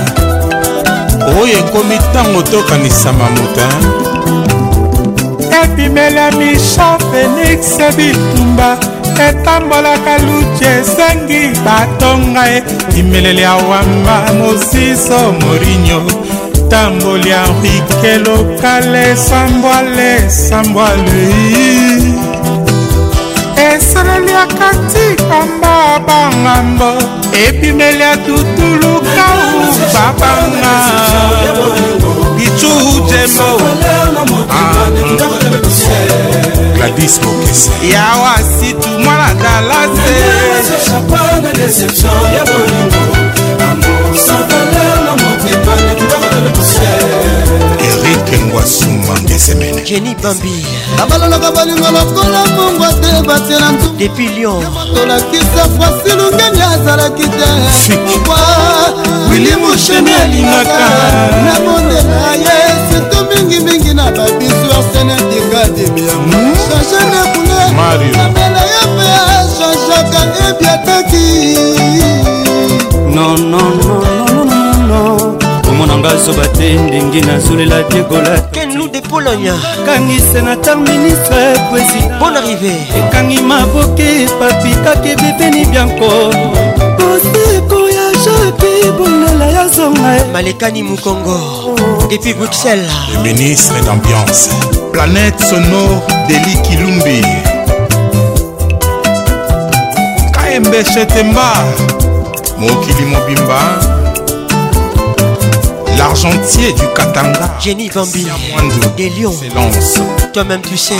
oyo 1.23 1.59
ekomi 1.61 1.97
ntango 2.11 2.43
tokanisama 2.43 3.25
mota 3.37 3.69
ebimela 5.63 6.31
misha 6.39 6.89
félix 7.11 7.63
bitumba 7.97 8.71
etambolaka 9.29 10.15
luce 10.25 10.67
esengi 10.81 11.41
batonga 11.65 12.45
ye 12.53 12.63
bimeleli 12.95 13.43
ya 13.43 13.55
wamba 13.55 14.17
mosiso 14.39 15.19
morinio 15.41 16.01
tamboli 16.71 17.31
ya 17.31 17.43
rike 17.63 18.13
lokale 18.19 19.17
sambwale 19.17 20.31
sambwalei 20.31 22.06
esaleli 23.77 24.33
akatikamba 24.45 25.75
bangambo 26.07 26.91
ebimeli 27.47 28.03
atutulukau 28.03 29.43
babanga 29.95 30.73
bicujembo 32.37 33.49
ah. 34.59 34.87
gladis 36.75 37.21
mokese 37.23 37.71
yawa 37.93 38.35
situ 38.55 38.89
mwana 38.99 39.31
dalase 39.43 40.17
erik 47.91 48.47
ngwasu 48.47 48.96
semene 49.39 49.83
jeni 49.85 50.15
bambi 50.23 50.65
babalolaka 50.99 51.53
balingo 51.53 51.91
lokola 51.91 52.45
mbongwa 52.47 52.89
te 53.01 53.11
batiela 53.29 53.73
ntu 53.73 53.89
depuis 53.99 54.31
lion 54.31 54.63
tolakisa 54.95 55.63
fasi 55.79 56.17
lungeni 56.17 56.63
azalaki 56.63 57.23
te 57.23 57.51
wa 58.29 58.39
wili 59.31 59.57
musheni 59.57 60.11
alingaka 60.23 60.89
na 61.45 61.55
mondela 61.61 62.35
ye 62.45 62.75
sirtu 62.89 63.19
mingimingi 63.35 63.95
na 63.95 64.05
babisu 64.05 64.67
arsene 64.77 65.17
dikadimiam 65.29 66.31
change 66.69 67.05
de 67.11 67.39
couleur 67.39 68.11
kabela 68.13 68.63
ye 68.73 68.83
mpe 68.93 69.09
changeaka 69.59 70.49
ebiataki 70.49 71.29
nonnnnnnn 73.15 74.91
omonanga 75.69 76.13
zoba 76.25 76.49
te 76.49 76.73
ndenge 76.75 77.21
nazolela 77.21 77.83
tekola 77.83 78.41
te 78.41 78.66
pologne 79.09 79.53
kangi 79.85 80.19
sénateur 80.33 80.77
ministre 80.79 81.37
président 81.71 82.19
bon 82.19 82.35
arrivé 82.35 82.73
ekangi 82.99 83.41
maboke 83.43 84.09
papi 84.39 84.73
kake 84.85 85.13
bepeni 85.21 85.65
bianko 85.67 86.09
oseko 87.07 87.79
ya 87.89 88.07
jaki 88.25 88.89
bolela 88.99 89.47
ya 89.51 89.69
zonga 89.69 90.17
e. 90.19 90.21
malekani 90.33 90.83
mokongo 90.83 91.39
depuis 92.11 92.35
oh. 92.35 92.41
bruxelles 92.41 92.91
le 93.23 93.23
ministre 93.33 93.75
d'ambiance 93.87 94.51
planète 94.93 95.41
sonore 95.41 96.03
deli 96.29 96.55
kilumbi 96.67 97.21
kmb 100.35 100.73
chetemba 100.95 101.53
mokili 102.59 103.05
mobimba 103.07 103.96
l'argentier 105.97 106.73
du 106.75 106.83
Katanga, 106.95 107.53
Jenny 107.59 107.89
Bambi, 107.89 108.27
des 108.97 109.11
Lions, 109.11 109.35
toi-même 110.33 110.61
tu 110.63 110.77
sais, 110.77 110.95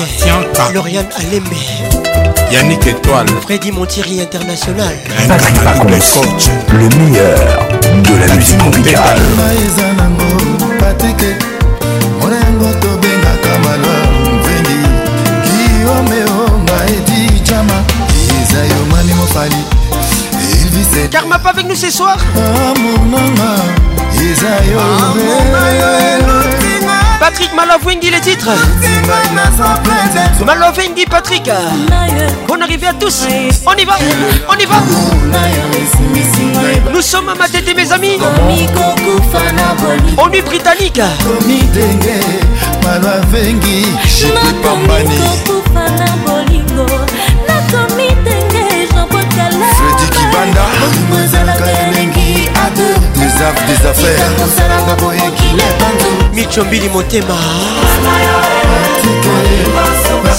Florian 0.71 1.05
Alembe, 1.17 2.33
Yannick 2.51 2.87
Étoile, 2.87 3.27
Freddy 3.43 3.73
Montieri 3.73 4.21
International, 4.21 4.93
Patrick 5.29 5.57
Pacons, 5.63 5.89
le, 6.69 6.79
le 6.79 6.89
meilleur 6.97 7.39
de 8.03 8.27
la, 8.29 8.35
musique 8.37 8.59
tropicale. 8.59 9.19
Karma 21.11 21.39
pas 21.39 21.51
avec 21.51 21.67
nous 21.69 21.75
ce 21.77 21.89
soir 21.89 22.17
Patrick 27.69 28.01
dit 28.01 28.11
les 28.11 28.21
titres 28.21 28.51
dit 30.95 31.07
Patrick 31.07 31.51
On 32.49 32.61
arrive 32.63 32.85
à 32.87 32.93
tous 32.95 33.27
On 33.67 33.75
y 33.77 33.85
va 33.85 33.95
On 34.49 34.55
y 34.59 34.65
va 34.65 34.77
Nous 36.93 37.03
sommes 37.03 37.29
à 37.29 37.35
ma 37.35 37.49
tête 37.49 37.69
et 37.69 37.75
mes 37.75 37.93
amis 37.93 38.19
On 40.19 40.31
est 40.33 40.43
britannique 40.43 41.01
zaf 53.39 53.55
des 53.67 53.87
affaires 53.87 54.35
michombili 56.35 56.89
motema 56.89 57.35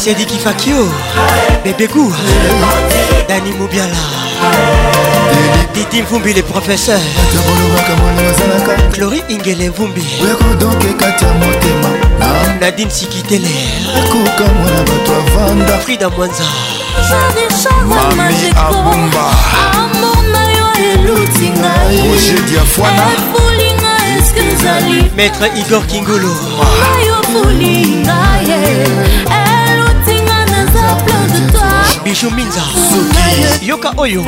sediki 0.04 0.40
fakio 0.40 0.86
bebegu 1.64 2.14
dani 3.30 3.52
mubiala 3.60 3.98
didi 5.74 6.02
mvumbi 6.02 6.34
le 6.34 6.42
professeur 6.42 7.00
clori 8.94 9.24
ingele 9.30 9.70
mvumbi 9.70 10.04
nadine 12.62 12.92
sikitele 12.92 13.48
frida 15.84 16.10
mwanza 16.10 16.46
mami 17.90 18.36
abumba 18.68 19.87
oluti 21.12 21.48
ngaiafolinga 21.60 23.94
eske 24.20 24.42
ezali 24.54 25.00
maître 25.18 25.48
igor 25.62 25.84
kingolo 25.92 26.32
oyofolinga 26.96 28.20
ye 28.50 28.60
elutinga 29.70 30.38
naza 30.52 30.84
plein 31.04 31.28
de 31.34 31.40
toi 31.56 31.92
bijou 32.04 32.32
minza 32.36 32.64
yoka 33.70 33.90
oyo 34.04 34.22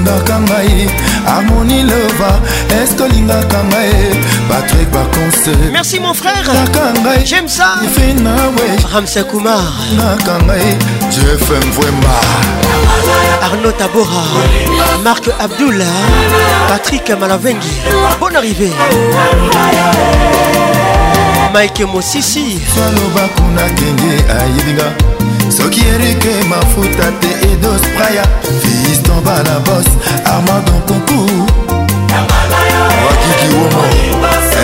olingaka 0.00 0.38
ngai 0.40 0.88
harmoni 1.26 1.82
leva 1.82 2.30
eske 2.80 3.00
olingaka 3.04 3.60
ngai 3.70 3.92
patrik 4.48 4.88
baconse 4.92 5.52
merci 5.72 6.00
mon 6.00 6.14
frèrekaka 6.14 6.92
ngai 7.02 7.24
j'aime 7.24 7.48
ça 7.48 7.68
finawe 7.94 8.66
ramsa 8.92 9.22
kumar 9.24 9.62
ngaka 9.96 10.34
ngai 10.46 10.76
jefm 11.14 11.66
vwemba 11.76 12.14
arnaud 13.42 13.76
tabora 13.78 14.24
marc 15.04 15.28
abdoula 15.44 15.88
patrik 16.68 17.10
malavengi 17.20 17.74
bonne 18.20 18.36
arrivée 18.36 18.72
mike 21.54 21.84
mosisi 21.92 22.60
falobakuna 22.74 23.64
kenge 23.78 24.14
ayebinga 24.38 24.88
soki 25.60 25.80
erike 25.94 26.34
mafuta 26.48 27.08
te 27.20 27.30
edos 27.52 27.80
praya 27.96 28.22
fiston 28.62 29.20
balabos 29.26 29.84
armandon 30.24 30.80
concour 30.88 31.44
wakikiwomo 33.06 33.82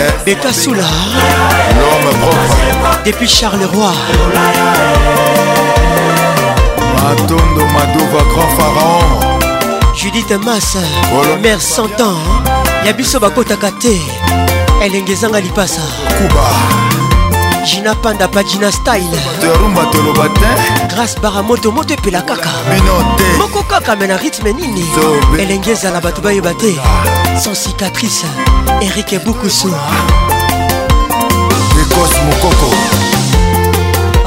eh. 0.00 0.12
beta 0.26 0.52
soula 0.52 0.84
l'homme 1.78 2.12
propre 2.22 3.04
depuis 3.04 3.28
charles 3.28 3.66
roi 3.74 3.92
matondo 7.02 7.64
madova 7.76 8.22
grand 8.32 8.52
pharaon 8.56 9.10
judith 9.98 10.32
masa 10.46 10.80
mare 11.12 11.60
santan 11.60 12.16
ya 12.86 12.92
biso 12.92 13.20
bakotaka 13.20 13.70
te 13.82 14.00
elenge 14.82 15.12
ezanga 15.12 15.40
lipasa 15.40 15.82
kuba 16.18 16.85
jina 17.66 17.92
panda 17.98 18.28
pajina 18.28 18.70
style 18.72 19.06
terumba 19.40 19.86
toloba 19.90 20.28
te 20.38 20.50
grâce 20.94 21.18
baramoto 21.20 21.72
moto 21.72 21.92
epela 21.94 22.22
kaka 22.22 22.48
bino 22.70 22.94
te 23.18 23.24
moko 23.42 23.60
kaka 23.66 23.96
me 23.96 24.06
na 24.06 24.16
rythme 24.16 24.52
nini 24.54 24.86
elenge 25.38 25.70
ezala 25.74 25.98
bato 26.00 26.22
bayeba 26.22 26.54
te 26.54 26.70
sans 27.42 27.58
cicatrice 27.64 28.30
erik 28.80 29.12
ebukusu 29.12 29.72
ekos 31.82 32.14
mokoko 32.28 32.70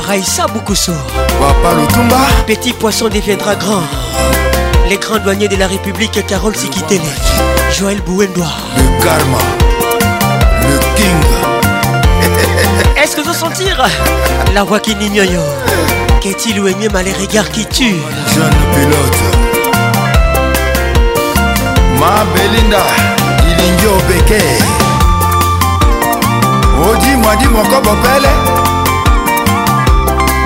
raïsa 0.07 0.43
bukusu 0.51 0.91
papa 1.39 1.69
lutumba 1.79 2.19
petit 2.45 2.73
poisson 2.73 3.07
deviendra 3.07 3.55
grand 3.55 3.87
les 4.89 4.97
grands 4.97 5.19
douaniers 5.23 5.47
de 5.47 5.55
la 5.55 5.67
république 5.67 6.19
carole 6.27 6.57
sikitele 6.57 7.11
joël 7.77 8.01
bouendoa 8.01 8.51
le 8.75 8.85
karma 9.01 9.43
le 10.67 10.77
king 10.97 11.28
Est-ce 13.01 13.15
que 13.15 13.21
vous 13.21 13.33
sentir 13.33 13.81
La 14.53 14.63
voix 14.65 14.79
qui 14.81 14.93
n'ignore 14.93 15.23
Qu'est-il 16.19 16.59
ou 16.59 16.67
est 16.67 16.75
mieux 16.77 16.89
mal 16.89 17.05
les 17.05 17.13
regards 17.13 17.49
qui 17.49 17.65
tuent 17.65 17.95
Jeune 18.35 18.57
pilote 18.75 19.19
Ma 21.97 22.25
Belinda 22.35 22.79
Ilingio 23.47 23.95
Beke 24.09 24.43
Odi 26.91 27.15
Mwadi 27.15 27.47
Moko 27.47 27.81
Bopele 27.81 28.29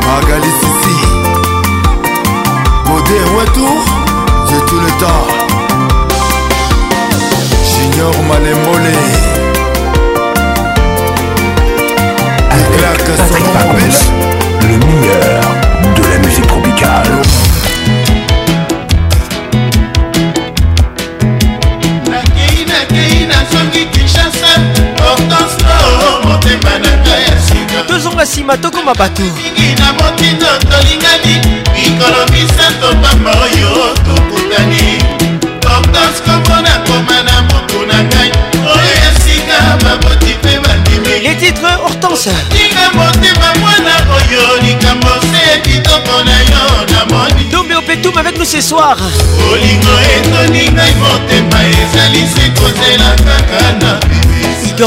Magali 0.05 0.51
Sissi 0.59 2.17
Modé 2.85 3.19
retour 3.35 3.83
J'ai 4.47 4.63
tout 4.69 4.79
le 4.79 4.99
temps 4.99 5.25
J'ignore 7.65 8.23
Malemolé 8.29 9.32
claque 12.77 13.11
Patrick 13.13 13.45
Pacons, 13.51 14.11
le 14.61 14.77
meilleur 14.85 15.41
de 15.95 16.01
la 16.11 16.17
musique 16.25 16.47
tropicale. 16.47 17.11
nakei 22.11 22.65
nakei 22.71 23.27
nazongi 23.31 23.85
kinshasa 23.93 24.51
hortenso 25.05 25.75
motema 26.27 26.73
na 26.83 26.91
ngai 27.01 27.23
ya 27.27 27.35
sika 27.47 27.79
tozonga 27.87 28.23
nsima 28.23 28.57
tokoma 28.57 28.93
bato 28.95 29.23
mingi 29.23 29.69
na 29.79 29.93
motindo 29.93 30.47
tolingani 30.69 31.35
mikolo 31.75 32.21
misato 32.31 32.87
pamba 33.01 33.31
oyo 33.43 33.73
tokutani 34.05 34.85
hortense 35.67 36.19
kombo 36.25 36.55
nakoma 36.65 37.22
Titre 41.37 41.61
titres 41.65 41.79
Hortense 41.83 42.29
Dombe 47.51 47.71
Opetoum 47.77 48.17
avec 48.17 48.37
nous 48.37 48.45
ce 48.45 48.61
soir 48.61 48.95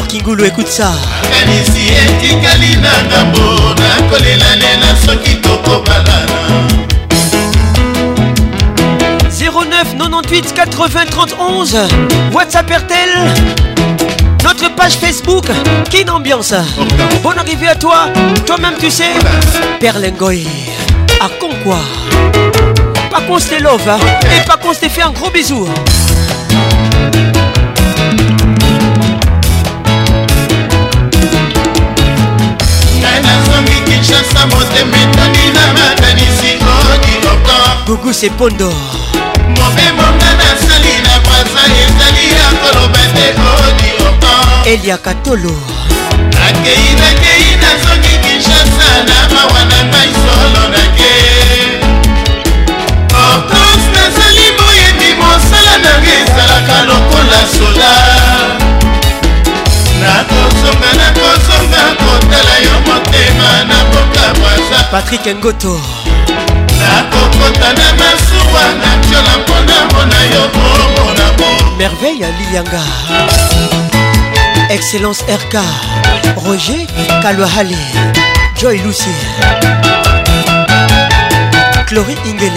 kingulu 0.09 0.47
écoute 0.47 0.69
ça 0.69 0.93
09 2.23 2.43
98 10.23 10.55
80 10.55 11.01
31 11.11 11.35
WhatsApp 12.33 12.71
notre 14.47 14.73
page 14.77 14.95
Facebook, 14.99 15.43
qui 15.91 16.09
Ambiance. 16.09 16.55
Bonne 17.21 17.37
arrivée 17.37 17.67
à 17.67 17.75
toi. 17.75 18.07
Toi-même, 18.47 18.75
tu 18.79 18.89
sais, 18.93 19.15
Perlingoy, 19.81 20.47
À 21.21 21.29
Conqua. 21.41 21.81
Pas 23.11 23.21
qu'on 23.23 23.41
se 23.41 23.61
love. 23.61 23.81
Hein, 23.89 23.99
et 24.39 24.47
pas 24.47 24.57
qu'on 24.57 24.73
se 24.73 24.89
fait 24.89 25.03
un 25.03 25.11
gros 25.11 25.31
bisou. 25.31 25.69
Gugu 37.89 38.13
c'est 38.13 38.31
Pondo 38.31 38.71
mobe 39.59 39.81
eliaka 44.67 45.15
tolo 45.15 45.53
nakei 46.35 46.87
nakei 47.01 47.55
nazoki 47.63 48.15
kinshasa 48.25 48.89
na 49.09 49.17
mawa 49.35 49.63
na 49.71 49.79
ngai 49.91 50.13
solo 50.23 50.63
nake 50.75 51.13
hortense 53.15 53.89
nazali 53.95 54.47
boyebi 54.59 55.11
mosala 55.21 55.75
nanga 55.85 56.11
ezalaka 56.23 56.77
lokola 56.89 57.41
sola 57.55 57.93
nakozonga 60.03 60.91
nakozonga 61.01 61.83
kotala 62.03 62.55
yo 62.67 62.77
motema 62.87 63.51
na 63.71 63.79
boka 63.91 64.25
bwaza 64.39 64.83
patrik 64.91 65.27
ngoto 65.39 65.81
nakokota 66.81 67.69
na 67.79 67.87
masuwa 68.03 68.65
natiola 68.83 69.33
mpona 69.43 69.77
mona 69.93 70.21
yo 70.35 70.43
bomonamo 70.55 71.51
merveille 71.79 72.27
aliyanga 72.27 72.83
Excellence 74.69 75.23
RK, 75.29 75.55
Roger 76.45 76.87
Kalohale, 77.23 77.71
Joy 78.57 78.79
Lucie, 78.85 79.07
Chloé 81.87 82.17
Ingele. 82.27 82.51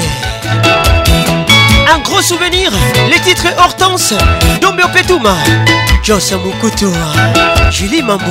Un 1.93 1.99
gros 1.99 2.21
souvenir, 2.21 2.71
les 3.11 3.19
titres 3.19 3.47
Hortense, 3.59 4.15
Dombio 4.59 4.87
Petuma, 4.87 5.35
Josamu 6.03 6.51
Julie 7.71 8.01
Mambo. 8.01 8.25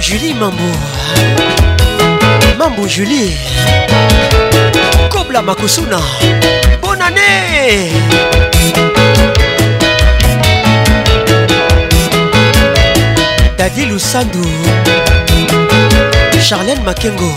Julie 0.00 0.34
Mambo. 0.34 0.70
Mambo 2.58 2.88
Julie. 2.88 3.36
Kobla 5.10 5.42
Makusuna. 5.42 5.98
Bonne 6.82 7.00
année! 7.02 7.92
David 13.58 13.86
lusandu 13.90 14.42
charlene 16.40 16.78
makengo 16.86 17.28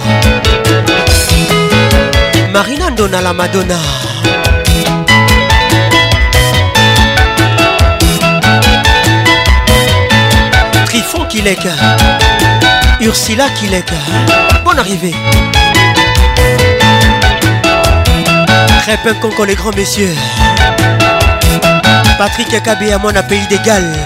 marina 2.53 2.91
Donna 2.91 3.19
la 3.21 3.33
madonna 3.33 3.79
trifon 10.85 11.25
kileka 11.27 11.73
ursula 13.07 13.49
kileka 13.59 13.95
Bon 14.63 14.77
arrivée 14.77 15.15
Très 18.83 19.13
qu'on 19.19 19.29
connaît 19.31 19.49
les 19.49 19.55
grands 19.55 19.75
messieurs 19.75 20.15
Patrick 22.19 22.61
Kabé 22.61 22.93
à 22.93 22.99
mon 22.99 23.11
pays 23.27 23.47
des 23.49 23.57
Galles 23.65 23.97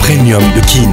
premium 0.00 0.42
de 0.54 0.60
Kin. 0.60 0.88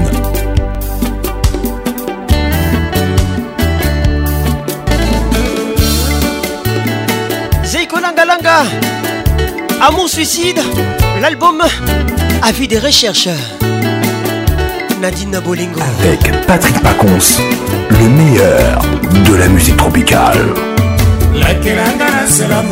Zeiko 7.65 7.97
Langa 7.99 8.63
Amour 9.81 10.07
Suicide, 10.07 10.59
l'album 11.21 11.61
Avis 12.41 12.67
des 12.69 12.79
recherches. 12.79 13.29
Nadine 15.01 15.29
Nabolingo 15.31 15.79
Avec 15.99 16.19
Patrick 16.47 16.79
Pacons, 16.81 17.37
le 17.91 18.09
meilleur 18.09 18.81
de 19.29 19.35
la 19.35 19.47
musique 19.47 19.77
tropicale. 19.77 20.39
La 21.35 21.47
c'est 22.29 22.47
la 22.47 22.63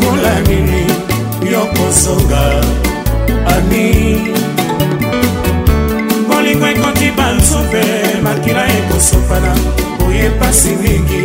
makila 8.36 8.66
ekosopana 8.78 9.50
boye 9.98 10.28
mpasi 10.28 10.68
mingi 10.68 11.22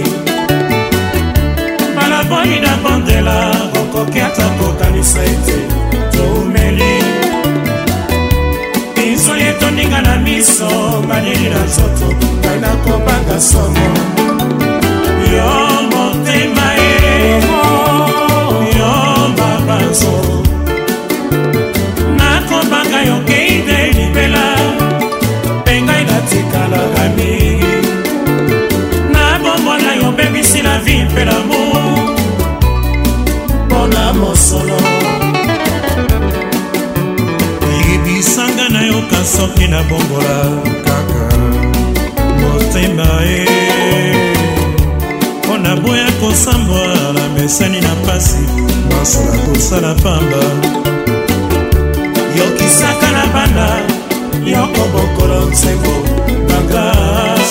malaboni 1.95 2.59
na 2.59 2.77
bandela 2.83 3.53
okoki 3.81 4.19
ata 4.21 4.49
kokanisa 4.49 5.19
ete 5.23 5.55
toumeli 6.11 7.03
bizoi 8.95 9.41
etondinga 9.49 10.01
na 10.01 10.15
miso 10.25 10.69
malili 11.07 11.49
na 11.53 11.59
nzoto 11.65 12.07
ngai 12.39 12.59
nakobanga 12.63 13.37
somo 13.49 13.87
yo 15.33 15.51
motema 15.91 16.65
eko 16.87 17.61
nabongola 39.71 40.37
kaka 40.87 41.23
motema 42.41 43.09
ye 43.27 43.39
mpo 45.43 45.55
naboya 45.57 46.11
kosambwa 46.11 46.87
na 47.15 47.23
mesani 47.35 47.79
na 47.81 47.95
pasi 48.05 48.43
masala 48.89 49.37
kosala 49.45 49.93
pamba 50.03 50.43
yokisaka 52.37 53.11
na 53.17 53.25
banda 53.33 53.69
yoko 54.53 54.83
bokolo 54.93 55.39
nsembo 55.51 55.93
banga 56.49 56.83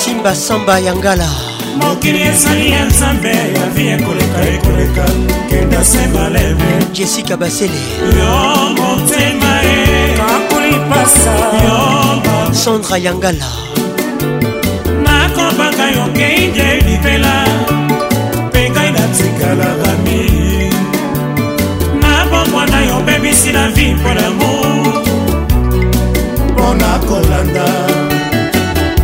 simba 0.05 0.35
samba 0.35 0.79
ya 0.79 0.97
ngala 0.97 1.29
mokili 1.77 2.21
ezali 2.23 2.71
ya 2.71 2.85
nzambe 2.85 3.29
ya 3.29 3.67
vie 3.75 3.93
ekoleka 3.93 4.41
ekoleka 4.55 5.05
kenda 5.51 5.85
se 5.85 6.07
maleve 6.15 6.69
jessica 6.93 7.37
basele 7.37 7.81
yo 8.19 8.35
motema 8.79 9.53
ye 9.69 9.90
sandra 12.53 12.99
yangala 12.99 13.47
nakobanga 15.05 15.85
yokei 15.97 16.47
nde 16.47 16.75
libela 16.87 17.45
mpe 18.49 18.71
ngai 18.71 18.91
natikalaka 18.93 19.91
mi 20.05 20.71
nabongwana 22.03 22.81
yobebisi 22.89 23.53
na 23.53 23.69
vi 23.69 23.95
mpona 23.95 24.29
mo 24.39 24.51
mpona 26.53 26.89
kolanda 27.09 27.65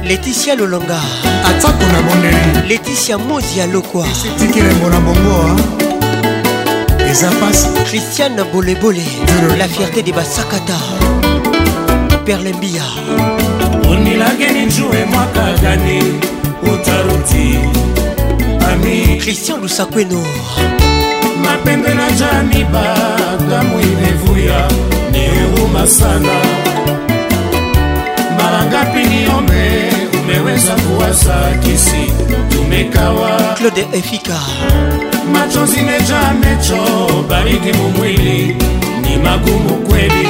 leticia 0.05 0.55
lolonga 0.55 1.01
atako 1.48 1.85
na 1.93 2.01
mondeli 2.02 2.68
leticia 2.68 3.18
mozi 3.18 3.59
ya 3.59 3.66
lokwa 3.66 4.06
esetikilembo 4.09 4.90
na 4.90 5.01
bongoa 5.01 5.51
ah. 5.51 7.10
eza 7.10 7.31
pasi 7.40 7.68
christiane 7.89 8.44
bolebole 8.52 9.05
la 9.59 9.68
fierté 9.68 10.02
de 10.02 10.12
basakata 10.12 10.77
perlembia 12.27 12.82
unilageni 13.90 14.66
njue 14.66 15.05
mwaka 15.05 15.53
gani 15.62 16.03
utaruti 16.62 17.59
ami 18.73 19.19
christian 19.20 19.61
lusakweno 19.61 20.23
mapembe 21.44 21.94
na 21.94 22.11
jani 22.11 22.65
bakamu 22.65 23.81
imevuya 23.81 24.69
niuma 25.12 25.86
sana 25.86 26.35
mara 28.39 28.65
ngapi 28.65 28.98
niombe 29.07 29.82
umeweza 30.23 30.74
kuwasa 30.74 31.35
kisi 31.65 32.12
tumekawa 32.48 33.55
claude 33.59 33.86
efika 33.93 34.39
machozi 35.32 35.81
meja 35.82 36.20
mecho 36.40 36.78
baridi 37.28 37.73
mumwili 37.73 38.57
ni 39.03 39.16
magumu 39.23 39.74
kweli 39.89 40.27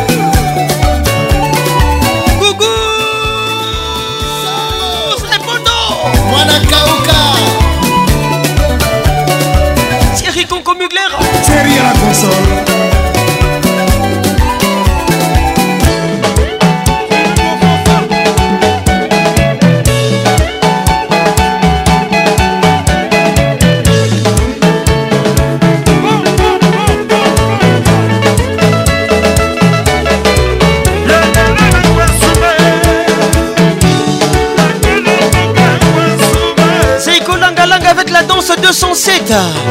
좋다. 39.26 39.65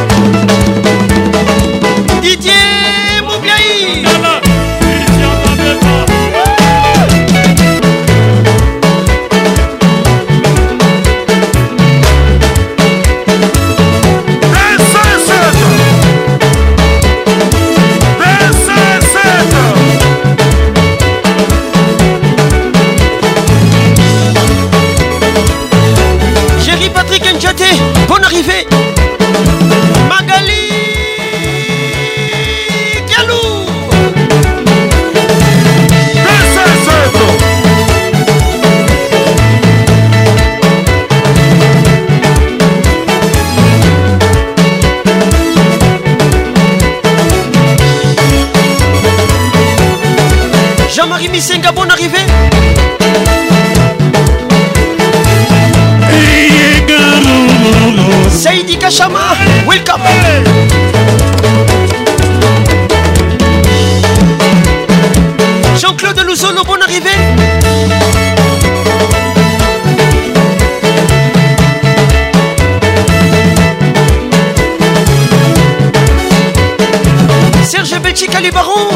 serge 77.65 77.99
belchika 77.99 78.41
lubaron 78.41 78.93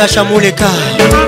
Natasha 0.00 0.24
Mulecar 0.24 1.19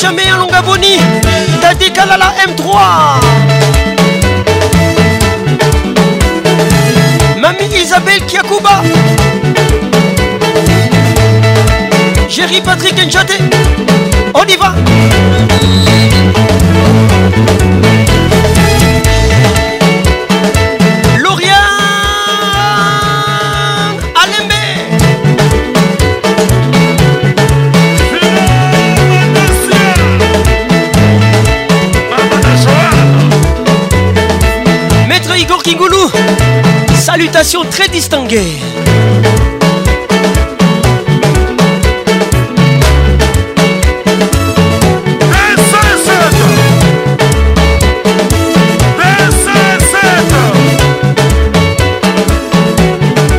Jamais 0.00 0.28
un 0.28 0.34
un 0.34 0.38
longaboni 0.40 0.98
décalé 1.78 2.10
la 2.18 2.30
m3 2.52 2.72
Mamie 7.40 7.76
isabelle 7.82 8.20
Kiyakuba 8.26 8.82
Jerry 12.28 12.60
Patrick 12.60 13.06
Njate 13.06 13.38
on 14.34 14.44
y 14.44 14.56
va 14.58 14.74
salutations 37.26 37.64
très 37.68 37.88
distinguées. 37.88 38.58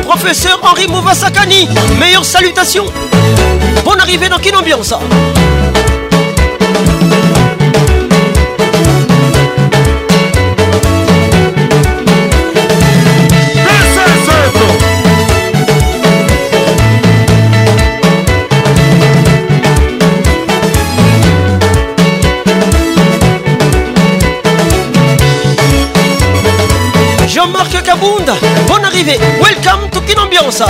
Professeur 0.06 0.60
Henri 0.62 0.86
Mouvasakani, 0.88 1.68
meilleure 1.98 2.24
salutation. 2.26 2.84
Bonne 3.86 4.00
arrivée 4.00 4.28
dans 4.28 4.38
quelle 4.38 4.56
ambiance 4.56 4.92
bonne 28.68 28.84
arrivée, 28.86 29.18
welcome 29.42 29.88
to 29.90 30.00
ambiance 30.20 30.62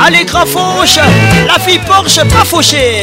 Allez, 0.00 0.24
Grafauche, 0.24 0.98
la 1.46 1.58
fille 1.58 1.80
Porsche, 1.80 2.20
pas 2.28 2.44
fauchée. 2.44 3.02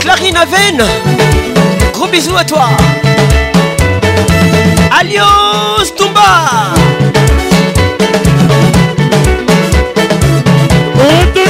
Clarine 0.00 0.36
Aven, 0.36 0.82
gros 1.92 2.06
bisous 2.06 2.36
à 2.36 2.44
toi. 2.44 2.68
Alliance 4.98 5.94
Tumba. 5.96 6.74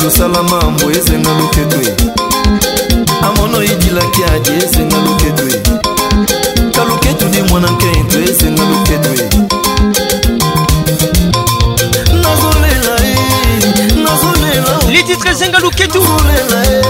tosalama 0.05 0.61
mbo 0.71 0.91
ezenga 0.91 1.31
loketwe 1.39 1.95
amono 3.23 3.63
idilaki 3.63 4.23
adi 4.33 4.49
ezenga 4.63 4.95
loketwe 4.97 5.61
kaluketu 6.75 7.25
di 7.29 7.41
mwana 7.41 7.71
nkeinto 7.71 8.19
ezenga 8.19 8.63
loketwe 8.69 9.15
nazolela 12.21 12.95
e 13.03 13.59
nazolela 14.03 14.91
lititre 14.91 15.31
ezenga 15.31 15.59
loketu 15.59 15.97
e, 15.99 16.81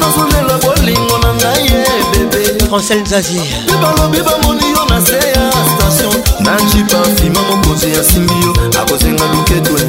nazolela 0.00 0.58
bolingo 0.58 1.18
na 1.18 1.34
ngai 1.34 1.66
e 1.66 2.04
bebe 2.18 2.64
francel 2.68 3.02
xavier 3.02 3.42
balobi 3.82 4.18
bamoni 4.22 4.70
yo 4.76 4.84
na 4.88 5.06
se 5.06 5.14
ya 5.14 5.52
station 5.76 6.16
nanci 6.44 6.76
parfima 6.92 7.40
mokonzi 7.42 7.86
asimbi 8.00 8.34
yo 8.46 8.80
akozenga 8.82 9.24
loketwe 9.32 9.80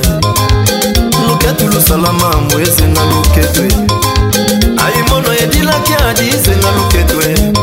tulu 1.69 1.81
salama 1.81 2.35
mbo 2.45 2.59
ezenga 2.61 3.01
luketwe 3.13 3.67
aimono 4.85 5.31
edilaki 5.43 5.93
adi 6.07 6.23
ezenga 6.35 6.69
luketwe 6.77 7.54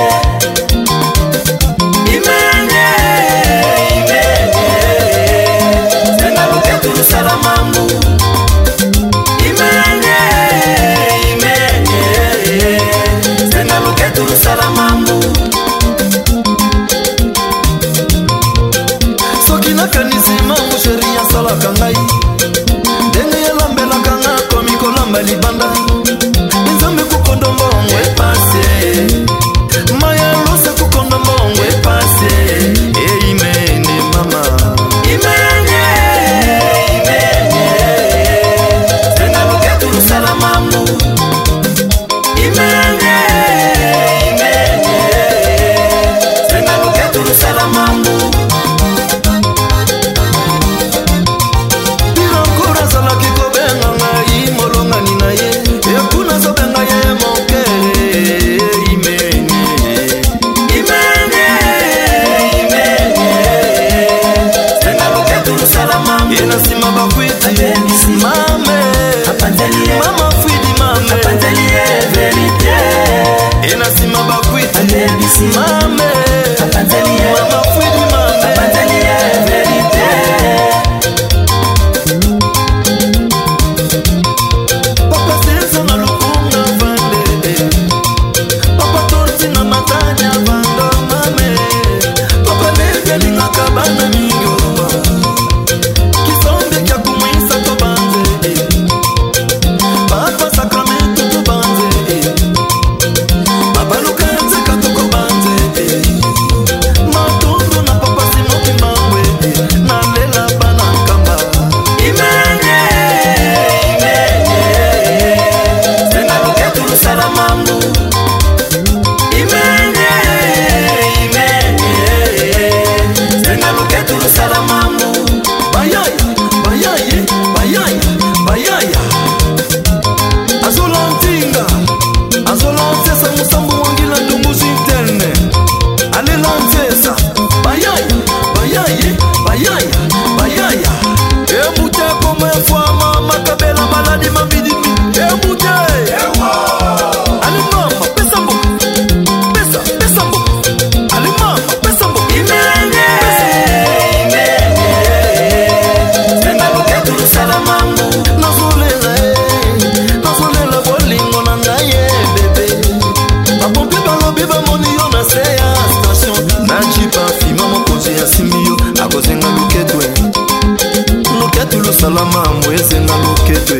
salama 172.07 172.45
moyezenga 172.67 173.13
loketwe 173.17 173.77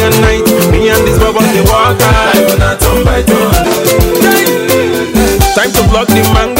and 0.06 0.20
night. 0.22 0.46
Me 0.70 0.88
and 0.88 1.06
this 1.06 1.18
walk 1.18 1.98
Time 5.54 5.68
to 5.72 5.82
block 5.90 6.06
the 6.06 6.22
mango. 6.32 6.59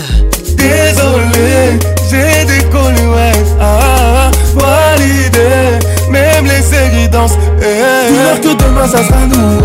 Désolé, 0.56 1.80
j'ai 2.08 2.46
décollé, 2.46 3.08
ouais 3.16 3.34
Ah, 3.60 4.30
ah, 4.64 4.96
l'idée 5.00 6.12
Même 6.12 6.46
les 6.46 6.62
séries 6.62 7.10
dansent 7.10 7.34
eh. 7.60 8.42
que 8.42 8.54
demain 8.64 8.88
ça 8.88 9.04
sera 9.04 9.26
nous, 9.28 9.60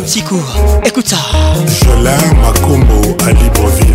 Psycourt. 0.05 0.45
Écoute 0.85 1.07
ça. 1.07 1.17
Je 1.65 2.03
l'aime 2.03 2.43
à 2.43 2.53
Combo 2.61 3.17
à 3.25 3.31
Libreville. 3.31 3.94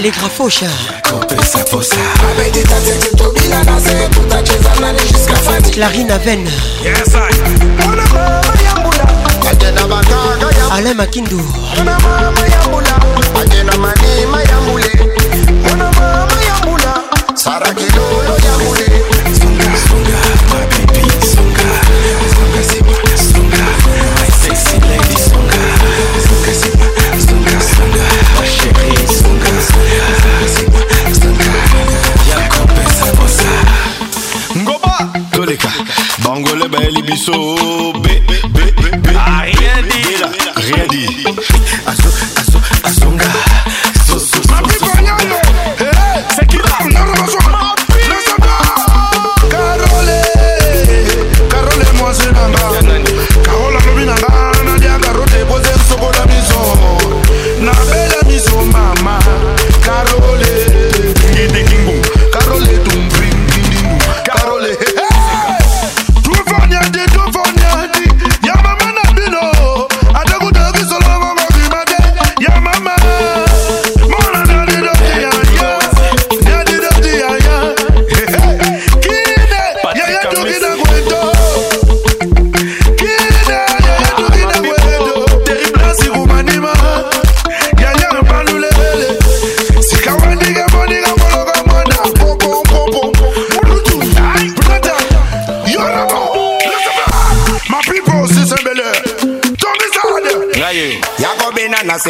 aligrafocha 0.00 0.66
clarine 5.74 6.10
aven 6.12 6.44
yes, 6.82 7.12
alain 10.70 10.94
makindu 10.96 11.40
sarakilolo 17.34 18.39
be 37.10 37.16
so 37.16 37.92
big. 38.04 38.39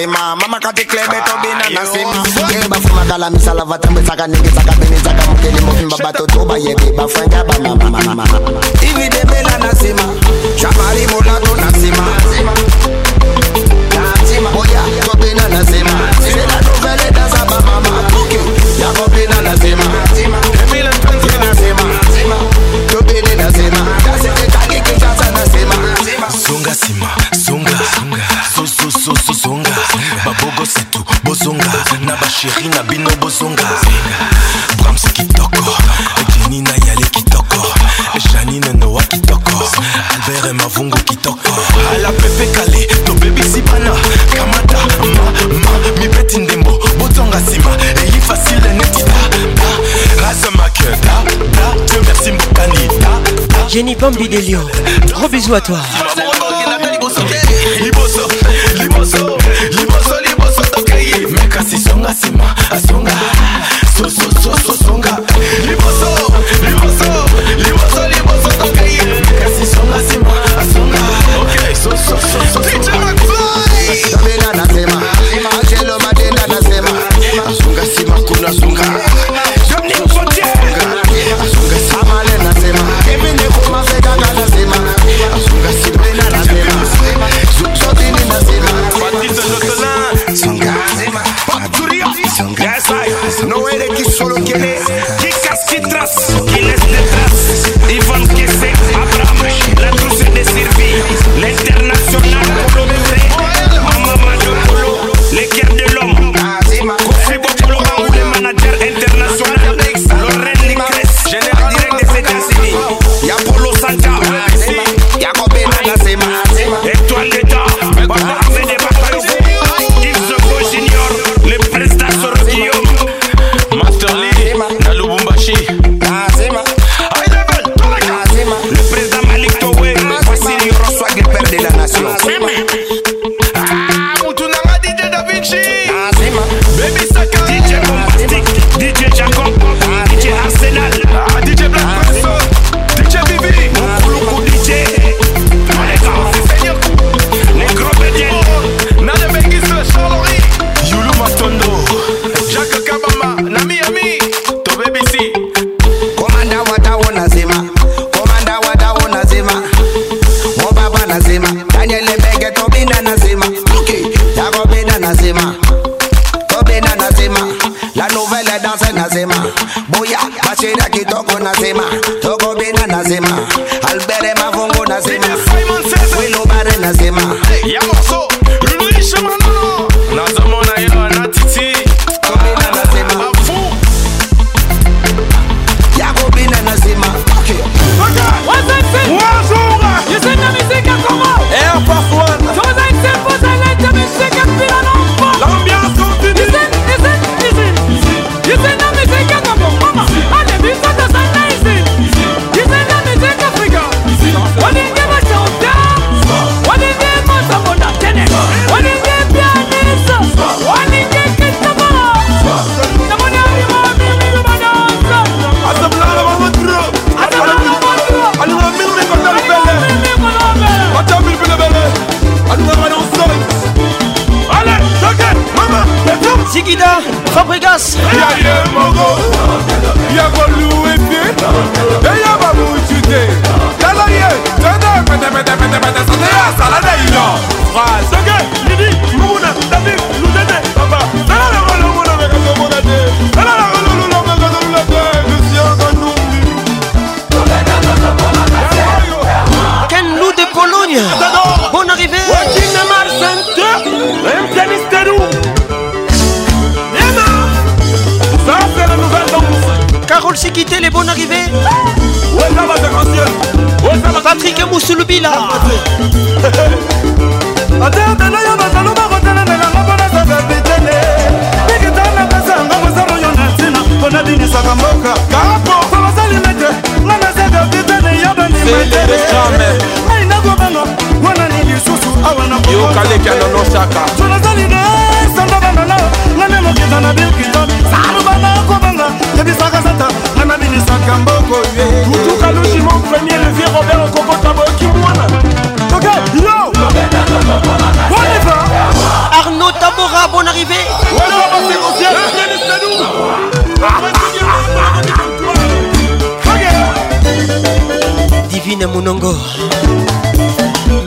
sema 0.01 0.37
mama 0.37 0.59
katiklembe 0.61 1.17
ah, 1.17 1.29
tobinana 1.29 1.83
sema 1.93 2.19
yeba 2.53 2.77
fuma 2.81 3.05
kala 3.05 3.31
misala 3.31 3.65
vatambe 3.65 4.01
saka 4.09 4.27
nige 4.27 4.51
saka 4.57 4.73
bini 4.81 4.97
saka 5.01 5.23
mukele 5.31 5.61
mufimba 5.61 5.97
batotoba 6.05 6.57
yebe 6.59 6.89
bafanja 6.97 7.45
bamamamamama 7.45 8.25
ividebela 8.89 9.59
nasema 9.59 10.05
shamari 10.61 11.05
mulato 11.13 11.50
na 32.81 32.85
bino 32.85 33.11
bozonga 33.21 33.63
bramse 34.79 35.09
kitoko 35.11 35.77
jenina 36.39 36.71
yale 36.89 37.05
kitoko 37.11 37.67
janine 38.33 38.73
noa 38.79 39.03
kitoko 39.03 39.53
albert 40.11 40.55
mavungu 40.55 40.99
kitoko 40.99 41.53
ala 41.95 42.09
pepe 42.13 42.47
kale 42.47 42.85
tobebisi 43.05 43.61
bana 43.63 43.91
kamata 44.37 44.79
mama 45.07 45.91
mibeti 46.01 46.39
ndembo 46.39 46.71
botonga 46.99 47.41
nsima 47.41 47.71
eyi 48.03 48.21
fasile 48.21 48.73
neti 48.73 49.03
dada 49.03 50.29
azamake 50.29 50.83
dada 50.85 51.85
dieu 51.87 52.03
merci 52.07 52.33
mbokani 52.33 52.89
dada 53.01 53.69
jenny 53.71 53.95
bambi 53.97 54.29
de 54.29 54.39
lion 54.41 54.67
gros 55.07 55.29
bisou 55.31 55.55
à 55.55 55.61
toi 55.61 55.79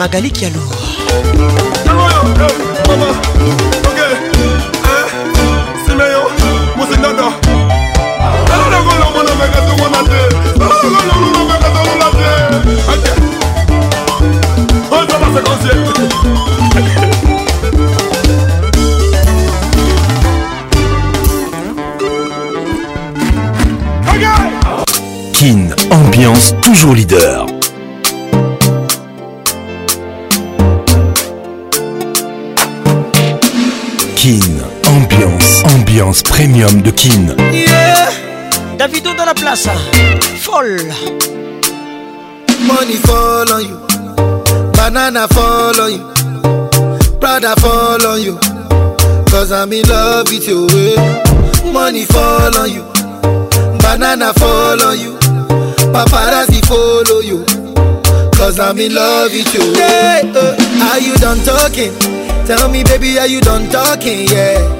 Magali 0.03 0.30
Kin, 0.33 0.49
ambiance 25.90 26.53
toujours 26.61 26.93
leader. 26.93 27.45
de 36.72 36.92
Kin. 36.93 37.27
Yeah, 37.51 38.09
Davido 38.77 39.14
dans 39.17 39.25
la 39.25 39.33
place, 39.33 39.67
hein. 39.67 39.77
folle. 40.40 40.80
Money 42.66 42.95
fall 43.06 43.48
on 43.53 43.59
you, 43.64 43.80
banana 44.72 45.27
fall 45.27 45.74
on 45.82 45.92
you, 45.92 47.09
Prada 47.19 47.53
fall 47.59 47.98
on 48.08 48.22
you, 48.22 48.38
cause 49.30 49.51
I'm 49.51 49.74
in 49.74 49.83
love 49.90 50.27
with 50.32 50.48
you. 50.48 50.66
Money 51.72 52.06
fall 52.06 52.56
on 52.58 52.69
you, 52.72 52.83
banana 53.82 54.32
fall 54.33 54.82
on 54.85 54.98
you, 54.98 55.17
paparazzi 55.92 56.64
follow 56.66 57.19
you, 57.19 57.43
cause 58.38 58.58
I'm 58.58 58.80
in 58.80 58.93
love 58.95 59.33
with 59.33 59.53
you. 59.53 59.74
Yeah, 59.75 60.22
uh, 60.33 60.93
are 60.93 61.00
you 61.00 61.14
done 61.16 61.40
talking? 61.43 61.92
Tell 62.48 62.69
me, 62.69 62.85
baby, 62.85 63.19
are 63.19 63.27
you 63.27 63.42
done 63.42 63.69
talking? 63.69 64.27
Yeah. 64.30 64.80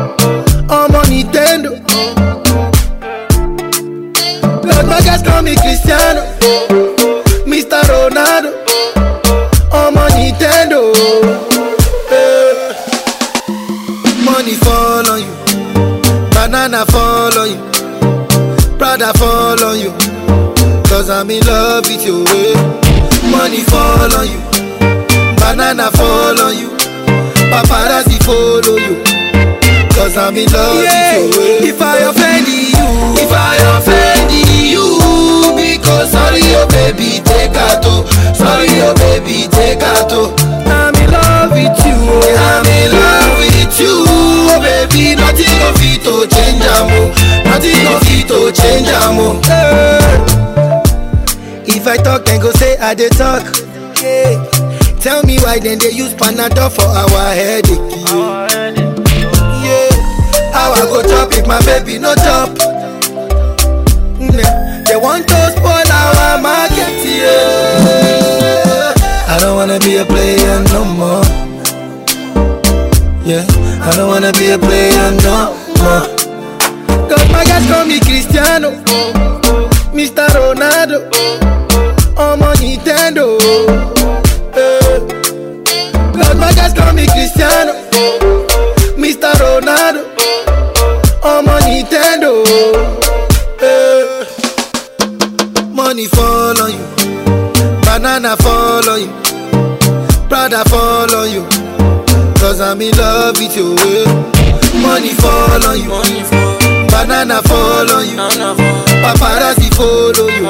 mi 5.51 5.57
Cristiano 5.63 6.21
Mr. 7.51 7.81
Ronaldo 7.93 8.49
ọmọ 9.83 10.03
Nintendo. 10.17 10.79
Eh, 12.17 12.55
money 14.27 14.55
fall 14.63 15.05
on 15.13 15.19
you, 15.25 15.33
banana 16.35 16.81
fall 16.93 17.35
on 17.43 17.47
you, 17.53 17.61
Prada 18.79 19.11
fall 19.19 19.59
on 19.69 19.75
you, 19.83 19.91
cause 20.89 21.09
I'm 21.17 21.29
in 21.31 21.41
love 21.47 21.83
with 21.89 22.03
you. 22.07 22.17
Money 23.35 23.61
fall 23.71 24.09
on 24.19 24.25
you, 24.31 24.39
banana 25.41 25.87
fall 25.97 26.37
on 26.47 26.51
you, 26.61 26.69
paparazzi 27.51 28.17
follow 28.27 28.77
you, 28.87 28.95
cause 29.95 30.15
I'm 30.23 30.37
in 30.41 30.49
love. 30.53 30.70
mo. 49.13 49.39
Eh. 49.51 50.17
If 51.67 51.87
I 51.87 51.97
talk, 51.97 52.25
then 52.25 52.39
go 52.41 52.51
say 52.55 52.77
I 52.77 52.93
dey 52.93 53.09
talk. 53.09 53.43
Yeah. 54.01 54.39
Tell 54.99 55.23
me 55.23 55.37
why 55.39 55.59
then 55.59 55.79
they 55.79 55.91
use 55.91 56.13
Panadol 56.13 56.71
for 56.71 56.85
our 56.87 57.33
headache. 57.33 57.79
Yeah. 58.07 59.93
How 60.53 60.73
I 60.73 60.83
go 60.87 61.01
chop 61.03 61.31
if 61.33 61.45
my 61.47 61.59
baby 61.65 61.97
no 61.99 62.13
chop? 62.15 62.49
Yeah. 64.19 64.49
They 64.87 64.95
want 64.97 65.27
to 65.27 65.39
spoil 65.55 65.89
our 66.01 66.37
market. 66.39 66.91
Yeah. 67.03 68.93
I 69.27 69.37
don't 69.39 69.55
wanna 69.55 69.79
be 69.79 69.97
a 69.97 70.05
player 70.05 70.59
no 70.75 70.85
more. 70.85 71.25
Yeah, 73.23 73.45
I 73.85 73.93
don't 73.95 74.07
wanna 74.09 74.31
be 74.33 74.51
a 74.51 74.57
player 74.59 75.11
no 75.23 75.53
more. 76.07 76.20
Magas 77.31 77.63
comme 77.71 77.99
Cristiano, 78.05 78.71
Mr. 79.95 80.27
Ronaldo, 80.35 80.99
ọmọ 82.27 82.49
Nintendo. 82.61 83.25
Eh, 84.55 84.99
Los 86.15 86.35
Magas 86.35 86.73
comme 86.75 87.05
Cristiano, 87.13 87.71
Mr. 88.97 89.33
Ronaldo, 89.43 90.01
ọmọ 91.21 91.55
Nintendo. 91.67 92.31
Eh, 93.67 94.25
money 95.73 96.07
follow 96.07 96.67
you, 96.67 96.83
banana 97.85 98.35
follow 98.43 98.97
you, 98.97 99.09
Prada 100.29 100.63
follow 100.69 101.23
you, 101.25 101.43
cause 102.39 102.59
I'm 102.61 102.81
in 102.81 102.91
love 102.97 103.39
with 103.39 103.55
you. 103.55 103.75
Money 104.81 105.13
follow 105.21 105.73
you. 105.73 105.87
Money 105.89 106.21
follow 106.21 106.31
you. 106.31 106.40
Banana 107.01 107.41
follow 107.47 108.01
you. 108.05 108.15
Paparazzi 109.01 109.73
follow 109.73 110.29
you. 110.29 110.45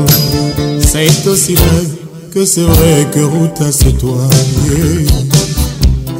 ça 0.82 1.04
est 1.04 1.28
aussi 1.28 1.54
vrai 1.54 1.84
que 2.34 2.46
c'est 2.46 2.62
vrai 2.74 3.08
que 3.14 3.20
ruta 3.20 3.70
c'est 3.72 3.96
toi 4.02 4.24
yeah. 4.66 5.12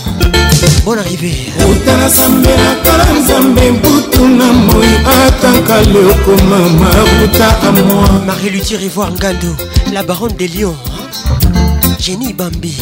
bon 0.84 0.96
arrivé 0.98 1.32
otala 1.70 2.08
sambe 2.08 2.48
atala 2.48 3.04
nzambe 3.18 3.70
mbutu 3.78 4.28
na 4.28 4.44
moi 4.52 4.86
ataka 5.06 5.82
leokoma 5.82 6.58
makuta 6.58 7.68
amoi 7.68 8.26
marie 8.26 8.50
luti 8.50 8.76
revoir 8.76 9.12
ngando 9.12 9.54
la 9.92 10.02
baronne 10.02 10.34
de 10.36 10.46
lion 10.46 10.74
jenny 12.00 12.32
bambi 12.32 12.74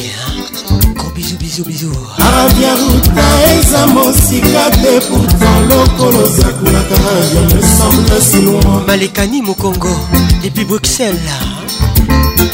bizu 1.15 1.37
bizu 1.39 1.65
bizu 1.65 1.93
arabia 2.19 2.75
ruta 2.77 3.23
eza 3.53 3.87
mosika 3.87 4.71
te 4.71 5.01
pourtant 5.07 5.61
lokolo 5.69 6.25
sakulaka 6.27 6.97
je 7.31 7.57
me 7.57 7.61
semble 7.61 8.21
si 8.23 8.41
loin 8.43 8.85
malekani 8.87 9.43
mokongo 9.43 9.95
depuis 10.43 10.65
bruxelles 10.65 11.35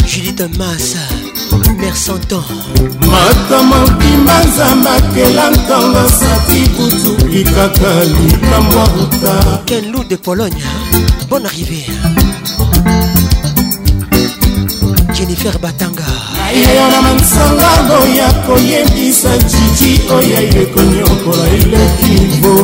judith 0.08 0.42
massa 0.58 0.98
mersantan 1.78 2.42
mata 3.10 3.62
mobima 3.62 4.44
nzamba 4.44 5.00
kela 5.14 5.50
ntango 5.50 5.98
asati 5.98 6.60
kutu 6.76 7.24
kaka 7.54 8.04
likambo 8.04 8.88
ruta 8.94 9.58
kenlou 9.66 10.04
de 10.04 10.16
pologne 10.16 10.60
bonne 11.30 11.46
arrivée 11.48 11.86
jennifer 15.14 15.58
batanga 15.58 16.04
ayeyo 16.48 16.86
na 16.92 17.02
mansangago 17.02 17.98
ya 18.18 18.32
koyebisa 18.46 19.30
jiji 19.38 20.00
oyo 20.10 20.38
ekonyokola 20.62 21.48
elekivo 21.58 22.56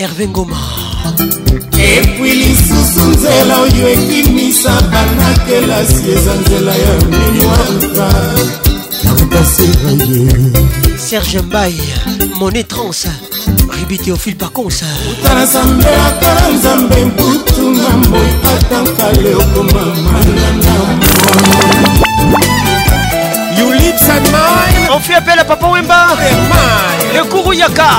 herve 0.00 0.26
ngoma 0.32 0.56
epui 1.86 2.30
lisusu 2.42 3.02
nzela 3.12 3.54
oyo 3.64 3.84
ekimisa 3.96 4.72
bana-kelasi 4.92 6.00
eza 6.16 6.34
nzela 6.40 6.74
ya 6.84 6.92
minwaka 7.10 8.08
serge 11.10 11.38
mbai 11.42 11.76
mone 12.38 12.62
trans 12.70 13.00
ribi 13.76 13.96
théophile 14.02 14.38
paconsa 14.42 14.86
utala 15.12 15.42
nzambe 15.46 15.90
atala 16.08 16.44
nzambe 16.56 16.98
mputu 17.08 17.62
na 17.82 17.90
moi 18.08 18.30
atankale 18.52 19.30
okomamanana 19.42 20.72
You 23.58 23.66
lips 23.80 24.08
and 24.14 24.26
mine 24.34 24.86
On 24.92 25.00
fait 25.00 25.14
appel 25.14 25.38
à 25.38 25.44
Papa 25.44 25.66
Wemba 25.68 26.06
Le 27.14 27.22
Kourou 27.28 27.52
Yaka 27.52 27.92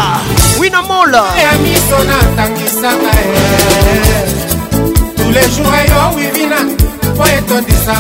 wina 0.62 0.82
mola 0.82 1.24
ya 1.44 1.52
miso 1.58 1.98
natangisaka 2.06 3.14
tous 5.18 5.32
les 5.36 5.48
jours 5.54 5.78
yo 5.90 5.98
oh, 6.04 6.10
wivina 6.16 6.58
po 7.18 7.26
etondisa 7.38 7.96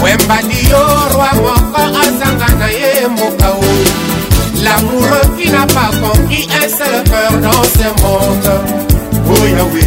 wembani 0.03 0.59
yo 0.73 0.85
rwa 1.13 1.31
moko 1.45 1.83
azanga 2.01 2.49
na 2.59 2.69
ye 2.81 2.93
mboka 3.13 3.49
o 3.53 3.65
lamoureux 4.65 5.29
qui 5.37 5.51
n'a 5.53 5.67
pas 5.77 5.93
conquis 6.01 6.49
un 6.65 6.69
seul 6.81 6.97
cœur 7.13 7.33
dans 7.49 7.65
ce 7.79 7.87
monde 8.01 8.49
oyawe 9.35 9.87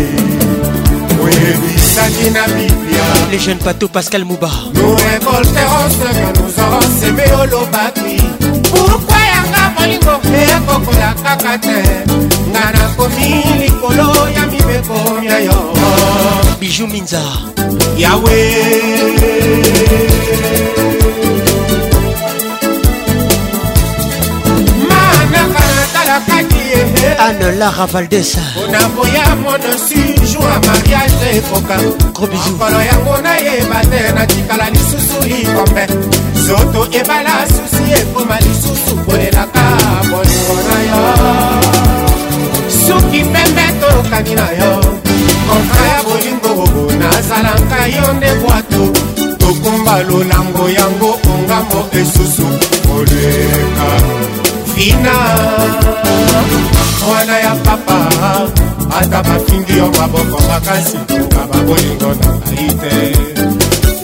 oh, 1.22 1.26
oyebi 1.26 1.79
ezali 1.90 2.30
na 2.38 2.46
biblia 2.56 3.06
le 3.32 3.38
jeune 3.46 3.60
pato 3.66 3.88
pascal 3.98 4.24
mouba 4.30 4.50
nous 4.78 4.94
révolterons 5.08 5.88
ce 6.00 6.10
que 6.20 6.30
nous 6.40 6.54
aurons 6.64 6.88
semé 7.00 7.26
olobaki 7.42 8.18
pourkui 8.72 9.24
yanga 9.34 9.64
molingo 9.76 10.16
ekokola 10.44 11.10
kaka 11.24 11.54
te 11.66 11.78
nga 12.52 12.64
nakomi 12.78 13.30
likolo 13.62 14.08
ya 14.36 14.44
mibeko 14.52 14.98
ya 15.30 15.38
yo 15.48 15.60
biju 16.60 16.86
minza 16.94 17.24
yawe 18.04 18.38
manaka 24.90 25.64
natalaka 25.78 26.49
Anne-Lara 27.18 27.88
Valdessa 27.88 28.42
onakoya 28.64 29.36
mona 29.36 29.74
sujo 29.76 30.40
ya 30.40 30.60
mariage 30.60 31.38
ekoka 31.38 31.76
mokolo 31.82 32.82
yango 32.92 33.18
nayeba 33.24 33.80
te 33.92 34.02
natikala 34.16 34.70
lisusu 34.70 35.20
likombe 35.28 35.84
zoto 36.46 36.82
ebala 37.00 37.36
susi 37.50 37.92
ekoma 38.00 38.38
lisusu 38.46 38.94
kolelaka 39.06 39.66
bolingo 40.12 40.56
na 40.68 40.78
yo 40.90 41.16
suki 42.78 43.22
pembe 43.34 43.66
tokani 43.82 44.36
na 44.36 44.48
yo 44.60 44.72
kontra 45.48 45.86
ya 45.92 46.00
bolingo 46.08 46.54
nazalaka 47.00 47.80
yo 47.96 48.14
nde 48.14 48.32
bwato 48.42 48.82
tokumba 49.40 49.96
lolango 50.08 50.66
yango 50.78 51.10
ongambo 51.32 51.80
esusu 52.00 52.46
koleka 52.88 54.49
bina 54.80 55.14
mwana 57.08 57.40
ya 57.40 57.56
papa 57.56 57.98
ata 59.00 59.24
bafindi 59.24 59.78
yo 59.78 59.88
maboko 60.00 60.44
makasi 60.48 60.98
na 61.36 61.42
babolingo 61.50 62.10
na 62.20 62.28
ngai 62.40 62.70
te 62.82 62.96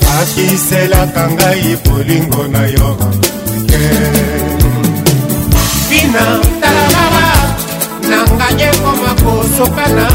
bakiselaka 0.04 1.24
ngai 1.36 1.70
bolingo 1.86 2.44
na 2.54 2.60
yo 2.76 2.90
ke 3.70 3.84
bina 5.90 6.26
talababa 6.62 7.28
nanga 8.10 8.48
ekoma 8.68 9.12
kosokana 9.24 10.08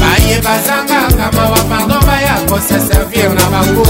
baye 0.00 0.34
bazangaka 0.44 1.26
mawa 1.36 1.60
pardon 1.70 2.00
baya 2.08 2.34
koseservir 2.48 3.30
na 3.38 3.44
bango 3.52 3.84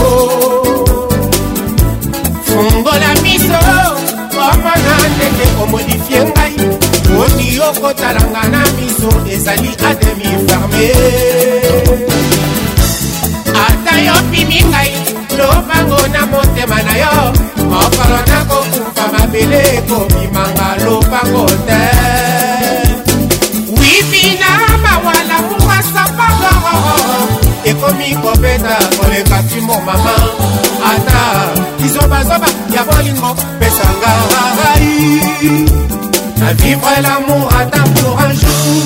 fungola 2.47 3.11
miso 3.23 4.02
mama 4.43 4.75
na 4.87 4.95
ndenge 5.15 5.47
omodifie 5.62 6.21
ngai 6.29 6.55
oti 7.23 7.51
okotalanga 7.69 8.43
na 8.53 8.62
miso 8.77 9.11
ezali 9.35 9.71
ademi 9.89 10.27
farme 10.47 10.87
ata 13.67 13.95
yopimi 14.07 14.59
ngai 14.71 14.93
lobango 15.39 16.01
na 16.15 16.23
motema 16.31 16.79
na 16.87 16.95
yo 17.03 17.15
mokolo 17.71 18.19
nakokufa 18.31 19.05
mabele 19.12 19.61
ekobimanga 19.79 20.67
lobango 20.85 21.45
te 21.69 21.85
wibina 23.79 24.51
mawala 24.85 25.37
mungasa 25.49 26.03
pagoro 26.19 26.73
ekomi 27.71 28.09
kobeta 28.23 28.77
koleka 28.97 29.39
timo 29.49 29.75
mama 29.87 30.15
ata 30.95 31.23
kizobazoba 31.79 32.47
ya 32.75 32.83
bolingo 32.89 33.31
pesanga 33.59 34.12
ngai 34.59 34.91
na 36.41 36.49
vivre 36.59 36.95
lamour 37.07 37.45
ata 37.61 37.81
pour 37.95 38.15
un 38.25 38.33
jour 38.41 38.85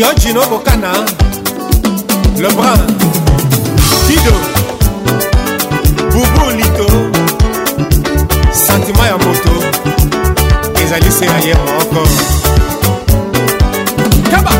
yo 0.00 0.08
jino 0.20 0.42
bokana 0.50 0.92
Lebrun, 2.40 2.86
Dido, 4.06 4.32
Boubou 6.14 6.50
Lito, 6.54 6.86
Sentiment 8.52 9.06
ya 9.06 9.16
moto, 9.18 9.50
ezali 10.80 11.10
se 11.10 11.26
aye 11.26 11.54
moko. 11.56 12.04
Kaba! 14.30 14.52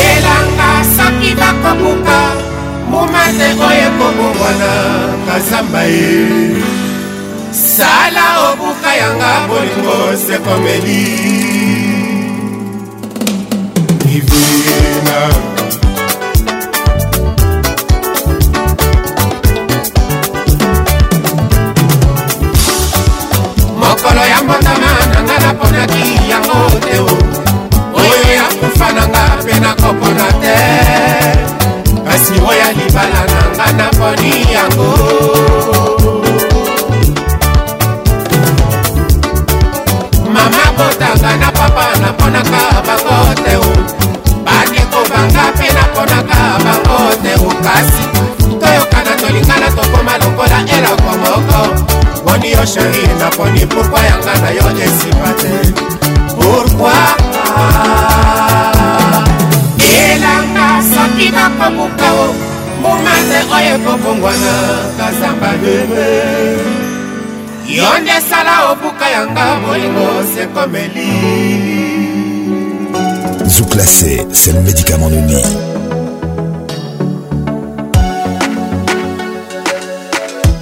elanga 0.03 0.83
soki 0.97 1.29
bakomuka 1.39 2.19
momate 2.91 3.47
oyo 3.67 3.81
ekobongwana 3.89 4.69
kazamba 5.27 5.83
ye 5.83 6.86
sala 7.57 8.25
obuka 8.53 8.89
yanga 9.01 9.31
bolingo 9.49 9.95
sekomeli 10.25 11.01
ivina 14.17 15.17
moni 53.37 53.65
pourkua 53.69 53.99
yanga 54.05 54.33
na 54.41 54.49
yo 54.49 54.63
esipa 54.85 55.29
te 55.41 55.53
pourkua 56.35 56.93
elanga 59.93 60.67
soki 60.91 61.29
nakomuka 61.29 62.09
o 62.23 62.27
momande 62.81 63.37
oyo 63.55 63.75
ekobongwana 63.75 64.53
kazamba 64.97 65.49
bebe 65.61 66.09
yo 67.77 67.85
nde 68.01 68.17
sala 68.29 68.71
obuka 68.71 69.05
yanga 69.09 69.45
molingo 69.65 70.07
sekomeli 70.33 71.13
Zouklassé, 73.47 74.27
c'est 74.33 74.51
le 74.51 74.59
médicament 74.59 75.09
de 75.09 75.15
nid. 75.15 75.66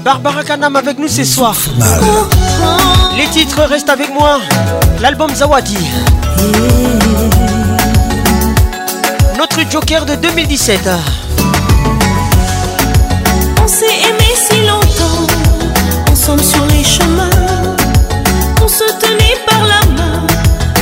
Barbara 0.06 0.44
Kanam 0.44 0.76
avec 0.76 1.00
nous 1.00 1.08
ce 1.08 1.24
soir. 1.24 1.56
Les 3.18 3.26
titres 3.26 3.62
restent 3.68 3.90
avec 3.90 4.14
moi. 4.14 4.38
L'album 5.02 5.34
Zawadi. 5.34 5.80
Notre 9.36 9.62
Joker 9.72 10.06
de 10.06 10.14
2017. 10.14 10.80
On 13.64 13.68
s'est 13.68 13.86
aimé 14.08 14.28
si 14.48 14.60
longtemps, 14.68 16.12
ensemble 16.12 16.44
sur 16.44 16.64
les 16.68 16.84
chemins. 16.84 17.78
On 18.64 18.68
se 18.68 18.84
tenait 19.00 19.38
par 19.50 19.66
la 19.66 19.92
main, 19.96 20.28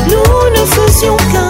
nous 0.06 0.18
ne 0.62 0.66
faisions 0.66 1.16
qu'un. 1.32 1.43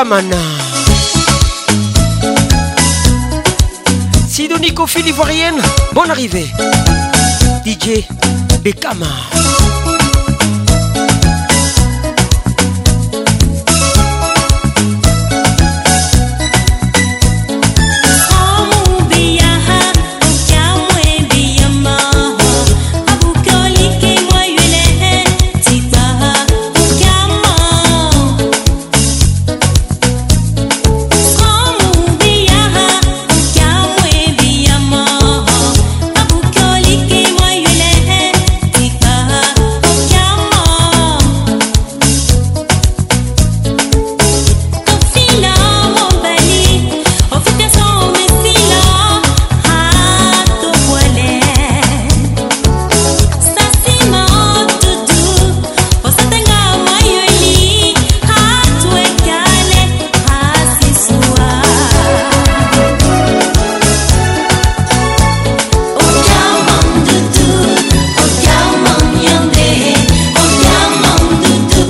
Kamana. 0.00 0.40
Sidonie 4.26 4.72
Kofi 4.72 5.02
l'ivoirienne, 5.02 5.60
bonne 5.92 6.10
arrivée. 6.10 6.46
DJ 7.66 8.06
Bekama. 8.64 9.59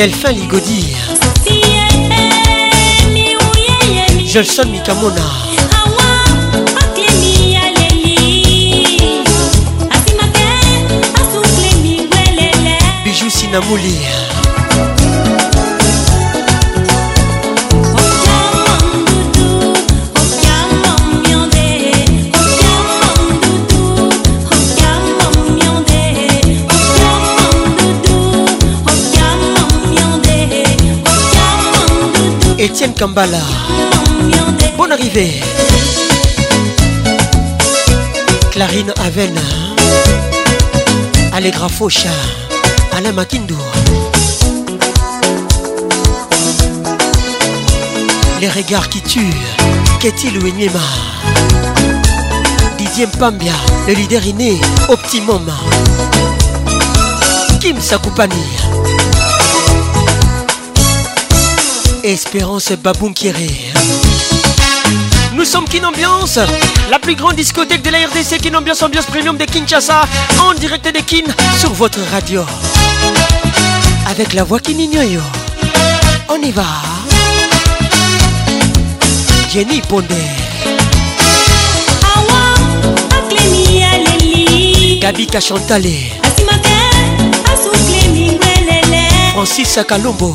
Delphin 0.00 0.32
Ligodi 0.32 0.96
Jelson 4.24 4.64
Mikamona 4.72 5.20
Bijou 13.04 13.28
Sinamouli 13.28 14.09
Etienne 32.62 32.92
Kambala. 32.92 33.38
Bonne 34.76 34.92
arrivée. 34.92 35.40
Clarine 38.50 38.92
Avena. 39.02 39.40
Allegra 41.32 41.70
Faucha. 41.70 42.10
Alain 42.92 43.12
Makindo. 43.12 43.56
Les 48.42 48.50
regards 48.50 48.90
qui 48.90 49.00
tuent. 49.00 49.26
Qu'est-il 49.98 50.38
Didier 52.78 53.06
Pambia 53.18 53.52
le 53.88 53.94
leader 53.94 54.26
inné, 54.26 54.60
Optimum. 54.90 55.50
Kim 57.58 57.80
Sakupani. 57.80 58.79
Espérance 62.10 62.72
Kiri. 63.14 63.48
Nous 65.32 65.44
sommes 65.44 65.66
Ambiance 65.86 66.40
la 66.90 66.98
plus 66.98 67.14
grande 67.14 67.36
discothèque 67.36 67.82
de 67.82 67.90
la 67.90 67.98
RDC, 67.98 68.38
Kinambiance 68.42 68.82
Ambiance 68.82 68.82
Ambiance 68.82 69.04
Premium 69.06 69.36
de 69.36 69.44
Kinshasa, 69.44 70.00
en 70.40 70.52
direct 70.54 70.84
de 70.92 70.98
Kin 71.00 71.24
sur 71.60 71.72
votre 71.72 72.00
radio. 72.12 72.42
Avec 74.08 74.32
la 74.34 74.42
voix 74.42 74.58
Kininyoyo. 74.58 75.20
On 76.28 76.42
y 76.42 76.50
va. 76.50 76.64
Jenny 79.52 79.80
Pondé. 79.82 80.16
Gabi 85.00 85.26
Kachantale. 85.28 85.86
Francis 89.34 89.68
Sakalombo. 89.68 90.34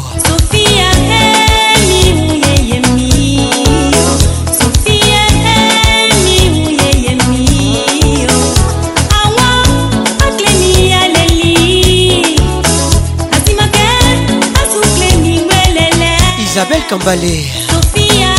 Isabelle 16.57 16.85
Kambale 16.87 17.51
Sophia 17.69 18.31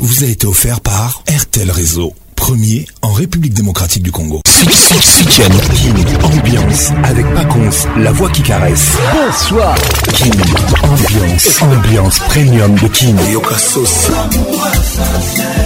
vous 0.00 0.24
a 0.24 0.26
été 0.26 0.46
offert 0.46 0.80
par 0.80 1.22
RTL 1.28 1.70
Réseau, 1.70 2.14
premier 2.36 2.86
en 3.02 3.12
République 3.12 3.54
démocratique 3.54 4.02
du 4.02 4.10
Congo. 4.12 4.40
King 5.28 6.04
ambiance 6.22 6.90
avec 7.02 7.26
Pacons, 7.34 7.70
la 7.98 8.12
voix 8.12 8.30
qui 8.30 8.42
caresse. 8.42 8.92
Bonsoir. 9.12 9.74
King 10.14 10.34
ambiance, 10.82 11.62
ambiance 11.62 12.18
premium 12.20 12.74
de 12.76 12.88
King. 12.88 13.16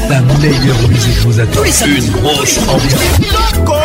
La 0.08 0.20
meilleure 0.20 0.88
musique 0.88 1.18
vous 1.26 1.38
attend. 1.40 1.60
Une 1.86 2.10
grosse 2.10 2.58
ambiance. 2.68 3.84